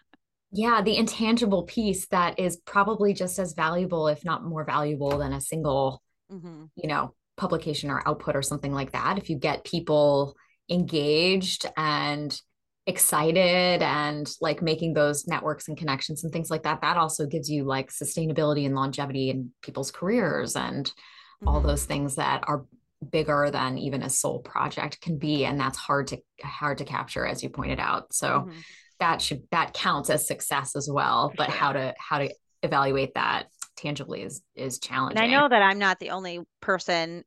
yeah 0.52 0.82
the 0.82 0.96
intangible 0.96 1.64
piece 1.64 2.08
that 2.08 2.40
is 2.40 2.58
probably 2.66 3.14
just 3.14 3.40
as 3.40 3.54
valuable 3.54 4.08
if 4.08 4.24
not 4.24 4.46
more 4.46 4.64
valuable 4.64 5.18
than 5.18 5.34
a 5.34 5.42
single 5.42 6.02
mm-hmm. 6.32 6.66
you 6.76 6.88
know 6.88 7.14
publication 7.36 7.90
or 7.90 8.08
output 8.08 8.36
or 8.36 8.42
something 8.42 8.72
like 8.72 8.94
that 8.94 9.18
if 9.18 9.30
you 9.30 9.38
get 9.38 9.66
people 9.66 10.36
engaged 10.70 11.66
and 11.76 12.40
excited 12.88 13.82
and 13.82 14.32
like 14.42 14.62
making 14.62 14.94
those 14.94 15.26
networks 15.28 15.68
and 15.68 15.78
connections 15.78 16.24
and 16.24 16.32
things 16.32 16.52
like 16.52 16.64
that 16.64 16.82
that 16.82 16.98
also 16.98 17.26
gives 17.26 17.50
you 17.50 17.64
like 17.64 17.90
sustainability 17.90 18.66
and 18.66 18.76
longevity 18.76 19.32
in 19.32 19.52
people's 19.64 19.90
careers 19.90 20.56
and 20.56 20.86
mm-hmm. 20.86 21.48
all 21.48 21.62
those 21.62 21.86
things 21.86 22.16
that 22.16 22.44
are 22.48 22.66
bigger 23.12 23.50
than 23.52 23.80
even 23.80 24.04
a 24.04 24.10
sole 24.10 24.40
project 24.40 25.02
can 25.02 25.18
be 25.18 25.46
and 25.46 25.60
that's 25.60 25.78
hard 25.78 26.08
to 26.08 26.18
hard 26.44 26.78
to 26.78 26.86
capture 26.86 27.26
as 27.26 27.42
you 27.42 27.50
pointed 27.50 27.80
out 27.80 28.14
so 28.14 28.42
mm-hmm. 28.42 28.52
that 29.00 29.20
should 29.20 29.42
that 29.52 29.74
counts 29.74 30.12
as 30.12 30.28
success 30.28 30.76
as 30.76 30.88
well 30.92 31.34
but 31.36 31.50
how 31.50 31.72
to 31.72 31.94
how 31.98 32.20
to 32.20 32.30
evaluate 32.62 33.14
that 33.16 33.46
tangibly 33.76 34.22
is 34.22 34.42
is 34.56 34.80
challenging 34.80 35.18
and 35.18 35.26
i 35.26 35.36
know 35.36 35.50
that 35.50 35.62
i'm 35.62 35.80
not 35.80 36.00
the 36.00 36.12
only 36.12 36.40
person 36.62 37.24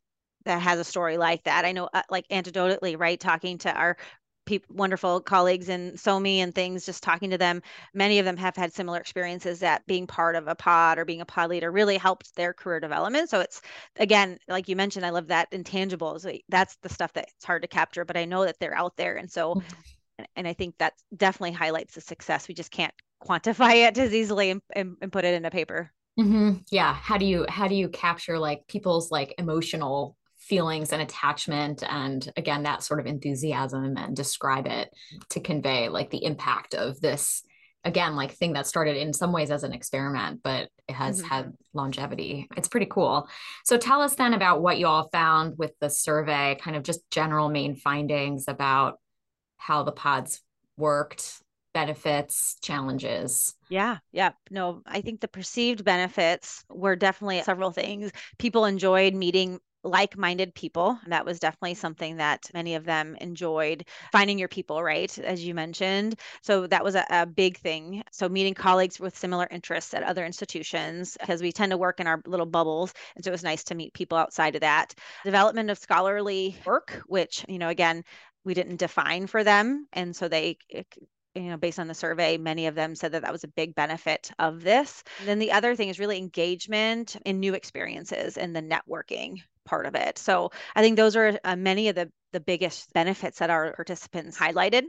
that 0.49 0.63
has 0.63 0.79
a 0.79 0.85
story 0.85 1.19
like 1.19 1.45
that. 1.45 1.65
I 1.65 1.73
know, 1.73 1.89
uh, 1.93 2.03
like 2.11 2.27
anecdotally, 2.29 2.99
right, 2.99 3.21
talking 3.21 3.59
to 3.59 3.73
our 3.73 3.97
wonderful 4.69 5.21
colleagues 5.21 5.69
in 5.69 5.97
SOMI 5.97 6.39
and 6.39 6.55
things, 6.55 6.85
just 6.85 7.03
talking 7.03 7.31
to 7.31 7.39
them, 7.39 7.63
many 7.95 8.19
of 8.19 8.25
them 8.25 8.37
have 8.37 8.57
had 8.57 8.73
similar 8.73 8.99
experiences 8.99 9.61
that 9.61 9.87
being 9.87 10.07
part 10.07 10.37
of 10.37 10.49
a 10.49 10.55
pod 10.55 10.99
or 10.99 11.05
being 11.05 11.21
a 11.21 11.25
pod 11.25 11.51
leader 11.51 11.71
really 11.71 11.97
helped 11.97 12.35
their 12.35 12.53
career 12.53 12.81
development. 12.81 13.31
So 13.31 13.41
it's, 13.41 13.61
again, 13.97 14.39
like 14.49 14.69
you 14.69 14.77
mentioned, 14.77 15.07
I 15.07 15.11
love 15.11 15.29
that 15.29 15.51
intangibles. 15.51 16.27
That's 16.49 16.77
the 16.83 16.89
stuff 16.89 17.13
that's 17.13 17.45
hard 17.45 17.63
to 17.63 17.69
capture, 17.69 18.05
but 18.05 18.17
I 18.17 18.25
know 18.25 18.45
that 18.45 18.59
they're 18.59 18.77
out 18.77 18.97
there. 18.97 19.17
And 19.17 19.31
so, 19.31 19.55
mm-hmm. 19.55 20.25
and 20.37 20.49
I 20.49 20.53
think 20.53 20.77
that 20.79 20.95
definitely 21.17 21.53
highlights 21.53 21.95
the 21.95 22.01
success. 22.01 22.49
We 22.49 22.55
just 22.55 22.71
can't 22.71 22.95
quantify 23.23 23.87
it 23.89 23.99
as 23.99 24.15
easily 24.15 24.51
and, 24.51 24.63
and, 24.75 24.97
and 25.01 25.13
put 25.13 25.25
it 25.25 25.35
in 25.35 25.45
a 25.45 25.51
paper. 25.51 25.91
Mm-hmm. 26.19 26.59
Yeah. 26.71 26.95
How 26.95 27.17
do 27.17 27.25
you, 27.25 27.47
how 27.49 27.69
do 27.69 27.77
you 27.77 27.89
capture 27.89 28.39
like 28.41 28.67
people's 28.67 29.13
like 29.13 29.35
emotional 29.39 30.17
feelings 30.49 30.93
and 30.93 31.03
attachment 31.03 31.83
and 31.89 32.33
again 32.37 32.63
that 32.63 32.83
sort 32.83 33.01
of 33.01 33.07
enthusiasm 33.07 33.97
and 33.97 34.17
describe 34.17 34.67
it 34.67 34.91
to 35.29 35.41
convey 35.41 35.89
like 35.89 36.11
the 36.11 36.25
impact 36.25 36.75
of 36.75 37.01
this 37.01 37.43
again 37.85 38.17
like 38.17 38.33
thing 38.33 38.55
that 38.55 38.67
started 38.67 38.97
in 38.97 39.13
some 39.13 39.33
ways 39.33 39.51
as 39.51 39.63
an 39.63 39.73
experiment 39.73 40.41
but 40.43 40.69
it 40.89 40.95
has 40.95 41.19
mm-hmm. 41.19 41.29
had 41.29 41.53
longevity. 41.75 42.49
It's 42.57 42.69
pretty 42.69 42.87
cool. 42.87 43.29
So 43.65 43.77
tell 43.77 44.01
us 44.01 44.15
then 44.15 44.33
about 44.33 44.63
what 44.63 44.79
you 44.79 44.87
all 44.87 45.09
found 45.13 45.59
with 45.59 45.73
the 45.81 45.91
survey 45.91 46.59
kind 46.61 46.77
of 46.77 46.83
just 46.83 47.09
general 47.11 47.49
main 47.49 47.77
findings 47.77 48.47
about 48.49 48.99
how 49.59 49.83
the 49.83 49.93
pods 49.93 50.41
worked 50.77 51.43
benefits 51.75 52.57
challenges. 52.63 53.55
Yeah 53.69 53.99
yeah. 54.13 54.31
No 54.51 54.83
i 54.87 55.03
think 55.03 55.21
the 55.21 55.29
perceived 55.29 55.85
benefits 55.85 56.65
were 56.71 56.97
definitely 56.97 57.43
several 57.43 57.71
things. 57.71 58.11
People 58.39 58.65
enjoyed 58.65 59.15
meeting 59.15 59.61
like 59.85 60.17
minded 60.17 60.55
people. 60.55 60.99
That 61.07 61.25
was 61.25 61.39
definitely 61.39 61.75
something 61.75 62.17
that 62.17 62.51
many 62.53 62.75
of 62.75 62.85
them 62.85 63.17
enjoyed 63.21 63.85
finding 64.13 64.39
your 64.39 64.49
people, 64.49 64.83
right? 64.83 65.17
As 65.19 65.45
you 65.45 65.55
mentioned. 65.55 66.19
So 66.43 66.67
that 66.67 66.85
was 66.85 66.95
a, 66.95 67.05
a 67.11 67.27
big 67.27 67.59
thing. 67.59 68.03
So 68.11 68.29
meeting 68.29 68.55
colleagues 68.55 68.99
with 68.99 69.17
similar 69.17 69.47
interests 69.51 69.95
at 69.95 70.03
other 70.03 70.25
institutions, 70.25 71.17
because 71.21 71.43
we 71.43 71.53
tend 71.53 71.71
to 71.71 71.79
work 71.79 72.01
in 72.01 72.07
our 72.07 72.21
little 72.27 72.47
bubbles. 72.47 72.93
And 73.15 73.25
so 73.25 73.31
it 73.31 73.33
was 73.33 73.45
nice 73.45 73.65
to 73.65 73.75
meet 73.75 73.95
people 73.95 74.19
outside 74.19 74.55
of 74.55 74.63
that. 74.63 74.95
Development 75.25 75.71
of 75.71 75.79
scholarly 75.79 76.57
work, 76.65 77.03
which, 77.07 77.45
you 77.49 77.59
know, 77.59 77.69
again, 77.69 78.05
we 78.45 78.55
didn't 78.55 78.77
define 78.77 79.27
for 79.27 79.45
them. 79.45 79.87
And 79.93 80.15
so 80.15 80.29
they 80.29 80.59
you 81.35 81.51
know, 81.51 81.57
based 81.57 81.79
on 81.79 81.87
the 81.87 81.95
survey, 81.95 82.37
many 82.37 82.67
of 82.67 82.75
them 82.75 82.95
said 82.95 83.13
that 83.13 83.23
that 83.23 83.33
was 83.33 83.45
a 83.45 83.49
big 83.49 83.75
benefit 83.75 84.31
of 84.39 84.63
this. 84.63 85.05
And 85.21 85.29
then 85.29 85.39
the 85.39 85.53
other 85.53 85.77
thing 85.77 85.89
is 85.89 86.01
really 86.01 86.19
engagement 86.19 87.17
in 87.25 87.39
new 87.39 87.55
experiences 87.55 88.37
and 88.37 88.57
the 88.57 88.63
networking 88.63 89.43
part 89.69 89.87
of 89.87 89.95
it. 89.95 90.19
So 90.19 90.51
I 90.77 90.83
think 90.83 90.97
those 90.97 91.17
are 91.17 91.39
uh, 91.45 91.57
many 91.57 91.89
of 91.89 91.95
the 91.97 92.11
the 92.33 92.41
biggest 92.41 92.93
benefits 92.93 93.39
that 93.39 93.51
our 93.51 93.73
participants 93.73 94.39
highlighted. 94.39 94.85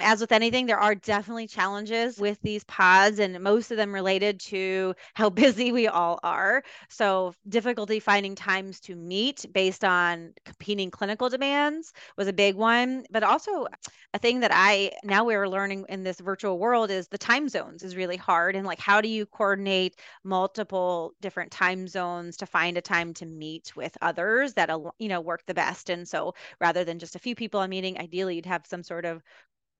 As 0.00 0.20
with 0.20 0.32
anything, 0.32 0.66
there 0.66 0.78
are 0.78 0.94
definitely 0.94 1.46
challenges 1.46 2.18
with 2.18 2.38
these 2.42 2.64
pods, 2.64 3.18
and 3.18 3.40
most 3.40 3.70
of 3.70 3.76
them 3.76 3.92
related 3.92 4.40
to 4.40 4.94
how 5.14 5.30
busy 5.44 5.72
we 5.72 5.88
all 5.88 6.20
are. 6.22 6.62
So, 6.88 7.34
difficulty 7.48 8.00
finding 8.00 8.34
times 8.34 8.80
to 8.80 8.96
meet 8.96 9.44
based 9.52 9.84
on 9.84 10.34
competing 10.44 10.90
clinical 10.90 11.28
demands 11.28 11.92
was 12.16 12.28
a 12.28 12.32
big 12.32 12.54
one. 12.56 13.04
But 13.10 13.22
also, 13.22 13.66
a 14.12 14.18
thing 14.18 14.40
that 14.40 14.52
I 14.54 14.92
now 15.02 15.24
we're 15.24 15.48
learning 15.48 15.86
in 15.88 16.02
this 16.04 16.20
virtual 16.20 16.58
world 16.58 16.90
is 16.90 17.08
the 17.08 17.18
time 17.18 17.48
zones 17.48 17.82
is 17.82 17.96
really 17.96 18.16
hard. 18.16 18.56
And 18.56 18.66
like, 18.66 18.78
how 18.78 19.00
do 19.00 19.08
you 19.08 19.26
coordinate 19.26 19.98
multiple 20.22 21.14
different 21.20 21.50
time 21.50 21.88
zones 21.88 22.36
to 22.38 22.46
find 22.46 22.76
a 22.78 22.80
time 22.82 23.14
to 23.14 23.26
meet 23.26 23.74
with 23.76 23.96
others 24.00 24.54
that, 24.54 24.70
you 24.98 25.08
know, 25.08 25.20
work 25.20 25.44
the 25.46 25.54
best? 25.54 25.90
And 25.90 26.06
so, 26.08 26.34
rather 26.60 26.83
than 26.84 26.98
just 26.98 27.16
a 27.16 27.20
few 27.20 27.34
people 27.34 27.60
on 27.60 27.70
meeting, 27.70 27.98
ideally 27.98 28.36
you'd 28.36 28.46
have 28.46 28.66
some 28.66 28.82
sort 28.82 29.04
of 29.04 29.22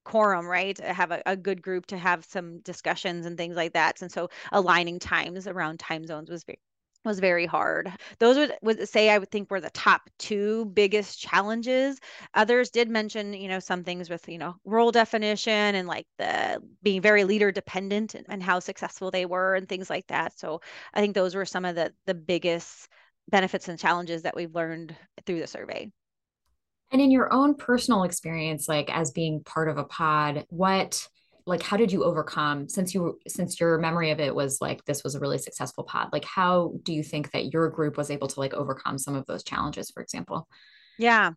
quorum, 0.03 0.47
right? 0.47 0.79
Uh, 0.79 0.93
have 0.93 1.11
a, 1.11 1.21
a, 1.25 1.35
good 1.35 1.61
group 1.61 1.87
to 1.87 1.97
have 1.97 2.23
some 2.25 2.59
discussions 2.59 3.25
and 3.25 3.37
things 3.37 3.55
like 3.55 3.73
that. 3.73 4.01
And 4.01 4.11
so 4.11 4.29
aligning 4.51 4.99
times 4.99 5.47
around 5.47 5.79
time 5.79 6.05
zones 6.05 6.29
was 6.29 6.43
very 6.43 6.59
was 7.05 7.19
very 7.19 7.45
hard. 7.45 7.91
Those 8.19 8.35
would, 8.35 8.53
would 8.63 8.89
say 8.89 9.09
I 9.09 9.19
would 9.19 9.29
think 9.29 9.49
were 9.51 9.61
the 9.61 9.69
top 9.69 10.09
two 10.17 10.65
biggest 10.65 11.19
challenges. 11.19 11.99
Others 12.33 12.71
did 12.71 12.89
mention, 12.89 13.33
you 13.33 13.47
know, 13.47 13.59
some 13.59 13.83
things 13.83 14.09
with, 14.09 14.27
you 14.27 14.39
know, 14.39 14.55
role 14.65 14.91
definition 14.91 15.75
and 15.75 15.87
like 15.87 16.07
the 16.17 16.59
being 16.81 17.01
very 17.01 17.23
leader 17.23 17.51
dependent 17.51 18.15
and, 18.15 18.25
and 18.27 18.41
how 18.41 18.59
successful 18.59 19.11
they 19.11 19.25
were 19.25 19.55
and 19.55 19.69
things 19.69 19.89
like 19.89 20.07
that. 20.07 20.37
So 20.37 20.61
I 20.93 20.99
think 20.99 21.13
those 21.13 21.35
were 21.35 21.45
some 21.45 21.63
of 21.63 21.75
the 21.75 21.93
the 22.07 22.15
biggest 22.15 22.89
benefits 23.29 23.67
and 23.67 23.79
challenges 23.79 24.23
that 24.23 24.35
we've 24.35 24.53
learned 24.53 24.95
through 25.25 25.39
the 25.39 25.47
survey. 25.47 25.91
And 26.91 27.01
in 27.01 27.11
your 27.11 27.33
own 27.33 27.55
personal 27.55 28.03
experience, 28.03 28.67
like 28.67 28.89
as 28.89 29.11
being 29.11 29.43
part 29.43 29.69
of 29.69 29.77
a 29.77 29.83
pod, 29.83 30.45
what 30.49 31.07
like 31.47 31.61
how 31.61 31.77
did 31.77 31.91
you 31.91 32.03
overcome 32.03 32.67
since 32.67 32.93
you 32.93 33.19
since 33.27 33.59
your 33.59 33.77
memory 33.77 34.11
of 34.11 34.19
it 34.19 34.33
was 34.33 34.59
like 34.61 34.83
this 34.85 35.03
was 35.03 35.13
a 35.13 35.19
really 35.19 35.37
successful 35.37 35.83
pod 35.83 36.09
like 36.11 36.25
how 36.25 36.73
do 36.81 36.91
you 36.91 37.03
think 37.03 37.29
that 37.31 37.53
your 37.53 37.69
group 37.69 37.97
was 37.97 38.09
able 38.09 38.27
to 38.27 38.39
like 38.39 38.55
overcome 38.55 38.97
some 38.97 39.13
of 39.13 39.25
those 39.27 39.43
challenges 39.43 39.91
for 39.91 40.01
example 40.01 40.47
yeah. 40.97 41.31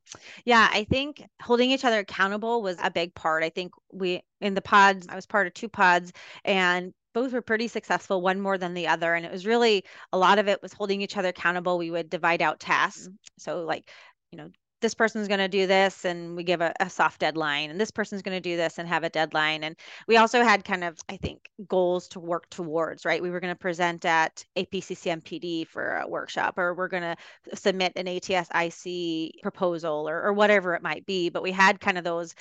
Yeah. 0.45 0.69
I 0.71 0.85
think 0.85 1.25
holding 1.43 1.71
each 1.71 1.85
other 1.85 1.99
accountable 1.99 2.63
was 2.63 2.77
a 2.83 2.91
big 2.91 3.15
part. 3.15 3.43
I 3.43 3.51
think 3.51 3.73
we, 3.93 4.23
in 4.41 4.55
the 4.55 4.63
pods, 4.63 5.07
I 5.09 5.17
was 5.17 5.27
part 5.27 5.47
of 5.47 5.55
two 5.55 5.69
pods 5.69 6.13
and 6.45 6.93
both 7.15 7.33
were 7.33 7.43
pretty 7.43 7.69
successful, 7.69 8.23
one 8.23 8.41
more 8.41 8.59
than 8.59 8.75
the 8.75 8.87
other. 8.87 9.15
And 9.15 9.27
it 9.27 9.33
was 9.33 9.47
really 9.47 9.85
a 10.13 10.19
lot 10.19 10.39
of 10.39 10.47
it 10.47 10.63
was 10.63 10.73
holding 10.73 11.03
each 11.03 11.17
other 11.17 11.31
accountable. 11.31 11.79
We 11.79 11.91
would 11.91 12.09
divide 12.09 12.43
out 12.43 12.61
tasks. 12.61 13.09
Mm-hmm. 13.09 13.15
So, 13.39 13.63
like, 13.63 13.91
you 14.31 14.39
know, 14.39 14.51
this 14.81 14.95
person's 14.95 15.29
going 15.29 15.41
to 15.41 15.49
do 15.49 15.67
this 15.67 16.05
and 16.05 16.37
we 16.37 16.43
give 16.43 16.61
a, 16.61 16.73
a 16.81 16.89
soft 16.89 17.21
deadline 17.21 17.71
and 17.71 17.81
this 17.81 17.91
person's 17.91 18.23
going 18.23 18.37
to 18.37 18.41
do 18.41 18.57
this 18.57 18.79
and 18.79 18.89
have 18.89 19.05
a 19.05 19.11
deadline 19.11 19.65
and 19.65 19.77
we 20.07 20.17
also 20.17 20.43
had 20.43 20.65
kind 20.65 20.85
of 20.85 20.99
i 21.09 21.17
think 21.17 21.51
goals 21.67 22.09
to 22.09 22.21
work 22.21 22.49
towards 22.51 23.05
right? 23.05 23.23
We 23.23 23.31
were 23.31 23.41
going 23.41 23.55
to 23.55 23.59
present 23.59 24.05
at 24.05 24.45
apccmpd 24.57 25.67
for 25.67 25.97
a 25.97 26.09
workshop 26.09 26.59
or 26.59 26.75
we're 26.75 26.89
going 26.89 27.03
to 27.03 27.17
submit 27.57 27.93
an 27.97 28.09
ats 28.09 28.31
ic 28.31 29.33
proposal 29.43 30.09
or, 30.09 30.23
or 30.23 30.33
whatever 30.33 30.75
it 30.75 30.83
might 30.83 31.05
be 31.07 31.29
but 31.29 31.43
we 31.43 31.53
had 31.53 31.81
kind 31.81 31.99
of 31.99 32.05
those 32.05 32.35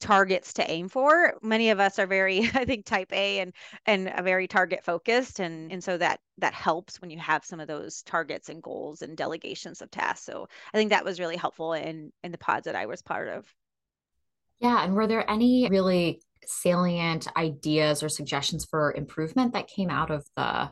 targets 0.00 0.52
to 0.54 0.70
aim 0.70 0.88
for. 0.88 1.34
Many 1.42 1.70
of 1.70 1.80
us 1.80 1.98
are 1.98 2.06
very 2.06 2.38
i 2.54 2.64
think 2.64 2.84
type 2.84 3.12
a 3.12 3.40
and 3.40 3.52
and 3.86 4.12
a 4.14 4.22
very 4.22 4.46
target 4.46 4.84
focused 4.84 5.40
and 5.40 5.72
and 5.72 5.82
so 5.82 5.96
that 5.98 6.20
that 6.38 6.54
helps 6.54 7.00
when 7.00 7.10
you 7.10 7.18
have 7.18 7.44
some 7.44 7.60
of 7.60 7.68
those 7.68 8.02
targets 8.02 8.48
and 8.48 8.62
goals 8.62 9.02
and 9.02 9.16
delegations 9.16 9.82
of 9.82 9.90
tasks. 9.90 10.26
So 10.26 10.48
i 10.72 10.76
think 10.76 10.90
that 10.90 11.04
was 11.04 11.20
really 11.20 11.36
helpful 11.36 11.72
in 11.72 12.12
in 12.22 12.32
the 12.32 12.38
pods 12.38 12.64
that 12.64 12.76
i 12.76 12.86
was 12.86 13.02
part 13.02 13.28
of. 13.28 13.46
Yeah 14.60 14.84
and 14.84 14.94
were 14.94 15.06
there 15.06 15.28
any 15.30 15.68
really 15.70 16.22
salient 16.46 17.26
ideas 17.36 18.02
or 18.02 18.08
suggestions 18.08 18.64
for 18.64 18.92
improvement 18.92 19.52
that 19.54 19.66
came 19.66 19.90
out 19.90 20.10
of 20.10 20.24
the 20.36 20.70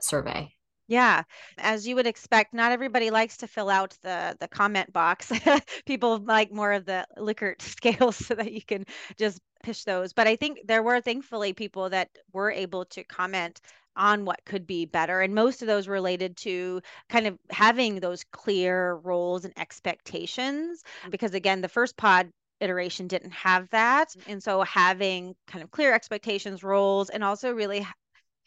survey 0.00 0.52
yeah, 0.88 1.22
as 1.58 1.86
you 1.86 1.94
would 1.96 2.06
expect, 2.06 2.54
not 2.54 2.72
everybody 2.72 3.10
likes 3.10 3.36
to 3.38 3.46
fill 3.46 3.68
out 3.68 3.96
the 4.02 4.36
the 4.40 4.48
comment 4.48 4.92
box. 4.92 5.30
People 5.86 6.18
like 6.18 6.50
more 6.50 6.72
of 6.72 6.86
the 6.86 7.06
Likert 7.16 7.60
scales 7.62 8.16
so 8.16 8.34
that 8.34 8.52
you 8.52 8.62
can 8.62 8.84
just 9.16 9.40
push 9.62 9.84
those. 9.84 10.12
But 10.12 10.26
I 10.26 10.36
think 10.36 10.60
there 10.66 10.82
were 10.82 11.00
thankfully 11.00 11.52
people 11.52 11.90
that 11.90 12.08
were 12.32 12.50
able 12.50 12.86
to 12.86 13.04
comment 13.04 13.60
on 13.96 14.24
what 14.24 14.44
could 14.46 14.66
be 14.66 14.86
better. 14.86 15.20
And 15.20 15.34
most 15.34 15.60
of 15.60 15.68
those 15.68 15.88
related 15.88 16.36
to 16.38 16.80
kind 17.08 17.26
of 17.26 17.36
having 17.50 18.00
those 18.00 18.24
clear 18.32 18.94
roles 18.94 19.44
and 19.44 19.52
expectations. 19.58 20.82
Because 21.10 21.34
again, 21.34 21.60
the 21.60 21.68
first 21.68 21.96
pod 21.96 22.30
iteration 22.60 23.08
didn't 23.08 23.32
have 23.32 23.68
that. 23.70 24.14
And 24.26 24.42
so 24.42 24.62
having 24.62 25.34
kind 25.46 25.62
of 25.62 25.70
clear 25.70 25.92
expectations, 25.92 26.62
roles, 26.62 27.10
and 27.10 27.22
also 27.22 27.52
really 27.52 27.86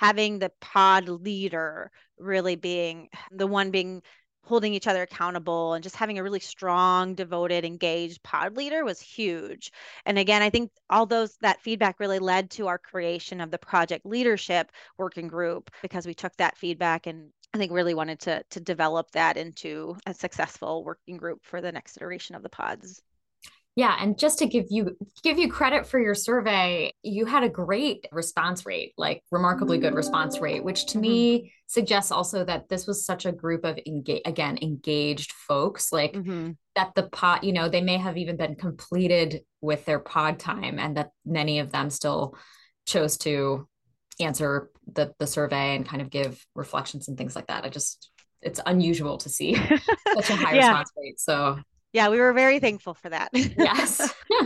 having 0.01 0.39
the 0.39 0.51
pod 0.59 1.07
leader 1.07 1.91
really 2.17 2.55
being 2.55 3.07
the 3.31 3.45
one 3.45 3.69
being 3.69 4.01
holding 4.43 4.73
each 4.73 4.87
other 4.87 5.03
accountable 5.03 5.73
and 5.73 5.83
just 5.83 5.95
having 5.95 6.17
a 6.17 6.23
really 6.23 6.39
strong 6.39 7.13
devoted 7.13 7.63
engaged 7.63 8.23
pod 8.23 8.57
leader 8.57 8.83
was 8.83 8.99
huge. 8.99 9.71
And 10.07 10.17
again 10.17 10.41
i 10.41 10.49
think 10.49 10.71
all 10.89 11.05
those 11.05 11.37
that 11.41 11.61
feedback 11.61 11.99
really 11.99 12.17
led 12.17 12.49
to 12.51 12.67
our 12.67 12.79
creation 12.79 13.39
of 13.41 13.51
the 13.51 13.59
project 13.59 14.03
leadership 14.03 14.71
working 14.97 15.27
group 15.27 15.69
because 15.83 16.07
we 16.07 16.15
took 16.15 16.35
that 16.37 16.57
feedback 16.57 17.05
and 17.05 17.29
i 17.53 17.59
think 17.59 17.71
really 17.71 17.93
wanted 17.93 18.19
to 18.21 18.43
to 18.49 18.59
develop 18.59 19.11
that 19.11 19.37
into 19.37 19.95
a 20.07 20.13
successful 20.15 20.83
working 20.83 21.17
group 21.17 21.39
for 21.43 21.61
the 21.61 21.71
next 21.71 21.97
iteration 21.97 22.35
of 22.35 22.41
the 22.41 22.49
pods 22.49 23.03
yeah, 23.81 23.97
and 23.99 24.15
just 24.15 24.37
to 24.37 24.45
give 24.45 24.67
you 24.69 24.95
give 25.23 25.39
you 25.39 25.51
credit 25.51 25.87
for 25.87 25.99
your 25.99 26.13
survey, 26.13 26.93
you 27.01 27.25
had 27.25 27.41
a 27.41 27.49
great 27.49 28.05
response 28.11 28.63
rate, 28.63 28.93
like 28.95 29.23
remarkably 29.31 29.79
good 29.79 29.95
response 29.95 30.37
rate, 30.39 30.63
which 30.63 30.85
to 30.85 30.99
mm-hmm. 30.99 31.01
me 31.01 31.53
suggests 31.65 32.11
also 32.11 32.45
that 32.45 32.69
this 32.69 32.85
was 32.85 33.03
such 33.03 33.25
a 33.25 33.31
group 33.31 33.65
of 33.65 33.79
engage 33.87 34.21
again 34.25 34.59
engaged 34.61 35.31
folks, 35.31 35.91
like 35.91 36.13
mm-hmm. 36.13 36.51
that 36.75 36.93
the 36.93 37.09
pod, 37.09 37.43
you 37.43 37.53
know, 37.53 37.69
they 37.69 37.81
may 37.81 37.97
have 37.97 38.17
even 38.17 38.37
been 38.37 38.53
completed 38.53 39.41
with 39.61 39.83
their 39.85 39.99
pod 39.99 40.37
time, 40.37 40.77
and 40.77 40.97
that 40.97 41.09
many 41.25 41.57
of 41.57 41.71
them 41.71 41.89
still 41.89 42.37
chose 42.85 43.17
to 43.17 43.67
answer 44.19 44.69
the 44.93 45.11
the 45.17 45.25
survey 45.25 45.75
and 45.75 45.87
kind 45.87 46.03
of 46.03 46.11
give 46.11 46.45
reflections 46.53 47.07
and 47.07 47.17
things 47.17 47.35
like 47.35 47.47
that. 47.47 47.65
I 47.65 47.69
just 47.69 48.11
it's 48.43 48.59
unusual 48.63 49.17
to 49.17 49.29
see 49.29 49.55
such 50.13 50.29
a 50.29 50.35
high 50.35 50.53
yeah. 50.53 50.67
response 50.67 50.91
rate. 50.95 51.19
So 51.19 51.59
yeah, 51.93 52.09
we 52.09 52.19
were 52.19 52.31
very 52.31 52.59
thankful 52.59 52.93
for 52.93 53.09
that. 53.09 53.29
yes. 53.33 54.13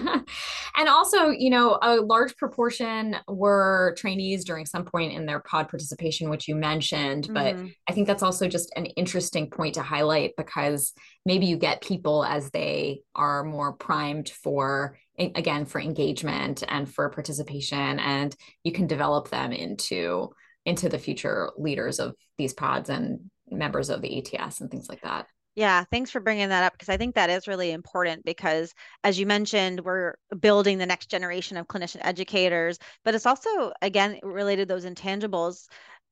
and 0.76 0.90
also, 0.90 1.30
you 1.30 1.52
know, 1.52 1.78
a 1.82 1.98
large 1.98 2.36
proportion 2.38 3.18
were 3.28 3.94
trainees 3.98 4.44
during 4.44 4.66
some 4.66 4.84
point 4.84 5.14
in 5.14 5.28
their 5.28 5.42
pod 5.42 5.70
participation, 5.70 6.30
which 6.30 6.48
you 6.48 6.56
mentioned. 6.56 7.28
But 7.32 7.56
mm-hmm. 7.56 7.68
I 7.88 7.94
think 7.94 8.08
that's 8.08 8.24
also 8.24 8.48
just 8.48 8.72
an 8.76 8.88
interesting 8.88 9.50
point 9.50 9.76
to 9.76 9.84
highlight 9.84 10.32
because 10.38 10.94
maybe 11.26 11.46
you 11.46 11.58
get 11.58 11.82
people 11.82 12.26
as 12.26 12.50
they 12.50 13.02
are 13.14 13.44
more 13.44 13.74
primed 13.74 14.30
for, 14.30 14.98
again, 15.20 15.66
for 15.66 15.80
engagement 15.80 16.64
and 16.68 16.92
for 16.92 17.10
participation, 17.10 18.00
and 18.00 18.36
you 18.64 18.72
can 18.72 18.88
develop 18.88 19.30
them 19.30 19.52
into 19.52 20.32
into 20.66 20.90
the 20.90 20.98
future 20.98 21.52
leaders 21.58 22.00
of 22.00 22.16
these 22.40 22.54
pods 22.54 22.90
and 22.90 23.20
members 23.52 23.92
of 23.92 24.02
the 24.02 24.18
ATS 24.18 24.62
and 24.62 24.72
things 24.72 24.90
like 24.90 25.02
that. 25.02 25.28
Yeah, 25.56 25.86
thanks 25.90 26.12
for 26.12 26.20
bringing 26.20 26.50
that 26.50 26.64
up 26.66 26.74
because 26.74 26.90
I 26.90 26.98
think 26.98 27.16
that 27.16 27.30
is 27.30 27.48
really 27.48 27.72
important 27.72 28.26
because 28.26 28.74
as 29.06 29.18
you 29.18 29.26
mentioned, 29.26 29.80
we're 29.82 30.16
building 30.40 30.78
the 30.78 30.86
next 30.86 31.08
generation 31.10 31.56
of 31.56 31.68
clinician 31.68 32.00
educators, 32.02 32.78
but 33.06 33.16
it's 33.16 33.26
also 33.26 33.72
again 33.82 34.20
related 34.22 34.68
to 34.68 34.74
those 34.74 34.86
intangibles. 34.86 35.68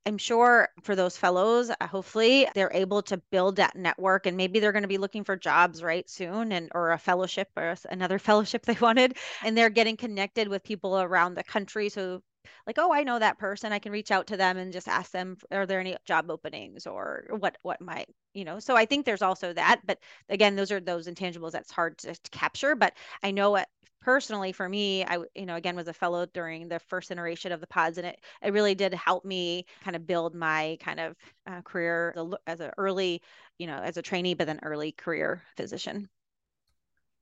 I'm 0.06 0.18
sure 0.18 0.70
for 0.84 0.96
those 0.96 1.18
fellows, 1.18 1.70
uh, 1.70 1.88
hopefully 1.88 2.48
they're 2.56 2.72
able 2.74 3.02
to 3.04 3.18
build 3.32 3.58
that 3.58 3.76
network 3.76 4.26
and 4.26 4.36
maybe 4.38 4.60
they're 4.60 4.72
going 4.74 4.82
to 4.84 4.88
be 4.88 4.98
looking 4.98 5.24
for 5.26 5.36
jobs 5.38 5.82
right 5.84 6.10
soon 6.10 6.52
and 6.54 6.70
or 6.74 6.92
a 6.92 6.98
fellowship 6.98 7.50
or 7.58 7.76
another 7.90 8.20
fellowship 8.20 8.66
they 8.66 8.78
wanted 8.82 9.18
and 9.42 9.58
they're 9.58 9.70
getting 9.70 9.98
connected 9.98 10.48
with 10.48 10.64
people 10.64 11.00
around 11.00 11.34
the 11.36 11.44
country 11.44 11.90
so 11.90 12.22
like 12.68 12.78
oh 12.80 12.94
i 12.94 13.04
know 13.04 13.20
that 13.20 13.38
person 13.38 13.72
i 13.72 13.80
can 13.80 13.92
reach 13.92 14.12
out 14.12 14.28
to 14.28 14.38
them 14.38 14.58
and 14.58 14.74
just 14.74 14.88
ask 14.88 15.12
them 15.12 15.38
are 15.52 15.66
there 15.66 15.80
any 15.80 15.96
job 16.06 16.30
openings 16.30 16.88
or 16.88 17.26
what 17.40 17.58
what 17.62 17.82
might 17.82 18.08
you 18.34 18.46
know 18.46 18.60
so 18.60 18.76
i 18.76 18.86
think 18.86 19.06
there's 19.06 19.22
also 19.22 19.54
that 19.54 19.82
but 19.86 20.00
again 20.30 20.56
those 20.56 20.72
are 20.72 20.80
those 20.80 21.08
intangibles 21.08 21.52
that's 21.52 21.72
hard 21.72 21.98
to, 21.98 22.14
to 22.14 22.32
capture 22.32 22.76
but 22.76 22.94
i 23.22 23.32
know 23.32 23.58
personally 24.02 24.52
for 24.52 24.68
me 24.68 25.06
i 25.06 25.18
you 25.34 25.46
know 25.46 25.56
again 25.56 25.76
was 25.76 25.88
a 25.88 25.94
fellow 25.94 26.26
during 26.34 26.68
the 26.68 26.80
first 26.80 27.10
iteration 27.10 27.52
of 27.52 27.62
the 27.62 27.68
pods 27.68 27.98
and 27.98 28.08
it, 28.08 28.20
it 28.42 28.52
really 28.54 28.76
did 28.76 28.94
help 28.94 29.24
me 29.24 29.66
kind 29.82 29.96
of 29.96 30.06
build 30.06 30.36
my 30.36 30.78
kind 30.82 31.00
of 31.00 31.16
uh, 31.48 31.62
career 31.62 32.14
as 32.46 32.60
an 32.60 32.72
early 32.78 33.22
you 33.58 33.68
know 33.68 33.78
as 33.78 33.98
a 33.98 34.02
trainee 34.02 34.34
but 34.34 34.46
then 34.48 34.60
early 34.64 34.92
career 34.92 35.42
physician 35.56 36.10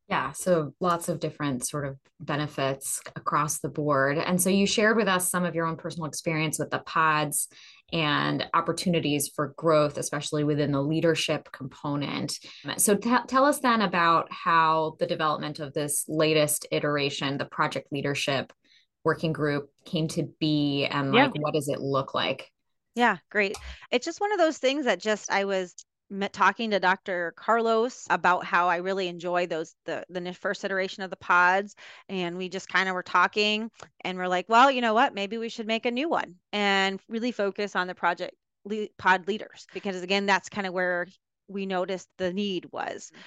yeah, 0.08 0.34
so 0.34 0.74
lots 0.82 1.08
of 1.08 1.20
different 1.20 1.66
sort 1.66 1.86
of 1.86 1.98
benefits 2.20 3.00
across 3.16 3.60
the 3.60 3.70
board. 3.70 4.18
And 4.18 4.42
so 4.42 4.50
you 4.50 4.68
shared 4.68 4.98
with 4.98 5.08
us 5.08 5.30
some 5.30 5.46
of 5.46 5.56
your 5.56 5.66
own 5.66 5.78
personal 5.78 6.06
experience 6.06 6.60
with 6.60 6.70
the 6.70 6.80
pods 6.80 7.48
and 7.94 8.46
opportunities 8.54 9.32
for 9.34 9.54
growth, 9.58 9.98
especially 9.98 10.44
within 10.44 10.72
the 10.72 10.82
leadership 10.82 11.50
component. 11.52 12.38
Um, 12.66 12.78
so 12.78 12.96
t- 12.96 13.16
tell 13.28 13.46
us 13.46 13.60
then 13.60 13.82
about 13.82 14.28
how 14.32 14.96
the 15.00 15.08
development 15.08 15.60
of 15.60 15.74
this 15.74 16.06
latest 16.08 16.68
iteration, 16.72 17.38
the 17.38 17.46
project 17.46 17.88
leadership 17.92 18.52
working 19.04 19.34
group, 19.34 19.70
came 19.86 20.08
to 20.10 20.30
be 20.40 20.86
and 20.86 21.14
like 21.14 21.32
yeah. 21.36 21.42
what 21.42 21.54
does 21.54 21.70
it 21.70 21.80
look 21.80 22.14
like? 22.14 22.50
Yeah, 22.96 23.18
great. 23.30 23.56
It's 23.92 24.06
just 24.06 24.20
one 24.20 24.34
of 24.34 24.40
those 24.40 24.58
things 24.58 24.86
that 24.86 25.00
just 25.00 25.32
I 25.32 25.46
was 25.46 25.74
met 26.12 26.34
talking 26.34 26.72
to 26.72 26.80
Dr. 26.80 27.34
Carlos 27.38 28.06
about 28.10 28.44
how 28.44 28.68
I 28.68 28.78
really 28.78 29.08
enjoy 29.08 29.48
those 29.48 29.74
the 29.86 30.04
the 30.10 30.34
first 30.34 30.64
iteration 30.64 31.04
of 31.04 31.10
the 31.10 31.16
pods 31.16 31.76
and 32.10 32.38
we 32.38 32.50
just 32.50 32.68
kind 32.68 32.90
of 32.90 32.96
were 32.96 33.04
talking 33.04 33.72
and 34.02 34.18
we're 34.18 34.28
like, 34.28 34.48
well, 34.50 34.70
you 34.70 34.82
know 34.82 34.94
what? 34.94 35.16
Maybe 35.16 35.38
we 35.38 35.50
should 35.50 35.68
make 35.68 35.86
a 35.86 35.92
new 35.92 36.10
one 36.10 36.36
and 36.52 37.00
really 37.08 37.32
focus 37.32 37.76
on 37.76 37.88
the 37.88 37.96
project 37.96 38.36
pod 38.98 39.28
leaders 39.28 39.66
because 39.74 40.02
again, 40.02 40.26
that's 40.26 40.50
kind 40.50 40.68
of 40.68 40.74
where 40.74 41.08
we 41.48 41.66
noticed 41.66 42.08
the 42.18 42.34
need 42.34 42.68
was 42.72 43.12
mm. 43.14 43.20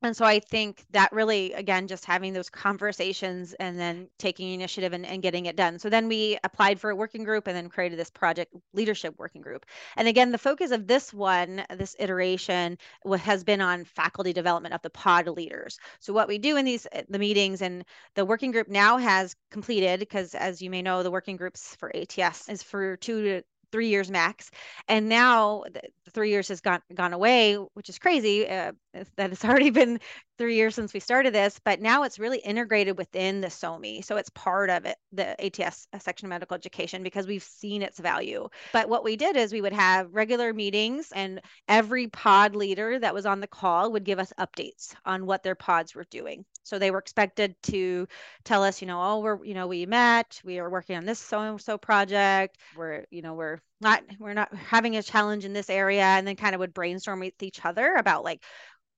And 0.00 0.16
so 0.16 0.24
I 0.24 0.38
think 0.38 0.84
that 0.90 1.12
really, 1.12 1.52
again, 1.54 1.88
just 1.88 2.04
having 2.04 2.32
those 2.32 2.48
conversations 2.48 3.52
and 3.54 3.78
then 3.78 4.08
taking 4.16 4.52
initiative 4.52 4.92
and, 4.92 5.04
and 5.04 5.22
getting 5.22 5.46
it 5.46 5.56
done. 5.56 5.80
So 5.80 5.90
then 5.90 6.06
we 6.06 6.38
applied 6.44 6.78
for 6.78 6.90
a 6.90 6.96
working 6.96 7.24
group 7.24 7.48
and 7.48 7.56
then 7.56 7.68
created 7.68 7.98
this 7.98 8.10
project 8.10 8.54
leadership 8.72 9.14
working 9.18 9.42
group. 9.42 9.66
And 9.96 10.06
again, 10.06 10.30
the 10.30 10.38
focus 10.38 10.70
of 10.70 10.86
this 10.86 11.12
one, 11.12 11.64
this 11.76 11.96
iteration, 11.98 12.78
has 13.18 13.42
been 13.42 13.60
on 13.60 13.84
faculty 13.84 14.32
development 14.32 14.74
of 14.74 14.82
the 14.82 14.90
pod 14.90 15.26
leaders. 15.26 15.80
So 15.98 16.12
what 16.12 16.28
we 16.28 16.38
do 16.38 16.56
in 16.56 16.64
these 16.64 16.86
eh, 16.92 17.02
the 17.08 17.18
meetings 17.18 17.60
and 17.60 17.84
the 18.14 18.24
working 18.24 18.52
group 18.52 18.68
now 18.68 18.98
has 18.98 19.34
completed 19.50 19.98
because, 19.98 20.34
as 20.36 20.62
you 20.62 20.70
may 20.70 20.82
know, 20.82 21.02
the 21.02 21.10
working 21.10 21.36
groups 21.36 21.74
for 21.74 21.90
ATS 21.94 22.48
is 22.48 22.62
for 22.62 22.96
two 22.98 23.22
to 23.22 23.42
three 23.70 23.88
years 23.88 24.10
max 24.10 24.50
and 24.88 25.08
now 25.08 25.64
the 25.72 26.10
three 26.10 26.30
years 26.30 26.48
has 26.48 26.60
gone 26.60 26.80
gone 26.94 27.12
away 27.12 27.54
which 27.74 27.88
is 27.88 27.98
crazy 27.98 28.48
uh, 28.48 28.72
that 29.16 29.32
it's 29.32 29.44
already 29.44 29.70
been 29.70 30.00
three 30.38 30.54
years 30.54 30.74
since 30.74 30.94
we 30.94 31.00
started 31.00 31.34
this, 31.34 31.60
but 31.64 31.80
now 31.80 32.04
it's 32.04 32.18
really 32.18 32.38
integrated 32.38 32.96
within 32.96 33.40
the 33.40 33.50
SOMI. 33.50 34.02
So 34.02 34.16
it's 34.16 34.30
part 34.30 34.70
of 34.70 34.86
it, 34.86 34.96
the 35.12 35.36
ATS 35.44 35.88
uh, 35.92 35.98
section 35.98 36.26
of 36.26 36.30
medical 36.30 36.54
education, 36.54 37.02
because 37.02 37.26
we've 37.26 37.42
seen 37.42 37.82
its 37.82 37.98
value. 37.98 38.48
But 38.72 38.88
what 38.88 39.02
we 39.02 39.16
did 39.16 39.36
is 39.36 39.52
we 39.52 39.60
would 39.60 39.72
have 39.72 40.14
regular 40.14 40.52
meetings, 40.52 41.10
and 41.12 41.40
every 41.66 42.06
pod 42.06 42.54
leader 42.54 42.98
that 43.00 43.14
was 43.14 43.26
on 43.26 43.40
the 43.40 43.46
call 43.46 43.92
would 43.92 44.04
give 44.04 44.20
us 44.20 44.32
updates 44.38 44.94
on 45.04 45.26
what 45.26 45.42
their 45.42 45.56
pods 45.56 45.94
were 45.94 46.06
doing. 46.10 46.44
So 46.62 46.78
they 46.78 46.90
were 46.90 46.98
expected 46.98 47.54
to 47.64 48.06
tell 48.44 48.62
us, 48.62 48.80
you 48.80 48.86
know, 48.86 49.02
oh, 49.02 49.20
we're, 49.20 49.44
you 49.44 49.54
know, 49.54 49.66
we 49.66 49.86
met, 49.86 50.40
we 50.44 50.58
are 50.58 50.70
working 50.70 50.96
on 50.96 51.04
this 51.04 51.18
so 51.18 51.40
and 51.40 51.60
so 51.60 51.78
project. 51.78 52.58
We're, 52.76 53.06
you 53.10 53.22
know, 53.22 53.34
we're 53.34 53.60
not, 53.80 54.02
we're 54.18 54.34
not 54.34 54.54
having 54.54 54.96
a 54.96 55.02
challenge 55.02 55.44
in 55.44 55.52
this 55.52 55.70
area, 55.70 56.02
and 56.02 56.26
then 56.26 56.36
kind 56.36 56.54
of 56.54 56.60
would 56.60 56.74
brainstorm 56.74 57.20
with 57.20 57.42
each 57.42 57.64
other 57.64 57.94
about 57.94 58.22
like 58.22 58.44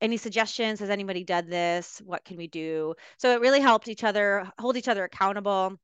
any 0.01 0.17
suggestions 0.17 0.81
has 0.81 0.91
anybody 0.91 1.25
done 1.25 1.49
this 1.49 2.01
what 2.05 2.25
can 2.25 2.37
we 2.37 2.47
do 2.47 2.95
so 3.19 3.33
it 3.33 3.41
really 3.41 3.61
helped 3.61 3.89
each 3.89 4.05
other 4.05 4.51
hold 4.59 4.77
each 4.77 4.89
other 4.89 5.05
accountable 5.05 5.79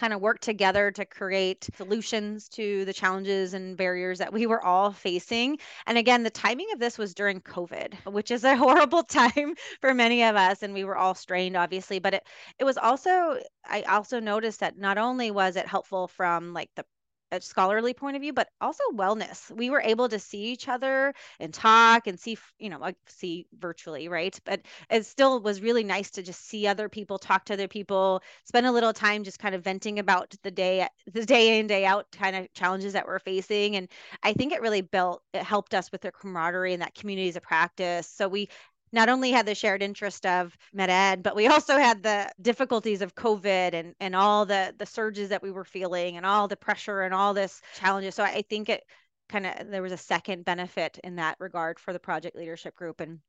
kind 0.00 0.14
of 0.14 0.20
work 0.22 0.40
together 0.40 0.90
to 0.90 1.04
create 1.04 1.68
solutions 1.76 2.48
to 2.48 2.86
the 2.86 2.92
challenges 2.92 3.52
and 3.52 3.76
barriers 3.76 4.18
that 4.18 4.32
we 4.32 4.46
were 4.46 4.64
all 4.64 4.92
facing. 4.92 5.58
And 5.86 5.98
again, 5.98 6.22
the 6.22 6.30
timing 6.30 6.68
of 6.72 6.78
this 6.78 6.96
was 6.96 7.14
during 7.14 7.42
COVID, 7.42 8.06
which 8.06 8.30
is 8.30 8.42
a 8.44 8.56
horrible 8.64 9.02
time 9.02 9.54
for 9.82 9.92
many 9.92 10.24
of 10.24 10.36
us. 10.36 10.62
And 10.62 10.72
we 10.72 10.84
were 10.84 10.96
all 10.96 11.14
strained, 11.14 11.54
obviously, 11.54 11.98
but 11.98 12.14
it, 12.14 12.22
it 12.58 12.64
was 12.64 12.78
also, 12.78 13.38
I 13.64 13.82
also 13.82 14.20
noticed 14.20 14.60
that 14.60 14.78
not 14.78 14.96
only 14.96 15.30
was 15.30 15.56
it 15.56 15.66
helpful 15.66 16.08
from 16.08 16.54
like 16.54 16.70
the 16.76 16.84
a 17.32 17.40
scholarly 17.40 17.94
point 17.94 18.16
of 18.16 18.22
view, 18.22 18.32
but 18.32 18.48
also 18.60 18.82
wellness. 18.94 19.50
We 19.50 19.70
were 19.70 19.80
able 19.80 20.08
to 20.08 20.18
see 20.18 20.44
each 20.44 20.68
other 20.68 21.14
and 21.38 21.52
talk 21.52 22.06
and 22.06 22.18
see, 22.18 22.36
you 22.58 22.68
know, 22.68 22.78
like 22.78 22.96
see 23.06 23.46
virtually, 23.58 24.08
right? 24.08 24.38
But 24.44 24.62
it 24.90 25.06
still 25.06 25.40
was 25.40 25.60
really 25.60 25.84
nice 25.84 26.10
to 26.12 26.22
just 26.22 26.46
see 26.46 26.66
other 26.66 26.88
people, 26.88 27.18
talk 27.18 27.44
to 27.46 27.54
other 27.54 27.68
people, 27.68 28.22
spend 28.44 28.66
a 28.66 28.72
little 28.72 28.92
time 28.92 29.24
just 29.24 29.38
kind 29.38 29.54
of 29.54 29.62
venting 29.62 29.98
about 29.98 30.34
the 30.42 30.50
day, 30.50 30.86
the 31.12 31.24
day 31.24 31.58
in, 31.58 31.66
day 31.66 31.84
out 31.84 32.06
kind 32.12 32.36
of 32.36 32.52
challenges 32.52 32.92
that 32.92 33.06
we're 33.06 33.18
facing. 33.18 33.76
And 33.76 33.88
I 34.22 34.32
think 34.32 34.52
it 34.52 34.60
really 34.60 34.82
built, 34.82 35.22
it 35.32 35.42
helped 35.42 35.74
us 35.74 35.92
with 35.92 36.00
the 36.00 36.12
camaraderie 36.12 36.72
and 36.72 36.82
that 36.82 36.94
communities 36.94 37.36
of 37.36 37.42
practice. 37.42 38.06
So 38.06 38.28
we 38.28 38.48
not 38.92 39.08
only 39.08 39.30
had 39.30 39.46
the 39.46 39.54
shared 39.54 39.82
interest 39.82 40.26
of 40.26 40.56
med 40.72 40.90
ed, 40.90 41.22
but 41.22 41.36
we 41.36 41.46
also 41.46 41.78
had 41.78 42.02
the 42.02 42.30
difficulties 42.40 43.02
of 43.02 43.14
COVID 43.14 43.74
and, 43.74 43.94
and 44.00 44.16
all 44.16 44.46
the, 44.46 44.74
the 44.78 44.86
surges 44.86 45.28
that 45.28 45.42
we 45.42 45.50
were 45.50 45.64
feeling 45.64 46.16
and 46.16 46.26
all 46.26 46.48
the 46.48 46.56
pressure 46.56 47.02
and 47.02 47.14
all 47.14 47.34
this 47.34 47.60
challenges. 47.74 48.14
So 48.14 48.24
I 48.24 48.42
think 48.42 48.68
it 48.68 48.84
kind 49.28 49.46
of, 49.46 49.70
there 49.70 49.82
was 49.82 49.92
a 49.92 49.96
second 49.96 50.44
benefit 50.44 50.98
in 51.04 51.16
that 51.16 51.36
regard 51.38 51.78
for 51.78 51.92
the 51.92 51.98
project 51.98 52.36
leadership 52.36 52.74
group. 52.74 53.00
And 53.00 53.20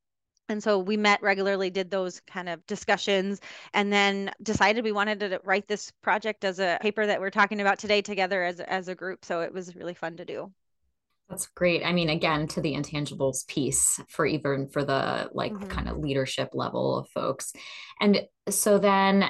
and 0.49 0.61
so 0.61 0.79
we 0.79 0.97
met 0.97 1.21
regularly, 1.21 1.69
did 1.69 1.89
those 1.89 2.19
kind 2.21 2.49
of 2.49 2.65
discussions, 2.67 3.39
and 3.73 3.93
then 3.93 4.31
decided 4.43 4.83
we 4.83 4.91
wanted 4.91 5.21
to 5.21 5.39
write 5.45 5.67
this 5.67 5.91
project 6.01 6.43
as 6.43 6.59
a 6.59 6.77
paper 6.81 7.05
that 7.05 7.21
we're 7.21 7.29
talking 7.29 7.61
about 7.61 7.79
today 7.79 8.01
together 8.01 8.43
as, 8.43 8.59
as 8.59 8.89
a 8.89 8.95
group. 8.95 9.23
So 9.23 9.41
it 9.41 9.53
was 9.53 9.75
really 9.77 9.93
fun 9.93 10.17
to 10.17 10.25
do. 10.25 10.51
That's 11.31 11.47
great. 11.47 11.81
I 11.85 11.93
mean, 11.93 12.09
again, 12.09 12.45
to 12.49 12.61
the 12.61 12.73
intangibles 12.73 13.47
piece 13.47 14.01
for 14.09 14.25
even 14.25 14.67
for 14.67 14.83
the 14.83 15.29
like 15.33 15.53
mm-hmm. 15.53 15.69
kind 15.69 15.87
of 15.87 15.97
leadership 15.97 16.49
level 16.53 16.97
of 16.97 17.07
folks. 17.09 17.53
And 18.01 18.27
so 18.49 18.77
then 18.77 19.25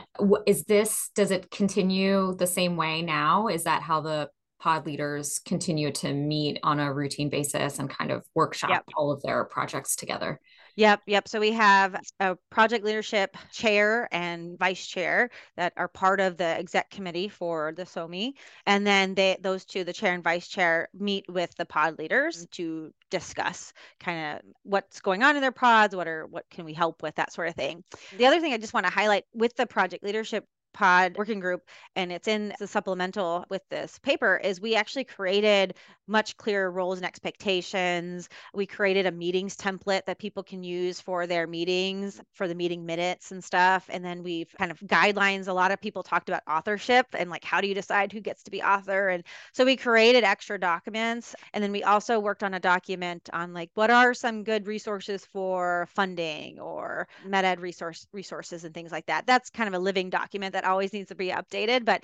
is 0.47 0.63
this, 0.63 1.11
does 1.15 1.29
it 1.29 1.51
continue 1.51 2.35
the 2.35 2.47
same 2.47 2.75
way 2.75 3.03
now? 3.03 3.49
Is 3.49 3.65
that 3.65 3.83
how 3.83 4.01
the 4.01 4.29
pod 4.59 4.87
leaders 4.87 5.39
continue 5.45 5.91
to 5.91 6.11
meet 6.11 6.59
on 6.63 6.79
a 6.79 6.91
routine 6.91 7.29
basis 7.29 7.77
and 7.77 7.87
kind 7.87 8.11
of 8.11 8.25
workshop 8.33 8.71
yep. 8.71 8.83
all 8.97 9.11
of 9.11 9.21
their 9.21 9.45
projects 9.45 9.95
together? 9.95 10.39
Yep, 10.75 11.01
yep. 11.07 11.27
So 11.27 11.39
we 11.39 11.51
have 11.51 11.99
a 12.19 12.35
project 12.49 12.85
leadership 12.85 13.35
chair 13.51 14.07
and 14.11 14.57
vice 14.57 14.85
chair 14.85 15.29
that 15.57 15.73
are 15.77 15.87
part 15.87 16.19
of 16.19 16.37
the 16.37 16.45
exec 16.45 16.89
committee 16.89 17.27
for 17.27 17.73
the 17.75 17.85
SOMI. 17.85 18.33
And 18.65 18.85
then 18.85 19.13
they 19.15 19.37
those 19.41 19.65
two, 19.65 19.83
the 19.83 19.93
chair 19.93 20.13
and 20.13 20.23
vice 20.23 20.47
chair, 20.47 20.89
meet 20.93 21.25
with 21.29 21.53
the 21.55 21.65
pod 21.65 21.99
leaders 21.99 22.47
to 22.51 22.91
discuss 23.09 23.73
kind 23.99 24.37
of 24.37 24.41
what's 24.63 25.01
going 25.01 25.23
on 25.23 25.35
in 25.35 25.41
their 25.41 25.51
pods, 25.51 25.95
what 25.95 26.07
are 26.07 26.25
what 26.27 26.49
can 26.49 26.65
we 26.65 26.73
help 26.73 27.03
with, 27.03 27.15
that 27.15 27.33
sort 27.33 27.49
of 27.49 27.55
thing. 27.55 27.83
The 28.17 28.25
other 28.25 28.39
thing 28.39 28.53
I 28.53 28.57
just 28.57 28.73
want 28.73 28.85
to 28.85 28.91
highlight 28.91 29.25
with 29.33 29.55
the 29.55 29.65
project 29.67 30.03
leadership 30.03 30.45
pod 30.73 31.15
working 31.17 31.39
group 31.39 31.63
and 31.95 32.11
it's 32.11 32.27
in 32.27 32.53
the 32.59 32.67
supplemental 32.67 33.45
with 33.49 33.61
this 33.69 33.99
paper 33.99 34.39
is 34.43 34.61
we 34.61 34.75
actually 34.75 35.03
created 35.03 35.75
much 36.07 36.35
clearer 36.37 36.69
roles 36.69 36.97
and 36.97 37.05
expectations. 37.05 38.27
We 38.53 38.65
created 38.65 39.05
a 39.05 39.11
meetings 39.11 39.55
template 39.55 40.05
that 40.05 40.19
people 40.19 40.43
can 40.43 40.61
use 40.61 40.99
for 40.99 41.25
their 41.25 41.47
meetings 41.47 42.21
for 42.33 42.47
the 42.47 42.55
meeting 42.55 42.85
minutes 42.85 43.31
and 43.31 43.43
stuff. 43.43 43.85
And 43.89 44.03
then 44.03 44.21
we've 44.21 44.53
kind 44.57 44.71
of 44.71 44.79
guidelines 44.81 45.47
a 45.47 45.53
lot 45.53 45.71
of 45.71 45.79
people 45.79 46.03
talked 46.03 46.29
about 46.29 46.43
authorship 46.47 47.07
and 47.13 47.29
like 47.29 47.43
how 47.43 47.61
do 47.61 47.67
you 47.67 47.73
decide 47.73 48.11
who 48.11 48.19
gets 48.19 48.43
to 48.43 48.51
be 48.51 48.61
author? 48.61 49.09
And 49.09 49.23
so 49.53 49.63
we 49.65 49.77
created 49.77 50.23
extra 50.23 50.59
documents. 50.59 51.35
And 51.53 51.63
then 51.63 51.71
we 51.71 51.83
also 51.83 52.19
worked 52.19 52.43
on 52.43 52.53
a 52.53 52.59
document 52.59 53.29
on 53.31 53.53
like 53.53 53.69
what 53.73 53.89
are 53.89 54.13
some 54.13 54.43
good 54.43 54.67
resources 54.67 55.25
for 55.25 55.87
funding 55.93 56.59
or 56.59 57.07
med 57.25 57.45
ed 57.45 57.61
resource 57.61 58.05
resources 58.11 58.65
and 58.65 58.73
things 58.73 58.91
like 58.91 59.05
that. 59.05 59.25
That's 59.25 59.49
kind 59.49 59.67
of 59.67 59.73
a 59.73 59.83
living 59.83 60.09
document 60.09 60.53
that 60.53 60.60
that 60.61 60.69
always 60.69 60.93
needs 60.93 61.09
to 61.09 61.15
be 61.15 61.29
updated. 61.29 61.85
But 61.85 62.03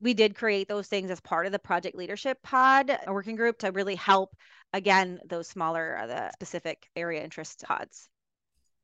we 0.00 0.14
did 0.14 0.34
create 0.34 0.68
those 0.68 0.86
things 0.86 1.10
as 1.10 1.20
part 1.20 1.46
of 1.46 1.52
the 1.52 1.58
project 1.58 1.96
leadership 1.96 2.38
pod 2.42 2.96
a 3.06 3.12
working 3.12 3.36
group 3.36 3.58
to 3.58 3.72
really 3.72 3.96
help 3.96 4.34
again 4.72 5.18
those 5.26 5.48
smaller 5.48 5.98
uh, 5.98 6.06
the 6.06 6.30
specific 6.32 6.88
area 6.94 7.22
interest 7.22 7.64
pods 7.66 8.08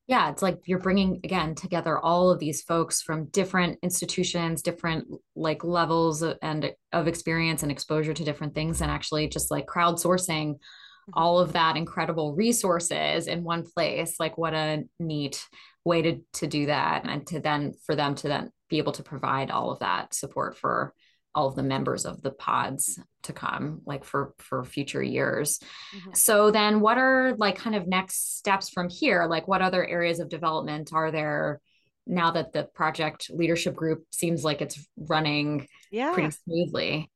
yeah 0.06 0.30
it's 0.30 0.42
like 0.42 0.60
you're 0.66 0.78
bringing 0.78 1.20
again 1.24 1.54
together 1.54 1.98
all 1.98 2.30
of 2.30 2.38
these 2.38 2.62
folks 2.62 3.00
from 3.00 3.26
different 3.26 3.78
institutions 3.82 4.62
different 4.62 5.06
like 5.36 5.62
levels 5.62 6.22
of, 6.22 6.36
and 6.42 6.72
of 6.92 7.06
experience 7.06 7.62
and 7.62 7.70
exposure 7.70 8.14
to 8.14 8.24
different 8.24 8.54
things 8.54 8.80
and 8.80 8.90
actually 8.90 9.28
just 9.28 9.50
like 9.50 9.66
crowdsourcing 9.66 10.54
mm-hmm. 10.54 11.12
all 11.14 11.38
of 11.38 11.52
that 11.52 11.76
incredible 11.76 12.34
resources 12.34 13.28
in 13.28 13.44
one 13.44 13.62
place 13.62 14.16
like 14.18 14.36
what 14.36 14.54
a 14.54 14.82
neat 14.98 15.46
way 15.84 16.02
to 16.02 16.20
to 16.32 16.46
do 16.46 16.66
that 16.66 17.04
and 17.04 17.26
to 17.26 17.40
then 17.40 17.72
for 17.84 17.94
them 17.94 18.14
to 18.14 18.28
then 18.28 18.50
be 18.74 18.78
able 18.78 18.90
to 18.90 19.04
provide 19.04 19.52
all 19.52 19.70
of 19.70 19.78
that 19.78 20.12
support 20.12 20.58
for 20.58 20.92
all 21.32 21.46
of 21.46 21.54
the 21.54 21.62
members 21.62 22.04
of 22.04 22.22
the 22.22 22.32
pods 22.32 22.98
to 23.22 23.32
come 23.32 23.80
like 23.86 24.04
for 24.04 24.34
for 24.38 24.64
future 24.64 25.02
years. 25.02 25.60
Mm-hmm. 25.96 26.10
so 26.14 26.50
then 26.50 26.80
what 26.80 26.98
are 26.98 27.36
like 27.38 27.56
kind 27.56 27.76
of 27.76 27.86
next 27.86 28.36
steps 28.36 28.70
from 28.70 28.88
here? 28.88 29.26
Like 29.26 29.46
what 29.46 29.62
other 29.62 29.86
areas 29.86 30.18
of 30.18 30.28
development 30.28 30.90
are 30.92 31.12
there 31.12 31.60
now 32.04 32.32
that 32.32 32.52
the 32.52 32.64
project 32.64 33.30
leadership 33.30 33.76
group 33.76 34.04
seems 34.10 34.42
like 34.42 34.60
it's 34.60 34.84
running 34.96 35.68
yeah. 35.92 36.12
pretty 36.12 36.30
smoothly? 36.44 37.10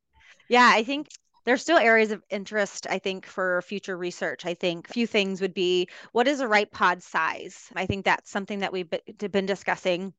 Yeah 0.49 0.71
i 0.73 0.85
think 0.85 1.09
there's 1.45 1.63
still 1.63 1.79
areas 1.79 2.13
of 2.13 2.23
interest 2.31 2.87
i 2.89 2.99
think 2.99 3.27
for 3.27 3.63
future 3.63 3.97
research. 3.99 4.47
I 4.47 4.55
think 4.55 4.91
a 4.91 4.93
few 4.93 5.09
things 5.09 5.41
would 5.41 5.55
be 5.55 5.89
what 6.13 6.29
is 6.29 6.39
the 6.39 6.49
right 6.49 6.71
pod 6.71 7.03
size? 7.03 7.67
I 7.75 7.87
think 7.87 8.05
that's 8.05 8.31
something 8.31 8.61
that 8.61 8.73
we've 8.73 8.91
been 9.19 9.47
discussing 9.47 10.13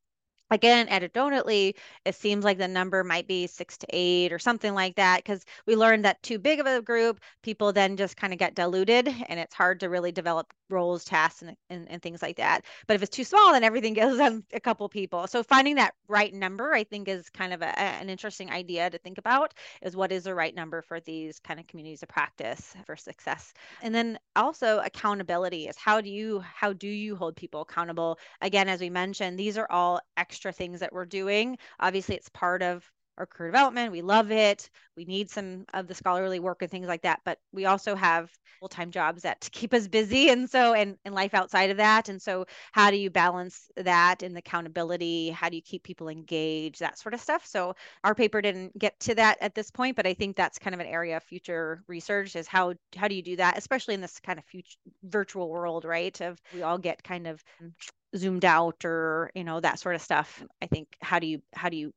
again 0.51 0.87
anecdotally 0.87 1.75
it 2.05 2.15
seems 2.15 2.43
like 2.43 2.57
the 2.57 2.67
number 2.67 3.03
might 3.03 3.27
be 3.27 3.47
six 3.47 3.77
to 3.77 3.87
eight 3.91 4.31
or 4.33 4.39
something 4.39 4.73
like 4.73 4.95
that 4.95 5.17
because 5.23 5.43
we 5.65 5.75
learned 5.75 6.05
that 6.05 6.21
too 6.23 6.39
big 6.39 6.59
of 6.59 6.67
a 6.67 6.81
group 6.81 7.19
people 7.43 7.71
then 7.73 7.97
just 7.97 8.17
kind 8.17 8.33
of 8.33 8.39
get 8.39 8.55
diluted 8.55 9.07
and 9.27 9.39
it's 9.39 9.53
hard 9.53 9.79
to 9.79 9.89
really 9.89 10.11
develop 10.11 10.47
roles 10.69 11.03
tasks 11.03 11.41
and, 11.41 11.55
and, 11.69 11.89
and 11.89 12.01
things 12.01 12.21
like 12.21 12.37
that. 12.37 12.65
But 12.87 12.95
if 12.95 13.03
it's 13.03 13.15
too 13.15 13.23
small 13.23 13.53
then 13.53 13.63
everything 13.63 13.93
goes 14.03 14.19
on 14.19 14.43
a 14.53 14.59
couple 14.59 14.89
people. 14.89 15.27
So 15.27 15.43
finding 15.43 15.75
that 15.75 15.93
right 16.07 16.33
number 16.33 16.73
i 16.73 16.83
think 16.83 17.07
is 17.07 17.29
kind 17.29 17.53
of 17.53 17.61
a, 17.61 17.79
an 17.79 18.09
interesting 18.09 18.49
idea 18.51 18.89
to 18.89 18.97
think 18.97 19.17
about 19.17 19.53
is 19.81 19.95
what 19.95 20.11
is 20.11 20.23
the 20.23 20.35
right 20.35 20.55
number 20.55 20.81
for 20.81 20.99
these 20.99 21.39
kind 21.39 21.59
of 21.59 21.67
communities 21.67 22.03
of 22.03 22.09
practice 22.09 22.73
for 22.85 22.95
success. 22.95 23.53
And 23.81 23.93
then 23.93 24.19
also 24.35 24.79
accountability 24.79 25.67
is 25.67 25.77
how 25.77 26.01
do 26.01 26.09
you 26.09 26.39
how 26.39 26.73
do 26.73 26.87
you 26.87 27.15
hold 27.15 27.35
people 27.35 27.61
accountable? 27.61 28.19
Again 28.41 28.67
as 28.67 28.81
we 28.81 28.89
mentioned 28.89 29.37
these 29.37 29.57
are 29.57 29.67
all 29.69 30.01
extra 30.17 30.39
extra 30.39 30.53
things 30.53 30.79
that 30.79 30.93
we're 30.93 31.05
doing. 31.05 31.57
Obviously, 31.79 32.15
it's 32.15 32.29
part 32.29 32.61
of 32.61 32.89
our 33.19 33.25
career 33.25 33.51
development. 33.51 33.91
We 33.91 34.01
love 34.01 34.31
it. 34.31 34.69
We 34.95 35.05
need 35.05 35.29
some 35.29 35.65
of 35.73 35.87
the 35.87 35.93
scholarly 35.93 36.39
work 36.39 36.61
and 36.61 36.71
things 36.71 36.87
like 36.87 37.01
that. 37.03 37.19
But 37.25 37.37
we 37.51 37.65
also 37.65 37.95
have 37.95 38.29
full 38.59 38.69
time 38.69 38.91
jobs 38.91 39.23
that 39.23 39.47
keep 39.51 39.73
us 39.73 39.87
busy. 39.87 40.29
And 40.29 40.49
so, 40.49 40.73
and, 40.73 40.95
and 41.05 41.13
life 41.13 41.33
outside 41.33 41.69
of 41.69 41.77
that. 41.77 42.09
And 42.09 42.21
so, 42.21 42.45
how 42.71 42.89
do 42.89 42.97
you 42.97 43.09
balance 43.09 43.69
that 43.75 44.23
and 44.23 44.35
the 44.35 44.39
accountability? 44.39 45.29
How 45.29 45.49
do 45.49 45.57
you 45.57 45.61
keep 45.61 45.83
people 45.83 46.07
engaged? 46.07 46.79
That 46.79 46.97
sort 46.97 47.13
of 47.13 47.19
stuff. 47.19 47.45
So, 47.45 47.75
our 48.03 48.15
paper 48.15 48.41
didn't 48.41 48.77
get 48.77 48.99
to 49.01 49.15
that 49.15 49.37
at 49.41 49.53
this 49.53 49.69
point, 49.69 49.95
but 49.95 50.07
I 50.07 50.13
think 50.13 50.35
that's 50.35 50.57
kind 50.57 50.73
of 50.73 50.79
an 50.79 50.87
area 50.87 51.17
of 51.17 51.23
future 51.23 51.83
research 51.87 52.35
is 52.35 52.47
how, 52.47 52.73
how 52.95 53.07
do 53.07 53.15
you 53.15 53.21
do 53.21 53.35
that, 53.35 53.57
especially 53.57 53.93
in 53.93 54.01
this 54.01 54.19
kind 54.19 54.39
of 54.39 54.45
future 54.45 54.77
virtual 55.03 55.49
world, 55.49 55.85
right? 55.85 56.19
Of 56.21 56.39
we 56.53 56.61
all 56.61 56.77
get 56.77 57.03
kind 57.03 57.27
of 57.27 57.43
mm. 57.61 57.71
zoomed 58.15 58.45
out 58.45 58.85
or 58.85 59.31
you 59.35 59.43
know 59.43 59.59
that 59.59 59.79
sort 59.79 59.93
of 59.93 60.01
stuff 60.01 60.43
i 60.63 60.65
think 60.65 60.87
how 61.01 61.19
do 61.19 61.27
you 61.27 61.39
how 61.53 61.69
do 61.69 61.77
you 61.77 61.93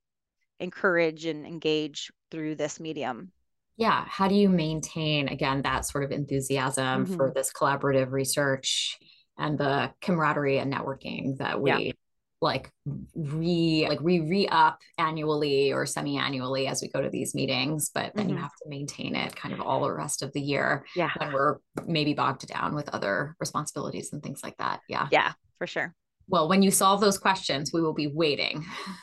encourage 0.62 1.27
and 1.27 1.46
engage 1.46 2.11
through 2.31 2.55
this 2.55 2.81
medium 2.81 3.33
yeah 3.77 4.05
how 4.09 4.29
do 4.29 4.35
you 4.35 4.48
maintain 4.48 5.29
again 5.29 5.62
that 5.62 5.85
sort 5.85 6.05
of 6.05 6.11
enthusiasm 6.11 7.05
mm-hmm. 7.05 7.16
for 7.16 7.33
this 7.35 7.53
collaborative 7.53 8.12
research 8.12 8.98
and 9.38 9.59
the 9.59 9.90
camaraderie 10.01 10.59
and 10.59 10.72
networking 10.72 11.37
that 11.38 11.61
we 11.61 11.70
yeah. 11.70 11.92
like 12.40 12.70
re 13.14 13.87
like 13.88 14.01
we 14.01 14.20
re-up 14.20 14.79
annually 14.98 15.72
or 15.72 15.87
semi-annually 15.87 16.66
as 16.66 16.83
we 16.83 16.88
go 16.88 17.01
to 17.01 17.11
these 17.11 17.35
meetings 17.35 17.90
but 17.94 18.12
then 18.14 18.27
mm-hmm. 18.27 18.37
you 18.37 18.42
have 18.42 18.55
to 18.62 18.68
maintain 18.68 19.14
it 19.14 19.35
kind 19.35 19.55
of 19.55 19.61
all 19.61 19.83
the 19.83 19.92
rest 19.92 20.22
of 20.22 20.33
the 20.33 20.40
year 20.40 20.85
yeah 20.94 21.11
when 21.18 21.33
we're 21.33 21.57
maybe 21.87 22.14
bogged 22.14 22.46
down 22.46 22.75
with 22.75 22.88
other 22.90 23.35
responsibilities 23.40 24.12
and 24.12 24.22
things 24.22 24.42
like 24.42 24.57
that 24.59 24.81
yeah 24.88 25.09
yeah 25.11 25.33
for 25.59 25.66
sure 25.66 25.94
well, 26.33 26.49
when 26.49 26.62
you 26.62 26.71
solve 26.71 27.01
those 27.01 27.18
questions, 27.18 27.73
we 27.73 27.83
will 27.83 27.92
be 27.92 28.09
waiting 28.09 28.64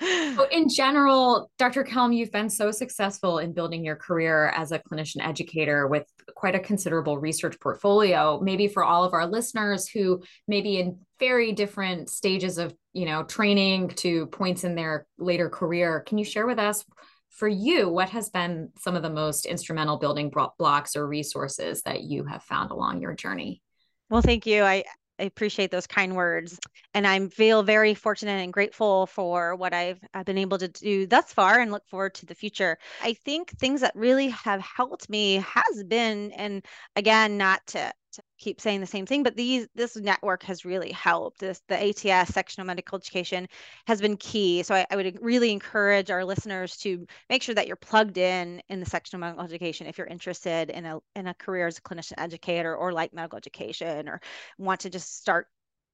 so 0.00 0.46
in 0.50 0.68
general, 0.68 1.50
Dr. 1.58 1.84
Kelm, 1.84 2.14
you've 2.14 2.32
been 2.32 2.48
so 2.48 2.70
successful 2.70 3.38
in 3.38 3.52
building 3.52 3.84
your 3.84 3.96
career 3.96 4.48
as 4.56 4.72
a 4.72 4.78
clinician 4.78 5.26
educator 5.26 5.86
with 5.86 6.06
quite 6.34 6.54
a 6.54 6.60
considerable 6.60 7.18
research 7.18 7.58
portfolio. 7.60 8.40
Maybe 8.40 8.68
for 8.68 8.84
all 8.84 9.04
of 9.04 9.12
our 9.12 9.26
listeners 9.26 9.88
who 9.88 10.22
may 10.48 10.60
be 10.60 10.78
in 10.78 10.98
very 11.18 11.52
different 11.52 12.08
stages 12.08 12.58
of, 12.58 12.74
you 12.92 13.06
know, 13.06 13.24
training 13.24 13.88
to 13.88 14.26
points 14.26 14.64
in 14.64 14.74
their 14.74 15.06
later 15.18 15.50
career, 15.50 16.00
can 16.00 16.18
you 16.18 16.24
share 16.24 16.46
with 16.46 16.58
us 16.58 16.84
for 17.28 17.48
you 17.48 17.88
what 17.88 18.10
has 18.10 18.30
been 18.30 18.70
some 18.78 18.96
of 18.96 19.02
the 19.02 19.10
most 19.10 19.46
instrumental 19.46 19.98
building 19.98 20.32
blocks 20.58 20.96
or 20.96 21.06
resources 21.06 21.82
that 21.82 22.02
you 22.02 22.24
have 22.24 22.42
found 22.42 22.70
along 22.70 23.00
your 23.00 23.14
journey? 23.14 23.62
Well, 24.10 24.22
thank 24.22 24.46
you. 24.46 24.62
I, 24.62 24.84
I 25.18 25.24
appreciate 25.24 25.70
those 25.70 25.86
kind 25.86 26.16
words. 26.16 26.58
And 26.94 27.06
I 27.06 27.28
feel 27.28 27.62
very 27.62 27.94
fortunate 27.94 28.42
and 28.42 28.52
grateful 28.52 29.06
for 29.06 29.54
what 29.54 29.72
I've, 29.72 30.00
I've 30.14 30.26
been 30.26 30.38
able 30.38 30.58
to 30.58 30.68
do 30.68 31.06
thus 31.06 31.32
far 31.32 31.60
and 31.60 31.70
look 31.70 31.86
forward 31.88 32.14
to 32.16 32.26
the 32.26 32.34
future. 32.34 32.78
I 33.00 33.14
think 33.14 33.50
things 33.58 33.80
that 33.82 33.94
really 33.94 34.28
have 34.30 34.60
helped 34.60 35.08
me 35.08 35.36
has 35.36 35.84
been, 35.84 36.32
and 36.32 36.64
again, 36.96 37.36
not 37.38 37.64
to 37.68 37.92
to 38.09 38.09
keep 38.38 38.60
saying 38.60 38.80
the 38.80 38.86
same 38.86 39.06
thing, 39.06 39.22
but 39.22 39.36
these 39.36 39.68
this 39.74 39.96
network 39.96 40.42
has 40.44 40.64
really 40.64 40.92
helped. 40.92 41.40
This 41.40 41.62
the 41.68 41.76
ATS 41.76 42.32
sectional 42.32 42.66
medical 42.66 42.98
education 42.98 43.48
has 43.86 44.00
been 44.00 44.16
key. 44.16 44.62
So 44.62 44.74
I, 44.74 44.86
I, 44.90 44.96
would 44.96 45.18
really 45.20 45.52
encourage 45.52 46.10
our 46.10 46.24
listeners 46.24 46.76
to 46.78 47.06
make 47.28 47.42
sure 47.42 47.54
that 47.54 47.66
you're 47.66 47.76
plugged 47.76 48.18
in 48.18 48.62
in 48.68 48.80
the 48.80 48.86
sectional 48.86 49.20
medical 49.20 49.44
education 49.44 49.86
if 49.86 49.98
you're 49.98 50.06
interested 50.06 50.70
in 50.70 50.86
a 50.86 50.98
in 51.14 51.26
a 51.26 51.34
career 51.34 51.66
as 51.66 51.78
a 51.78 51.82
clinician 51.82 52.14
educator 52.18 52.74
or 52.74 52.92
like 52.92 53.12
medical 53.12 53.36
education 53.36 54.08
or 54.08 54.20
want 54.58 54.80
to 54.80 54.90
just 54.90 55.18
start 55.18 55.46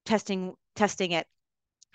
testing 0.04 0.54
testing 0.74 1.12
it 1.12 1.26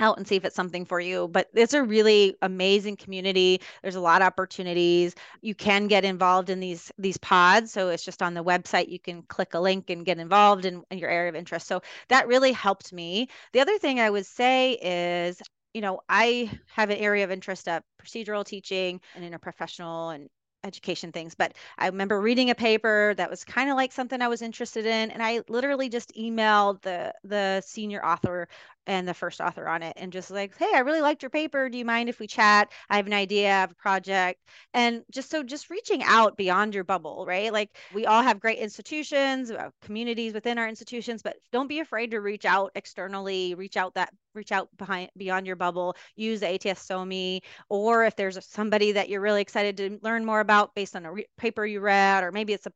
out 0.01 0.17
and 0.17 0.27
see 0.27 0.35
if 0.35 0.45
it's 0.45 0.55
something 0.55 0.85
for 0.85 0.99
you. 0.99 1.27
But 1.27 1.49
it's 1.53 1.73
a 1.73 1.83
really 1.83 2.35
amazing 2.41 2.97
community. 2.97 3.61
There's 3.81 3.95
a 3.95 4.01
lot 4.01 4.21
of 4.21 4.27
opportunities. 4.27 5.15
You 5.41 5.55
can 5.55 5.87
get 5.87 6.05
involved 6.05 6.49
in 6.49 6.59
these 6.59 6.91
these 6.97 7.17
pods. 7.17 7.71
So 7.71 7.89
it's 7.89 8.03
just 8.03 8.21
on 8.21 8.33
the 8.33 8.43
website. 8.43 8.89
You 8.89 8.99
can 8.99 9.23
click 9.23 9.53
a 9.53 9.59
link 9.59 9.89
and 9.89 10.05
get 10.05 10.19
involved 10.19 10.65
in, 10.65 10.83
in 10.91 10.97
your 10.97 11.09
area 11.09 11.29
of 11.29 11.35
interest. 11.35 11.67
So 11.67 11.81
that 12.09 12.27
really 12.27 12.51
helped 12.51 12.91
me. 12.93 13.29
The 13.53 13.59
other 13.59 13.77
thing 13.77 13.99
I 13.99 14.09
would 14.09 14.25
say 14.25 14.73
is 14.81 15.41
you 15.73 15.81
know, 15.81 16.01
I 16.09 16.51
have 16.67 16.89
an 16.89 16.97
area 16.97 17.23
of 17.23 17.31
interest 17.31 17.67
of 17.67 17.83
procedural 18.01 18.45
teaching 18.45 18.99
and 19.15 19.23
interprofessional 19.23 20.13
and 20.13 20.29
education 20.63 21.11
things, 21.11 21.33
but 21.33 21.53
I 21.77 21.87
remember 21.87 22.21
reading 22.21 22.49
a 22.49 22.55
paper 22.55 23.13
that 23.17 23.29
was 23.29 23.43
kind 23.43 23.69
of 23.69 23.75
like 23.75 23.91
something 23.91 24.21
I 24.21 24.27
was 24.27 24.41
interested 24.41 24.85
in, 24.85 25.11
and 25.11 25.23
I 25.23 25.41
literally 25.47 25.89
just 25.89 26.13
emailed 26.15 26.81
the 26.81 27.13
the 27.23 27.61
senior 27.65 28.03
author 28.05 28.47
and 28.87 29.07
the 29.07 29.13
first 29.13 29.39
author 29.41 29.67
on 29.67 29.83
it 29.83 29.93
and 29.97 30.11
just 30.11 30.31
like 30.31 30.57
hey 30.57 30.71
i 30.73 30.79
really 30.79 31.01
liked 31.01 31.21
your 31.21 31.29
paper. 31.29 31.69
Do 31.69 31.77
you 31.77 31.85
mind 31.85 32.09
if 32.09 32.19
we 32.19 32.27
chat? 32.27 32.71
I 32.89 32.97
have 32.97 33.07
an 33.07 33.13
idea 33.13 33.63
of 33.63 33.71
a 33.71 33.75
project. 33.75 34.39
And 34.73 35.03
just 35.11 35.29
so 35.29 35.43
just 35.43 35.69
reaching 35.69 36.03
out 36.03 36.37
beyond 36.37 36.73
your 36.75 36.83
bubble 36.83 37.25
right? 37.27 37.51
Like 37.53 37.77
we 37.93 38.05
all 38.05 38.21
have 38.21 38.39
great 38.39 38.59
institutions 38.59 39.51
uh, 39.51 39.69
communities 39.81 40.33
within 40.33 40.57
our 40.57 40.67
institutions 40.67 41.21
but 41.21 41.35
don't 41.51 41.67
be 41.67 41.79
afraid 41.79 42.11
to 42.11 42.19
reach 42.19 42.45
out 42.45 42.71
externally 42.75 43.55
reach 43.55 43.77
out 43.77 43.93
that 43.95 44.13
reach 44.33 44.51
out 44.51 44.69
behind 44.77 45.09
beyond 45.17 45.45
your 45.45 45.55
bubble 45.55 45.95
use 46.15 46.41
ats 46.43 46.65
somi 46.87 47.41
or 47.69 48.05
if 48.05 48.15
there's 48.15 48.37
somebody 48.45 48.93
that 48.93 49.09
you're 49.09 49.21
really 49.21 49.41
excited 49.41 49.77
to 49.77 49.99
learn 50.01 50.25
more 50.25 50.39
about 50.39 50.73
based 50.75 50.95
on 50.95 51.05
a 51.05 51.11
re- 51.11 51.27
paper 51.37 51.65
you 51.65 51.79
read 51.79 52.23
or 52.23 52.31
maybe 52.31 52.53
it's 52.53 52.65
a 52.65 52.71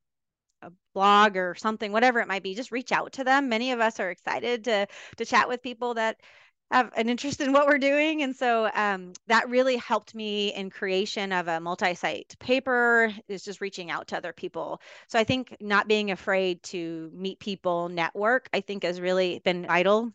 a 0.65 0.71
blog 0.93 1.38
or 1.38 1.56
something, 1.56 1.91
whatever 1.91 2.19
it 2.19 2.28
might 2.28 2.43
be, 2.43 2.56
just 2.56 2.71
reach 2.71 2.91
out 2.91 3.13
to 3.13 3.23
them. 3.23 3.49
Many 3.49 3.71
of 3.71 3.80
us 3.80 3.99
are 3.99 4.10
excited 4.10 4.63
to 4.65 4.88
to 5.17 5.25
chat 5.25 5.47
with 5.47 5.62
people 5.62 5.93
that 5.95 6.17
have 6.71 6.91
an 6.95 7.10
interest 7.10 7.41
in 7.41 7.54
what 7.54 7.67
we're 7.67 7.78
doing. 7.78 8.23
And 8.23 8.36
so 8.36 8.69
um, 8.73 9.13
that 9.28 9.49
really 9.49 9.78
helped 9.78 10.15
me 10.15 10.54
in 10.54 10.69
creation 10.69 11.32
of 11.32 11.47
a 11.47 11.60
multi-site 11.60 12.36
paper 12.39 13.13
is 13.28 13.43
just 13.43 13.62
reaching 13.62 13.91
out 13.91 14.08
to 14.08 14.17
other 14.17 14.34
people. 14.34 14.82
So 15.08 15.19
I 15.19 15.23
think 15.23 15.56
not 15.62 15.88
being 15.88 16.10
afraid 16.12 16.63
to 16.63 17.12
meet 17.13 17.39
people, 17.39 17.89
network, 17.89 18.49
I 18.51 18.62
think 18.62 18.84
has 18.84 18.99
really 18.99 19.39
been 19.45 19.67
vital 19.67 20.12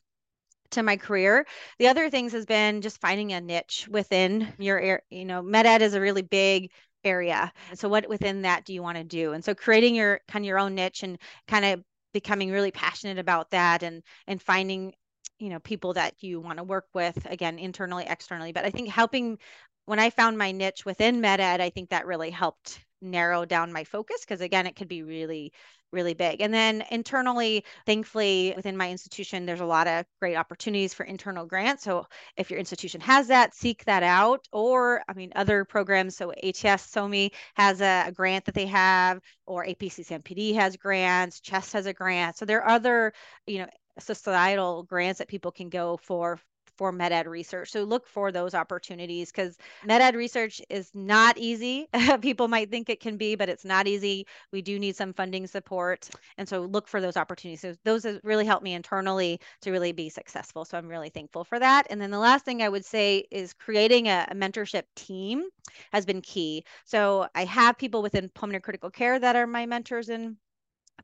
to 0.71 0.83
my 0.83 0.97
career. 0.97 1.47
The 1.79 1.89
other 1.89 2.11
things 2.11 2.33
has 2.33 2.47
been 2.47 2.81
just 2.81 3.01
finding 3.01 3.33
a 3.33 3.41
niche 3.41 3.89
within 3.89 4.53
your, 4.59 5.03
you 5.11 5.25
know, 5.25 5.43
MedEd 5.43 5.81
is 5.81 5.95
a 5.95 6.01
really 6.01 6.23
big 6.23 6.71
area. 7.05 7.53
So 7.75 7.89
what 7.89 8.09
within 8.09 8.43
that 8.43 8.65
do 8.65 8.75
you 8.75 8.83
want 8.83 8.99
to 8.99 9.05
do? 9.05 9.33
And 9.33 9.45
so 9.45 9.55
creating 9.55 9.95
your 9.95 10.21
kind 10.29 10.45
of 10.45 10.47
your 10.49 10.59
own 10.59 10.75
niche 10.75 11.03
and 11.03 11.19
kind 11.49 11.65
of 11.65 11.83
becoming 12.13 12.51
really 12.51 12.71
passionate 12.71 13.19
about 13.19 13.51
that 13.51 13.83
and 13.83 14.03
and 14.27 14.43
finding 14.43 14.93
you 15.39 15.49
know 15.49 15.59
people 15.61 15.95
that 15.95 16.15
you 16.23 16.41
want 16.41 16.59
to 16.59 16.65
work 16.65 16.87
with 16.95 17.27
again 17.31 17.59
internally 17.59 18.05
externally 18.07 18.53
but 18.53 18.65
i 18.65 18.71
think 18.71 18.89
helping 18.89 19.39
when 19.87 19.99
i 19.99 20.11
found 20.11 20.37
my 20.37 20.53
niche 20.53 20.85
within 20.85 21.21
meded 21.23 21.61
i 21.61 21.71
think 21.71 21.91
that 21.91 22.07
really 22.07 22.31
helped 22.31 22.81
narrow 23.01 23.45
down 23.45 23.73
my 23.73 23.85
focus 23.85 24.21
because 24.21 24.41
again 24.41 24.67
it 24.67 24.77
could 24.77 24.89
be 24.89 25.03
really 25.03 25.53
really 25.93 26.15
big. 26.15 26.41
And 26.41 26.53
then 26.53 26.85
internally 26.91 27.65
thankfully 27.87 28.53
within 28.57 28.77
my 28.77 28.91
institution 28.91 29.47
there's 29.47 29.61
a 29.61 29.67
lot 29.67 29.87
of 29.87 30.05
great 30.21 30.37
opportunities 30.37 30.95
for 30.95 31.05
internal 31.05 31.47
grants. 31.47 31.85
So 31.85 32.07
if 32.37 32.51
your 32.51 32.59
institution 32.59 33.01
has 33.01 33.29
that 33.29 33.55
seek 33.55 33.85
that 33.85 34.03
out. 34.03 34.47
Or 34.53 35.03
i 35.09 35.13
mean 35.15 35.33
other 35.37 35.65
programs. 35.65 36.17
So 36.17 36.33
ats 36.33 36.63
somi 36.63 37.33
has 37.55 37.81
a, 37.81 38.05
a 38.07 38.13
grant 38.13 38.45
that 38.47 38.55
they 38.55 38.67
have 38.67 39.21
or 39.47 39.65
apccmpd 39.65 40.55
has 40.55 40.77
grants 40.77 41.41
chest 41.41 41.73
has 41.73 41.87
a 41.87 41.93
grant. 41.93 42.37
So 42.37 42.45
there 42.45 42.63
are 42.63 42.71
other 42.71 43.13
you 43.47 43.59
know 43.59 43.67
societal 43.99 44.85
grants 44.85 45.19
that 45.19 45.29
people 45.29 45.53
can 45.53 45.69
go 45.69 45.97
for 45.97 46.41
for 46.81 46.91
MedEd 46.95 47.27
research. 47.27 47.71
So 47.71 47.85
look 47.85 48.07
for 48.07 48.33
those 48.33 48.55
opportunities 48.55 49.31
because 49.31 49.59
MedEd 49.87 50.15
research 50.15 50.63
is 50.71 50.91
not 50.95 51.37
easy. 51.37 51.87
People 52.23 52.49
might 52.49 52.71
think 52.71 52.89
it 52.89 53.01
can 53.01 53.19
be, 53.19 53.35
but 53.35 53.51
it's 53.51 53.67
not 53.67 53.87
easy. 53.87 54.27
We 54.51 54.63
do 54.63 54.79
need 54.79 54.97
some 54.97 55.13
funding 55.13 55.47
support. 55.47 56.09
And 56.39 56.49
so 56.49 56.63
look 56.63 56.89
for 56.89 57.03
those 57.03 57.19
opportunities. 57.19 57.61
So 57.61 57.75
those 57.85 58.07
really 58.25 58.47
helped 58.47 58.65
me 58.65 58.73
internally 58.73 59.41
to 59.61 59.73
really 59.73 59.93
be 59.93 60.09
successful. 60.09 60.65
So 60.65 60.79
I'm 60.79 60.89
really 60.89 61.11
thankful 61.11 61.45
for 61.45 61.59
that. 61.59 61.87
And 61.91 62.01
then 62.01 62.11
the 62.11 62.19
last 62.19 62.47
thing 62.47 62.63
I 62.63 62.71
would 62.71 62.87
say 62.87 63.27
is 63.31 63.53
creating 63.53 64.09
a, 64.09 64.27
a 64.31 64.35
mentorship 64.35 64.85
team 64.97 65.45
has 65.93 66.07
been 66.07 66.23
key. 66.23 66.65
So 66.87 67.29
I 67.35 67.45
have 67.45 67.77
people 67.77 68.01
within 68.01 68.31
pulmonary 68.31 68.63
critical 68.63 68.89
care 68.89 69.19
that 69.19 69.37
are 69.37 69.47
my 69.47 69.67
mentors 69.67 70.09
in 70.09 70.39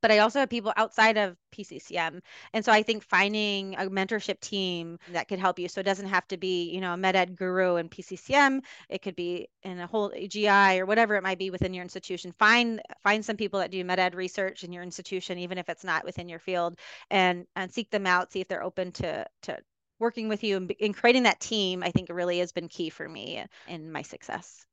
but 0.01 0.11
I 0.11 0.19
also 0.19 0.41
have 0.41 0.51
people 0.51 0.73
outside 0.77 1.17
of 1.17 1.37
PCCM. 1.53 2.21
And 2.53 2.65
so 2.65 2.73
I 2.73 2.83
think 2.83 3.03
finding 3.03 3.75
a 3.77 3.89
mentorship 3.89 4.41
team 4.41 4.99
that 5.13 5.29
could 5.29 5.39
help 5.39 5.59
you. 5.59 5.69
So 5.69 5.81
it 5.81 5.85
doesn't 5.85 6.09
have 6.09 6.27
to 6.29 6.37
be, 6.37 6.71
you 6.71 6.81
know, 6.81 6.95
a 6.95 6.97
med 6.97 7.17
ed 7.17 7.37
guru 7.37 7.77
in 7.77 7.89
PCCM. 7.89 8.61
It 8.89 9.03
could 9.03 9.17
be 9.17 9.49
in 9.63 9.79
a 9.81 9.87
whole 9.87 10.11
GI 10.11 10.81
or 10.81 10.87
whatever 10.87 11.17
it 11.17 11.23
might 11.23 11.39
be 11.39 11.51
within 11.51 11.75
your 11.75 11.83
institution. 11.83 12.33
Find 12.39 12.81
find 13.03 13.25
some 13.25 13.37
people 13.37 13.61
that 13.61 13.71
do 13.71 13.85
med 13.85 13.99
ed 13.99 14.15
research 14.15 14.65
in 14.65 14.73
your 14.73 14.83
institution, 14.83 15.39
even 15.39 15.59
if 15.59 15.69
it's 15.69 15.85
not 15.85 16.05
within 16.05 16.29
your 16.29 16.39
field, 16.39 16.77
and 17.11 17.47
and 17.57 17.73
seek 17.73 17.91
them 17.91 18.07
out. 18.07 18.33
See 18.33 18.41
if 18.41 18.49
they're 18.49 18.63
open 18.65 18.93
to 18.93 19.27
to 19.43 19.59
working 19.99 20.29
with 20.29 20.45
you 20.45 20.57
and, 20.57 20.73
and 20.81 20.97
creating 20.97 21.25
that 21.25 21.41
team. 21.41 21.83
I 21.83 21.91
think 21.91 22.09
really 22.11 22.39
has 22.39 22.53
been 22.53 22.69
key 22.69 22.91
for 22.91 23.09
me 23.09 23.45
in 23.67 23.91
my 23.91 24.03
success. 24.03 24.65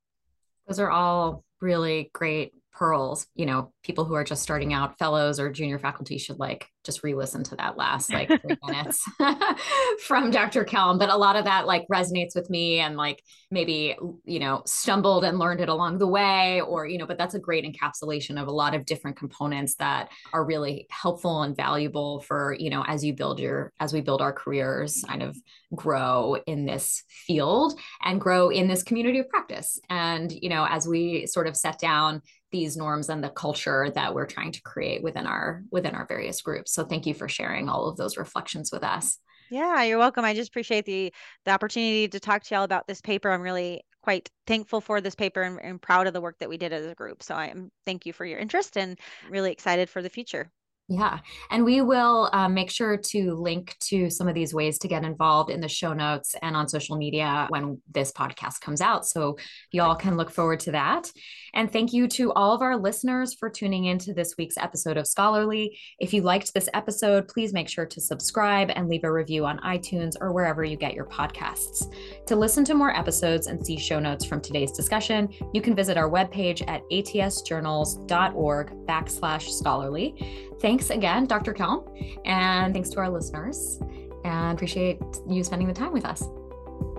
Those 0.67 0.79
are 0.79 0.91
all 0.91 1.43
really 1.61 2.09
great 2.13 2.53
pearls 2.73 3.27
you 3.35 3.45
know 3.45 3.71
people 3.83 4.05
who 4.05 4.13
are 4.13 4.23
just 4.23 4.41
starting 4.41 4.73
out 4.73 4.97
fellows 4.97 5.39
or 5.39 5.51
junior 5.51 5.79
faculty 5.79 6.17
should 6.17 6.39
like 6.39 6.67
just 6.83 7.03
re-listen 7.03 7.43
to 7.43 7.55
that 7.55 7.77
last 7.77 8.11
like 8.11 8.27
three 8.41 8.57
minutes 8.65 9.03
from 10.05 10.31
dr 10.31 10.65
kelm 10.65 10.97
but 10.97 11.09
a 11.09 11.15
lot 11.15 11.35
of 11.35 11.45
that 11.45 11.65
like 11.67 11.85
resonates 11.91 12.35
with 12.35 12.49
me 12.49 12.79
and 12.79 12.97
like 12.97 13.21
maybe 13.51 13.95
you 14.25 14.39
know 14.39 14.61
stumbled 14.65 15.23
and 15.23 15.39
learned 15.39 15.61
it 15.61 15.69
along 15.69 15.97
the 15.97 16.07
way 16.07 16.61
or 16.61 16.87
you 16.87 16.97
know 16.97 17.05
but 17.05 17.17
that's 17.17 17.35
a 17.35 17.39
great 17.39 17.65
encapsulation 17.65 18.41
of 18.41 18.47
a 18.47 18.51
lot 18.51 18.73
of 18.73 18.85
different 18.85 19.15
components 19.17 19.75
that 19.75 20.09
are 20.33 20.43
really 20.43 20.87
helpful 20.89 21.43
and 21.43 21.55
valuable 21.55 22.21
for 22.21 22.55
you 22.59 22.69
know 22.69 22.83
as 22.87 23.03
you 23.03 23.13
build 23.13 23.39
your 23.39 23.71
as 23.79 23.93
we 23.93 24.01
build 24.01 24.21
our 24.21 24.33
careers 24.33 25.03
kind 25.07 25.21
of 25.21 25.37
grow 25.75 26.37
in 26.47 26.65
this 26.65 27.03
field 27.07 27.79
and 28.03 28.21
grow 28.21 28.49
in 28.49 28.67
this 28.67 28.83
community 28.83 29.19
of 29.19 29.29
practice. 29.29 29.79
And 29.89 30.31
you 30.31 30.49
know 30.49 30.65
as 30.69 30.87
we 30.87 31.27
sort 31.27 31.47
of 31.47 31.57
set 31.57 31.79
down 31.79 32.21
these 32.53 32.77
norms 32.77 33.09
and 33.09 33.21
the 33.21 33.29
culture 33.29 33.91
that 33.95 34.13
we're 34.13 34.25
trying 34.25 34.53
to 34.53 34.61
create 34.61 35.03
within 35.03 35.27
our 35.27 35.63
within 35.71 35.93
our 35.93 36.05
various 36.05 36.41
groups. 36.41 36.71
So 36.71 36.85
thank 36.85 37.05
you 37.05 37.13
for 37.13 37.27
sharing 37.27 37.67
all 37.67 37.89
of 37.89 37.97
those 37.97 38.15
reflections 38.15 38.71
with 38.71 38.83
us. 38.83 39.19
Yeah 39.51 39.83
you're 39.83 39.97
welcome. 39.97 40.23
I 40.23 40.33
just 40.33 40.49
appreciate 40.49 40.85
the 40.85 41.13
the 41.43 41.51
opportunity 41.51 42.07
to 42.07 42.19
talk 42.21 42.43
to 42.43 42.55
y'all 42.55 42.63
about 42.63 42.87
this 42.87 43.01
paper. 43.01 43.29
I'm 43.29 43.41
really 43.41 43.83
quite 44.01 44.29
thankful 44.47 44.79
for 44.79 45.01
this 45.01 45.15
paper 45.15 45.41
and, 45.41 45.59
and 45.61 45.81
proud 45.81 46.07
of 46.07 46.13
the 46.13 46.21
work 46.21 46.37
that 46.39 46.49
we 46.49 46.57
did 46.57 46.71
as 46.71 46.85
a 46.85 46.95
group. 46.95 47.21
So 47.23 47.35
i 47.35 47.47
am 47.47 47.71
thank 47.85 48.05
you 48.05 48.13
for 48.13 48.25
your 48.25 48.39
interest 48.39 48.77
and 48.77 48.97
really 49.29 49.51
excited 49.51 49.89
for 49.89 50.01
the 50.01 50.09
future 50.09 50.49
Yeah. 50.89 51.19
And 51.49 51.63
we 51.63 51.81
will 51.81 52.29
uh, 52.33 52.49
make 52.49 52.69
sure 52.69 52.97
to 52.97 53.33
link 53.35 53.75
to 53.85 54.09
some 54.09 54.27
of 54.27 54.35
these 54.35 54.53
ways 54.53 54.77
to 54.79 54.89
get 54.89 55.05
involved 55.05 55.49
in 55.49 55.61
the 55.61 55.69
show 55.69 55.93
notes 55.93 56.35
and 56.41 56.57
on 56.57 56.67
social 56.67 56.97
media 56.97 57.47
when 57.49 57.81
this 57.89 58.11
podcast 58.11 58.59
comes 58.59 58.81
out. 58.81 59.07
So 59.07 59.37
y'all 59.71 59.95
can 59.95 60.17
look 60.17 60.29
forward 60.29 60.59
to 60.61 60.71
that. 60.73 61.09
And 61.53 61.71
thank 61.71 61.93
you 61.93 62.07
to 62.09 62.33
all 62.33 62.53
of 62.53 62.61
our 62.61 62.75
listeners 62.75 63.33
for 63.33 63.49
tuning 63.49 63.85
into 63.85 64.13
this 64.13 64.35
week's 64.37 64.57
episode 64.57 64.97
of 64.97 65.07
Scholarly. 65.07 65.77
If 65.99 66.13
you 66.13 66.21
liked 66.21 66.53
this 66.53 66.67
episode, 66.73 67.29
please 67.29 67.53
make 67.53 67.69
sure 67.69 67.85
to 67.85 68.01
subscribe 68.01 68.69
and 68.75 68.89
leave 68.89 69.05
a 69.05 69.11
review 69.11 69.45
on 69.45 69.59
iTunes 69.59 70.15
or 70.19 70.33
wherever 70.33 70.65
you 70.65 70.75
get 70.75 70.95
your 70.95 71.05
podcasts. 71.05 71.93
To 72.27 72.35
listen 72.35 72.65
to 72.65 72.73
more 72.73 72.95
episodes 72.95 73.47
and 73.47 73.65
see 73.65 73.77
show 73.77 73.99
notes 73.99 74.25
from 74.25 74.41
today's 74.41 74.71
discussion, 74.71 75.29
you 75.53 75.61
can 75.61 75.75
visit 75.75 75.95
our 75.95 76.09
webpage 76.09 76.61
at 76.67 76.81
atsjournals.org 76.91 78.67
backslash 78.85 79.49
scholarly. 79.49 80.51
Thanks 80.63 80.91
again, 80.91 81.25
Dr. 81.25 81.53
Kelm, 81.53 81.83
and 82.25 82.73
thanks 82.73 82.89
to 82.91 82.99
our 82.99 83.09
listeners. 83.09 83.81
And 84.23 84.53
appreciate 84.57 84.97
you 85.27 85.43
spending 85.43 85.67
the 85.67 85.73
time 85.73 85.91
with 85.91 86.05
us. 86.05 86.23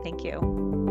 Thank 0.02 0.22
you. 0.22 0.83